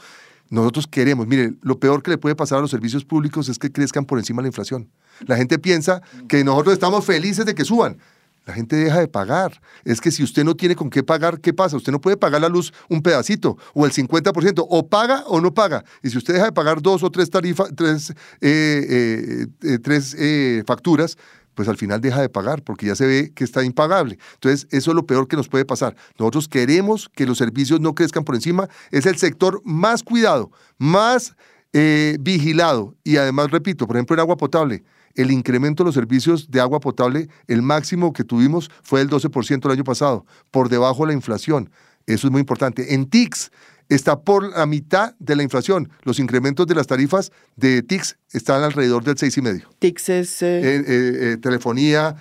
Nosotros 0.51 0.85
queremos, 0.85 1.27
mire, 1.27 1.53
lo 1.61 1.79
peor 1.79 2.03
que 2.03 2.11
le 2.11 2.17
puede 2.17 2.35
pasar 2.35 2.57
a 2.57 2.61
los 2.61 2.69
servicios 2.69 3.05
públicos 3.05 3.47
es 3.47 3.57
que 3.57 3.71
crezcan 3.71 4.03
por 4.03 4.19
encima 4.19 4.41
de 4.41 4.43
la 4.43 4.49
inflación. 4.49 4.89
La 5.25 5.37
gente 5.37 5.57
piensa 5.57 6.01
que 6.27 6.43
nosotros 6.43 6.73
estamos 6.73 7.05
felices 7.05 7.45
de 7.45 7.55
que 7.55 7.63
suban. 7.63 7.97
La 8.45 8.53
gente 8.53 8.75
deja 8.75 8.99
de 8.99 9.07
pagar. 9.07 9.61
Es 9.85 10.01
que 10.01 10.11
si 10.11 10.23
usted 10.23 10.43
no 10.43 10.55
tiene 10.55 10.75
con 10.75 10.89
qué 10.89 11.03
pagar, 11.03 11.39
¿qué 11.39 11.53
pasa? 11.53 11.77
Usted 11.77 11.93
no 11.93 12.01
puede 12.01 12.17
pagar 12.17 12.41
la 12.41 12.49
luz 12.49 12.73
un 12.89 13.01
pedacito 13.01 13.57
o 13.73 13.85
el 13.85 13.93
50%. 13.93 14.65
O 14.67 14.89
paga 14.89 15.23
o 15.27 15.39
no 15.39 15.53
paga. 15.53 15.85
Y 16.03 16.09
si 16.09 16.17
usted 16.17 16.33
deja 16.33 16.47
de 16.47 16.51
pagar 16.51 16.81
dos 16.81 17.01
o 17.01 17.09
tres 17.09 17.29
tarifas, 17.29 17.69
tres, 17.73 18.09
eh, 18.09 18.15
eh, 18.41 19.47
eh, 19.61 19.79
tres 19.79 20.17
facturas, 20.65 21.17
pues 21.53 21.67
al 21.67 21.77
final 21.77 22.01
deja 22.01 22.21
de 22.21 22.29
pagar 22.29 22.63
porque 22.63 22.87
ya 22.87 22.95
se 22.95 23.05
ve 23.05 23.31
que 23.33 23.43
está 23.43 23.63
impagable. 23.63 24.17
Entonces, 24.35 24.67
eso 24.71 24.91
es 24.91 24.95
lo 24.95 25.05
peor 25.05 25.27
que 25.27 25.35
nos 25.35 25.47
puede 25.47 25.65
pasar. 25.65 25.95
Nosotros 26.17 26.47
queremos 26.47 27.09
que 27.09 27.25
los 27.25 27.37
servicios 27.37 27.79
no 27.79 27.95
crezcan 27.95 28.23
por 28.23 28.35
encima. 28.35 28.69
Es 28.91 29.05
el 29.05 29.17
sector 29.17 29.61
más 29.63 30.03
cuidado, 30.03 30.51
más 30.77 31.35
eh, 31.73 32.17
vigilado. 32.19 32.95
Y 33.03 33.17
además, 33.17 33.51
repito, 33.51 33.87
por 33.87 33.95
ejemplo, 33.95 34.15
en 34.15 34.19
agua 34.19 34.37
potable, 34.37 34.83
el 35.15 35.31
incremento 35.31 35.83
de 35.83 35.87
los 35.89 35.95
servicios 35.95 36.49
de 36.49 36.61
agua 36.61 36.79
potable, 36.79 37.27
el 37.47 37.61
máximo 37.61 38.13
que 38.13 38.23
tuvimos 38.23 38.69
fue 38.81 39.01
el 39.01 39.09
12% 39.09 39.65
el 39.65 39.71
año 39.71 39.83
pasado, 39.83 40.25
por 40.51 40.69
debajo 40.69 41.03
de 41.03 41.07
la 41.07 41.13
inflación. 41.13 41.69
Eso 42.07 42.27
es 42.27 42.31
muy 42.31 42.39
importante. 42.39 42.93
En 42.93 43.09
TICS 43.09 43.51
está 43.95 44.21
por 44.21 44.57
la 44.57 44.65
mitad 44.65 45.15
de 45.19 45.35
la 45.35 45.43
inflación. 45.43 45.89
Los 46.03 46.19
incrementos 46.19 46.65
de 46.65 46.75
las 46.75 46.87
tarifas 46.87 47.29
de 47.57 47.83
TICS 47.83 48.17
están 48.31 48.63
alrededor 48.63 49.03
del 49.03 49.15
6,5. 49.15 49.63
TICS 49.79 50.09
es... 50.09 50.41
Eh, 50.41 50.59
eh, 50.63 50.83
eh, 50.87 51.37
telefonía, 51.41 52.15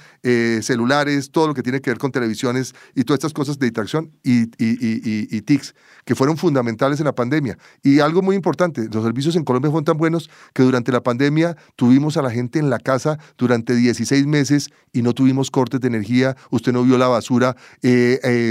celulares, 0.63 1.31
todo 1.31 1.47
lo 1.47 1.55
que 1.55 1.63
tiene 1.63 1.81
que 1.81 1.91
ver 1.91 1.99
con 1.99 2.11
televisiones 2.11 2.75
y 2.97 3.05
todas 3.05 3.19
estas 3.19 3.33
cosas 3.33 3.59
de 3.59 3.67
distracción 3.67 4.11
y, 4.25 4.43
y, 4.59 5.37
y, 5.37 5.43
TICS, 5.43 5.75
que 6.05 6.17
fueron 6.17 6.37
fundamentales 6.37 6.99
en 6.99 7.07
la 7.07 7.15
pandemia. 7.15 7.57
Y 7.85 8.01
algo 8.01 8.21
muy 8.21 8.35
importante, 8.35 8.89
los 8.93 9.05
servicios 9.05 9.37
en 9.37 9.45
Colombia 9.45 9.71
fueron 9.71 9.85
tan 9.85 9.97
buenos 9.97 10.29
que 10.53 10.65
durante 10.65 10.91
la 10.91 11.03
pandemia 11.03 11.57
tuvimos 11.77 12.17
a 12.17 12.23
la 12.23 12.31
gente 12.31 12.59
en 12.59 12.69
la 12.69 12.81
casa 12.81 13.19
durante 13.39 13.77
16 13.77 14.27
meses 14.27 14.71
y 14.93 15.03
no 15.03 15.15
tuvimos 15.15 15.53
cortes 15.53 15.81
de 15.81 15.87
energía, 15.87 16.37
usted 16.51 16.73
no 16.73 16.83
vio 16.83 16.99
la 16.99 17.07
basura 17.07 17.57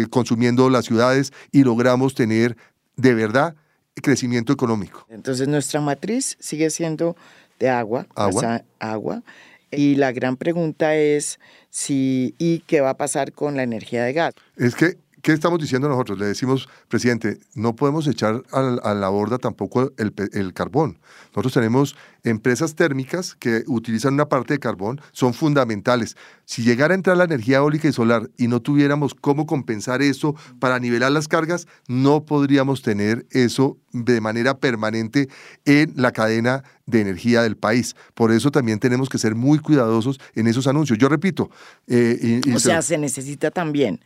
consumiendo 0.09 0.69
las 0.69 0.85
ciudades 0.85 1.33
y 1.51 1.63
logramos 1.63 2.15
tener 2.15 2.55
de 2.99 3.13
verdad 3.13 3.55
crecimiento 4.01 4.53
económico. 4.53 5.05
Entonces 5.09 5.47
nuestra 5.47 5.81
matriz 5.81 6.37
sigue 6.39 6.69
siendo 6.69 7.15
de 7.59 7.69
agua, 7.69 8.07
agua, 8.15 8.63
agua 8.79 9.23
y 9.71 9.95
la 9.95 10.11
gran 10.11 10.37
pregunta 10.37 10.95
es 10.95 11.39
si 11.69 12.33
y 12.37 12.59
qué 12.59 12.81
va 12.81 12.91
a 12.91 12.97
pasar 12.97 13.33
con 13.33 13.55
la 13.55 13.63
energía 13.63 14.03
de 14.03 14.13
gas. 14.13 14.33
Es 14.55 14.75
que 14.75 14.97
¿Qué 15.21 15.33
estamos 15.33 15.59
diciendo 15.59 15.89
nosotros? 15.89 16.17
Le 16.17 16.27
decimos, 16.27 16.69
presidente, 16.87 17.39
no 17.53 17.75
podemos 17.75 18.07
echar 18.07 18.43
a, 18.51 18.93
la 18.93 19.09
borda 19.09 19.37
tampoco 19.37 19.91
el, 19.97 20.53
carbón. 20.53 20.99
Nosotros 21.29 21.53
tenemos 21.53 21.95
empresas 22.23 22.75
térmicas 22.75 23.35
que 23.35 23.63
utilizan 23.67 24.13
una 24.13 24.29
parte 24.29 24.53
de 24.53 24.59
carbón, 24.59 25.01
son 25.11 25.33
fundamentales. 25.33 26.15
Si 26.45 26.63
llegara 26.63 26.93
a 26.93 26.95
entrar 26.95 27.17
la 27.17 27.25
energía 27.25 27.57
eólica 27.57 27.87
y 27.87 27.93
solar 27.93 28.29
y 28.37 28.47
no 28.47 28.61
tuviéramos 28.61 29.13
cómo 29.13 29.45
compensar 29.45 30.01
eso 30.01 30.35
para 30.59 30.79
nivelar 30.79 31.11
las 31.11 31.27
cargas, 31.27 31.67
no 31.87 32.25
podríamos 32.25 32.81
tener 32.81 33.25
eso 33.31 33.77
de 33.91 34.21
manera 34.21 34.57
permanente 34.57 35.27
en 35.65 35.93
la 35.95 36.11
cadena 36.11 36.63
de 36.85 37.01
energía 37.01 37.41
del 37.41 37.57
país. 37.57 37.95
Por 38.13 38.31
eso 38.31 38.51
también 38.51 38.79
tenemos 38.79 39.09
que 39.09 39.17
ser 39.17 39.35
muy 39.35 39.59
cuidadosos 39.59 40.19
en 40.35 40.47
esos 40.47 40.67
anuncios. 40.67 40.97
Yo 40.97 41.09
repito. 41.09 41.49
Eh, 41.87 42.41
o 42.53 42.59
sea, 42.59 42.81
se 42.81 42.97
necesita 42.97 43.51
también 43.51 43.99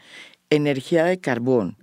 energía 0.55 1.05
de 1.05 1.19
carbón, 1.19 1.77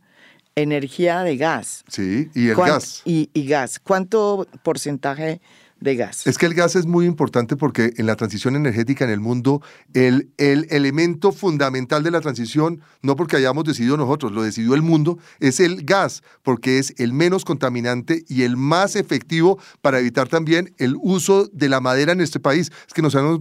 energía 0.54 1.22
de 1.22 1.36
gas. 1.36 1.84
Sí, 1.88 2.30
y 2.34 2.48
el 2.48 2.56
gas. 2.56 3.02
Y, 3.04 3.30
y, 3.32 3.46
gas. 3.46 3.78
¿Cuánto 3.78 4.46
porcentaje 4.62 5.40
de 5.81 5.97
gas. 5.97 6.26
Es 6.26 6.39
que 6.39 6.47
el 6.47 6.55
gas 6.55 6.76
es 6.76 6.87
muy 6.87 7.07
importante 7.07 7.57
porque 7.57 7.95
en 7.97 8.07
la 8.07 8.16
transición 8.16 8.55
energética 8.57 9.05
en 9.05 9.11
el 9.11 9.20
mundo, 9.20 9.62
el, 9.95 10.31
el 10.37 10.66
elemento 10.70 11.33
fundamental 11.33 12.03
de 12.03 12.11
la 12.11 12.20
transición, 12.20 12.81
no 13.03 13.16
porque 13.16 13.37
hayamos 13.37 13.64
decidido 13.64 13.97
nosotros, 13.97 14.33
lo 14.33 14.43
decidió 14.43 14.74
el 14.74 14.83
mundo, 14.83 15.18
es 15.41 15.61
el 15.61 15.85
gas, 15.85 16.22
porque 16.43 16.78
es 16.78 16.95
el 16.99 17.12
menos 17.12 17.45
contaminante 17.45 18.24
y 18.28 18.43
el 18.43 18.57
más 18.57 18.97
efectivo 18.97 19.59
para 19.81 19.99
evitar 19.99 20.28
también 20.28 20.74
el 20.78 20.97
uso 21.01 21.49
de 21.53 21.68
la 21.68 21.81
madera 21.81 22.12
en 22.12 22.20
este 22.20 22.41
país. 22.41 22.70
Es 22.87 22.93
que 22.93 23.03
no, 23.03 23.09
no, 23.11 23.39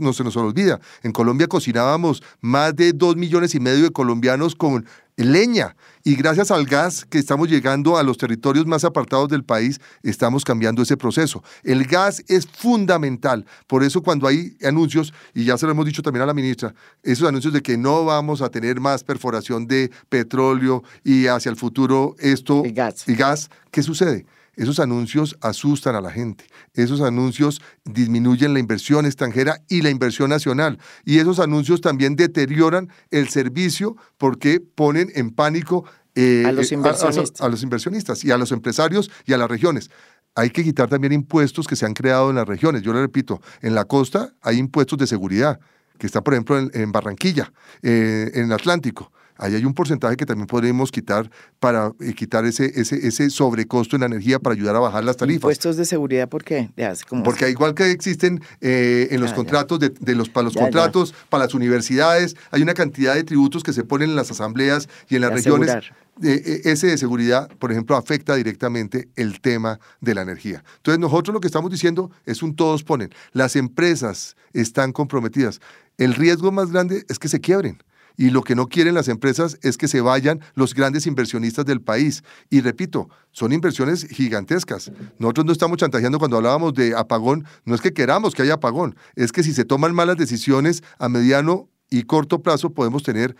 no 0.00 0.12
se 0.12 0.24
nos 0.24 0.36
olvida. 0.36 0.80
En 1.02 1.12
Colombia 1.12 1.46
cocinábamos 1.46 2.22
más 2.40 2.74
de 2.74 2.92
dos 2.92 3.16
millones 3.16 3.54
y 3.54 3.60
medio 3.60 3.84
de 3.84 3.90
colombianos 3.90 4.54
con 4.54 4.86
leña. 5.16 5.76
Y 6.04 6.14
gracias 6.14 6.50
al 6.50 6.66
gas 6.66 7.04
que 7.04 7.18
estamos 7.18 7.48
llegando 7.48 7.96
a 7.96 8.02
los 8.02 8.16
territorios 8.16 8.66
más 8.66 8.84
apartados 8.84 9.28
del 9.28 9.42
país, 9.42 9.80
estamos 10.02 10.44
cambiando 10.44 10.82
ese 10.82 10.96
proceso. 10.96 11.42
El 11.64 11.84
gas 11.84 12.22
es 12.28 12.46
fundamental. 12.46 13.44
Por 13.66 13.82
eso 13.82 14.02
cuando 14.02 14.28
hay 14.28 14.56
anuncios, 14.62 15.12
y 15.34 15.44
ya 15.44 15.58
se 15.58 15.66
lo 15.66 15.72
hemos 15.72 15.86
dicho 15.86 16.02
también 16.02 16.22
a 16.22 16.26
la 16.26 16.34
ministra, 16.34 16.74
esos 17.02 17.28
anuncios 17.28 17.52
de 17.52 17.62
que 17.62 17.76
no 17.76 18.04
vamos 18.04 18.40
a 18.40 18.50
tener 18.50 18.78
más 18.80 19.02
perforación 19.02 19.66
de 19.66 19.90
petróleo 20.08 20.84
y 21.02 21.26
hacia 21.26 21.50
el 21.50 21.56
futuro 21.56 22.14
esto 22.20 22.62
y 22.64 22.70
gas. 22.70 23.08
y 23.08 23.14
gas, 23.14 23.50
¿qué 23.72 23.82
sucede? 23.82 24.26
Esos 24.56 24.80
anuncios 24.80 25.36
asustan 25.42 25.94
a 25.94 26.00
la 26.00 26.10
gente. 26.10 26.46
Esos 26.74 27.02
anuncios 27.02 27.60
disminuyen 27.84 28.54
la 28.54 28.60
inversión 28.60 29.04
extranjera 29.04 29.62
y 29.68 29.82
la 29.82 29.90
inversión 29.90 30.30
nacional. 30.30 30.78
Y 31.04 31.18
esos 31.18 31.38
anuncios 31.38 31.80
también 31.82 32.16
deterioran 32.16 32.88
el 33.10 33.28
servicio 33.28 33.96
porque 34.16 34.60
ponen 34.60 35.12
en 35.14 35.30
pánico 35.30 35.84
eh, 36.14 36.44
a, 36.46 36.52
los 36.52 36.72
inversionistas. 36.72 37.40
a 37.42 37.48
los 37.48 37.62
inversionistas 37.62 38.24
y 38.24 38.30
a 38.30 38.38
los 38.38 38.50
empresarios 38.50 39.10
y 39.26 39.34
a 39.34 39.38
las 39.38 39.50
regiones 39.50 39.90
hay 40.36 40.50
que 40.50 40.62
quitar 40.62 40.88
también 40.88 41.14
impuestos 41.14 41.66
que 41.66 41.76
se 41.76 41.86
han 41.86 41.94
creado 41.94 42.28
en 42.28 42.36
las 42.36 42.46
regiones. 42.46 42.82
Yo 42.82 42.92
le 42.92 43.00
repito, 43.00 43.40
en 43.62 43.74
la 43.74 43.86
costa 43.86 44.34
hay 44.42 44.58
impuestos 44.58 44.98
de 44.98 45.06
seguridad, 45.06 45.58
que 45.98 46.06
está, 46.06 46.22
por 46.22 46.34
ejemplo, 46.34 46.58
en, 46.58 46.92
Barranquilla, 46.92 47.50
eh, 47.82 48.30
en 48.34 48.44
el 48.44 48.52
Atlántico 48.52 49.12
ahí 49.38 49.54
hay 49.54 49.64
un 49.64 49.74
porcentaje 49.74 50.16
que 50.16 50.26
también 50.26 50.46
podríamos 50.46 50.90
quitar 50.90 51.30
para 51.60 51.92
eh, 52.00 52.14
quitar 52.14 52.44
ese, 52.44 52.72
ese, 52.80 53.06
ese 53.06 53.30
sobrecosto 53.30 53.96
en 53.96 54.00
la 54.00 54.06
energía 54.06 54.38
para 54.38 54.54
ayudar 54.54 54.76
a 54.76 54.80
bajar 54.80 55.04
las 55.04 55.16
tarifas. 55.16 55.36
¿Impuestos 55.36 55.76
de 55.76 55.84
seguridad 55.84 56.28
por 56.28 56.44
qué? 56.44 56.70
Porque 57.24 57.50
igual 57.50 57.74
que 57.74 57.90
existen 57.90 58.40
eh, 58.60 59.08
en 59.10 59.20
los 59.20 59.32
contratos, 59.32 59.78
de, 59.78 60.14
los, 60.14 60.28
para 60.28 60.44
los 60.44 60.54
contratos, 60.54 61.14
para 61.28 61.44
las 61.44 61.54
universidades, 61.54 62.36
hay 62.50 62.62
una 62.62 62.74
cantidad 62.74 63.14
de 63.14 63.24
tributos 63.24 63.62
que 63.62 63.72
se 63.72 63.84
ponen 63.84 64.10
en 64.10 64.16
las 64.16 64.30
asambleas 64.30 64.88
y 65.08 65.16
en 65.16 65.22
las 65.22 65.32
regiones. 65.32 65.76
Eh, 66.22 66.62
ese 66.64 66.86
de 66.86 66.96
seguridad, 66.96 67.48
por 67.58 67.72
ejemplo, 67.72 67.94
afecta 67.94 68.34
directamente 68.36 69.10
el 69.16 69.40
tema 69.40 69.78
de 70.00 70.14
la 70.14 70.22
energía. 70.22 70.64
Entonces, 70.78 70.98
nosotros 70.98 71.34
lo 71.34 71.40
que 71.40 71.46
estamos 71.46 71.70
diciendo 71.70 72.10
es 72.24 72.42
un 72.42 72.56
todos 72.56 72.84
ponen. 72.84 73.10
Las 73.32 73.54
empresas 73.54 74.34
están 74.54 74.92
comprometidas. 74.92 75.60
El 75.98 76.14
riesgo 76.14 76.52
más 76.52 76.70
grande 76.70 77.04
es 77.08 77.18
que 77.18 77.28
se 77.28 77.40
quiebren 77.40 77.82
y 78.16 78.30
lo 78.30 78.42
que 78.42 78.54
no 78.54 78.66
quieren 78.66 78.94
las 78.94 79.08
empresas 79.08 79.58
es 79.62 79.76
que 79.76 79.88
se 79.88 80.00
vayan 80.00 80.40
los 80.54 80.74
grandes 80.74 81.06
inversionistas 81.06 81.64
del 81.64 81.80
país. 81.80 82.22
Y 82.50 82.60
repito, 82.60 83.08
son 83.32 83.52
inversiones 83.52 84.06
gigantescas. 84.08 84.90
Nosotros 85.18 85.46
no 85.46 85.52
estamos 85.52 85.78
chantajeando 85.78 86.18
cuando 86.18 86.36
hablábamos 86.36 86.74
de 86.74 86.96
apagón, 86.96 87.44
no 87.64 87.74
es 87.74 87.80
que 87.80 87.92
queramos 87.92 88.34
que 88.34 88.42
haya 88.42 88.54
apagón, 88.54 88.96
es 89.14 89.32
que 89.32 89.42
si 89.42 89.52
se 89.52 89.64
toman 89.64 89.94
malas 89.94 90.16
decisiones 90.16 90.82
a 90.98 91.08
mediano 91.08 91.68
y 91.90 92.02
corto 92.02 92.42
plazo 92.42 92.70
podemos 92.70 93.02
tener 93.02 93.36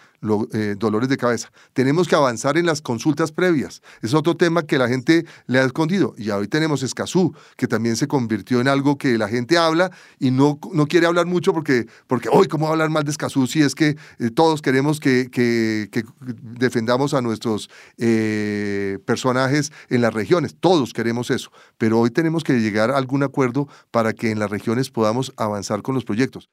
eh, 0.53 0.77
dolores 0.79 1.09
de 1.09 1.17
cabeza. 1.17 1.51
Tenemos 1.73 2.09
que 2.09 2.15
avanzar 2.15 2.57
en 2.57 2.67
las 2.67 2.81
consultas 2.81 3.33
previas. 3.33 3.83
Es 4.03 4.15
otro 4.15 4.37
tema 4.37 4.63
que 4.63 4.79
la 4.79 4.89
gente 4.89 5.27
le 5.47 5.59
ha 5.59 5.65
escondido. 5.65 6.15
Y 6.17 6.31
hoy 6.31 6.49
tenemos 6.49 6.83
Escazú, 6.83 7.35
que 7.57 7.67
también 7.67 7.97
se 7.97 8.07
convirtió 8.07 8.61
en 8.61 8.69
algo 8.69 8.99
que 8.99 9.19
la 9.19 9.29
gente 9.29 9.59
habla 9.59 9.91
y 10.19 10.31
no, 10.31 10.59
no 10.73 10.87
quiere 10.87 11.07
hablar 11.07 11.27
mucho 11.27 11.53
porque, 11.53 11.87
porque 12.07 12.29
hoy, 12.31 12.47
¿cómo 12.47 12.65
va 12.65 12.71
a 12.71 12.73
hablar 12.73 12.91
mal 12.91 13.05
de 13.05 13.11
Escazú 13.11 13.47
si 13.47 13.63
es 13.63 13.75
que 13.75 13.97
eh, 14.19 14.31
todos 14.31 14.63
queremos 14.63 15.01
que, 15.01 15.29
que, 15.31 16.05
defendamos 16.21 17.15
a 17.15 17.23
nuestros 17.23 17.69
eh, 17.99 18.99
personajes 19.05 19.73
en 19.89 20.03
las 20.03 20.15
regiones? 20.15 20.57
Todos 20.59 20.93
queremos 20.93 21.31
eso. 21.31 21.51
Pero 21.79 22.01
hoy 22.01 22.11
tenemos 22.11 22.45
que 22.45 22.55
llegar 22.55 22.91
a 22.91 22.97
algún 22.97 23.23
acuerdo 23.23 23.69
para 23.91 24.13
que 24.13 24.31
en 24.31 24.39
las 24.39 24.51
regiones 24.51 24.91
podamos 24.91 25.33
avanzar 25.37 25.83
con 25.83 25.95
los 25.95 26.05
proyectos. 26.05 26.49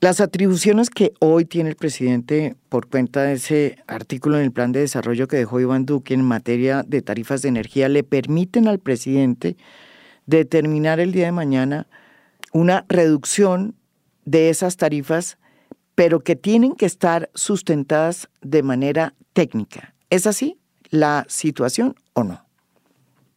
Las 0.00 0.20
atribuciones 0.20 0.90
que 0.90 1.12
hoy 1.18 1.44
tiene 1.44 1.70
el 1.70 1.76
presidente 1.76 2.54
por 2.68 2.88
cuenta 2.88 3.24
de 3.24 3.32
ese 3.32 3.78
artículo 3.88 4.38
en 4.38 4.44
el 4.44 4.52
plan 4.52 4.70
de 4.70 4.78
desarrollo 4.78 5.26
que 5.26 5.38
dejó 5.38 5.58
Iván 5.58 5.86
Duque 5.86 6.14
en 6.14 6.24
materia 6.24 6.84
de 6.86 7.02
tarifas 7.02 7.42
de 7.42 7.48
energía 7.48 7.88
le 7.88 8.04
permiten 8.04 8.68
al 8.68 8.78
presidente 8.78 9.56
determinar 10.26 11.00
el 11.00 11.10
día 11.10 11.26
de 11.26 11.32
mañana 11.32 11.88
una 12.52 12.84
reducción 12.88 13.74
de 14.24 14.50
esas 14.50 14.76
tarifas, 14.76 15.36
pero 15.96 16.20
que 16.20 16.36
tienen 16.36 16.76
que 16.76 16.86
estar 16.86 17.28
sustentadas 17.34 18.28
de 18.40 18.62
manera 18.62 19.14
técnica. 19.32 19.94
¿Es 20.10 20.28
así 20.28 20.60
la 20.90 21.26
situación 21.28 21.96
o 22.12 22.22
no? 22.22 22.47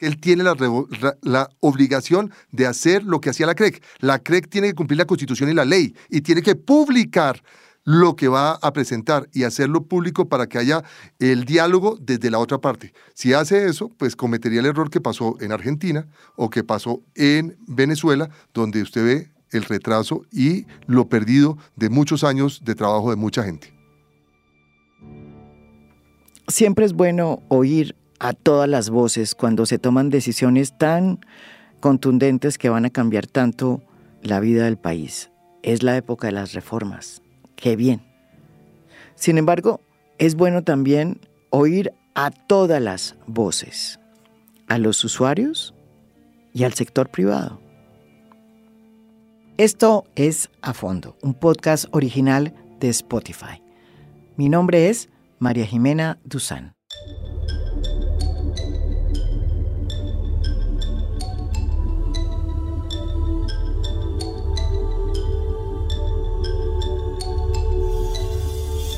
Él 0.01 0.19
tiene 0.19 0.43
la, 0.43 1.49
obligación 1.59 2.31
de 2.51 2.67
hacer 2.67 3.03
lo 3.03 3.21
que 3.21 3.29
hacía 3.29 3.45
la 3.45 3.55
CREC. 3.55 3.81
La 3.99 4.19
CREC 4.19 4.49
tiene 4.49 4.67
que 4.67 4.75
cumplir 4.75 4.97
la 4.97 5.05
constitución 5.05 5.49
y 5.49 5.53
la 5.53 5.63
ley 5.63 5.95
y 6.09 6.21
tiene 6.21 6.41
que 6.41 6.55
publicar 6.55 7.41
lo 7.83 8.15
que 8.15 8.27
va 8.27 8.53
a 8.53 8.73
presentar 8.73 9.29
y 9.31 9.43
hacerlo 9.43 9.83
público 9.83 10.27
para 10.27 10.47
que 10.47 10.57
haya 10.57 10.83
el 11.19 11.45
diálogo 11.45 11.97
desde 11.99 12.29
la 12.29 12.39
otra 12.39 12.59
parte. 12.59 12.93
Si 13.13 13.33
hace 13.33 13.67
eso, 13.67 13.89
pues 13.97 14.15
cometería 14.15 14.59
el 14.59 14.67
error 14.67 14.89
que 14.89 15.01
pasó 15.01 15.37
en 15.39 15.51
Argentina 15.51 16.07
o 16.35 16.49
que 16.49 16.63
pasó 16.63 17.01
en 17.15 17.57
Venezuela, 17.67 18.29
donde 18.53 18.81
usted 18.81 19.03
ve 19.03 19.31
el 19.51 19.63
retraso 19.63 20.23
y 20.31 20.65
lo 20.87 21.09
perdido 21.09 21.57
de 21.75 21.89
muchos 21.89 22.23
años 22.23 22.61
de 22.63 22.75
trabajo 22.75 23.09
de 23.09 23.15
mucha 23.15 23.43
gente. 23.43 23.73
Siempre 26.47 26.85
es 26.85 26.93
bueno 26.93 27.41
oír 27.47 27.95
a 28.21 28.33
todas 28.33 28.69
las 28.69 28.91
voces 28.91 29.33
cuando 29.33 29.65
se 29.65 29.79
toman 29.79 30.11
decisiones 30.11 30.77
tan 30.77 31.25
contundentes 31.79 32.59
que 32.59 32.69
van 32.69 32.85
a 32.85 32.91
cambiar 32.91 33.25
tanto 33.25 33.81
la 34.21 34.39
vida 34.39 34.65
del 34.65 34.77
país. 34.77 35.31
Es 35.63 35.81
la 35.81 35.97
época 35.97 36.27
de 36.27 36.33
las 36.33 36.53
reformas. 36.53 37.23
Qué 37.55 37.75
bien. 37.75 38.03
Sin 39.15 39.39
embargo, 39.39 39.81
es 40.19 40.35
bueno 40.35 40.63
también 40.63 41.19
oír 41.49 41.93
a 42.13 42.29
todas 42.29 42.79
las 42.79 43.15
voces, 43.25 43.99
a 44.67 44.77
los 44.77 45.03
usuarios 45.03 45.73
y 46.53 46.63
al 46.63 46.73
sector 46.73 47.09
privado. 47.09 47.59
Esto 49.57 50.03
es 50.13 50.51
A 50.61 50.75
Fondo, 50.75 51.17
un 51.23 51.33
podcast 51.33 51.85
original 51.89 52.53
de 52.79 52.89
Spotify. 52.89 53.63
Mi 54.37 54.47
nombre 54.47 54.89
es 54.89 55.09
María 55.39 55.65
Jimena 55.65 56.19
Duzán. 56.23 56.75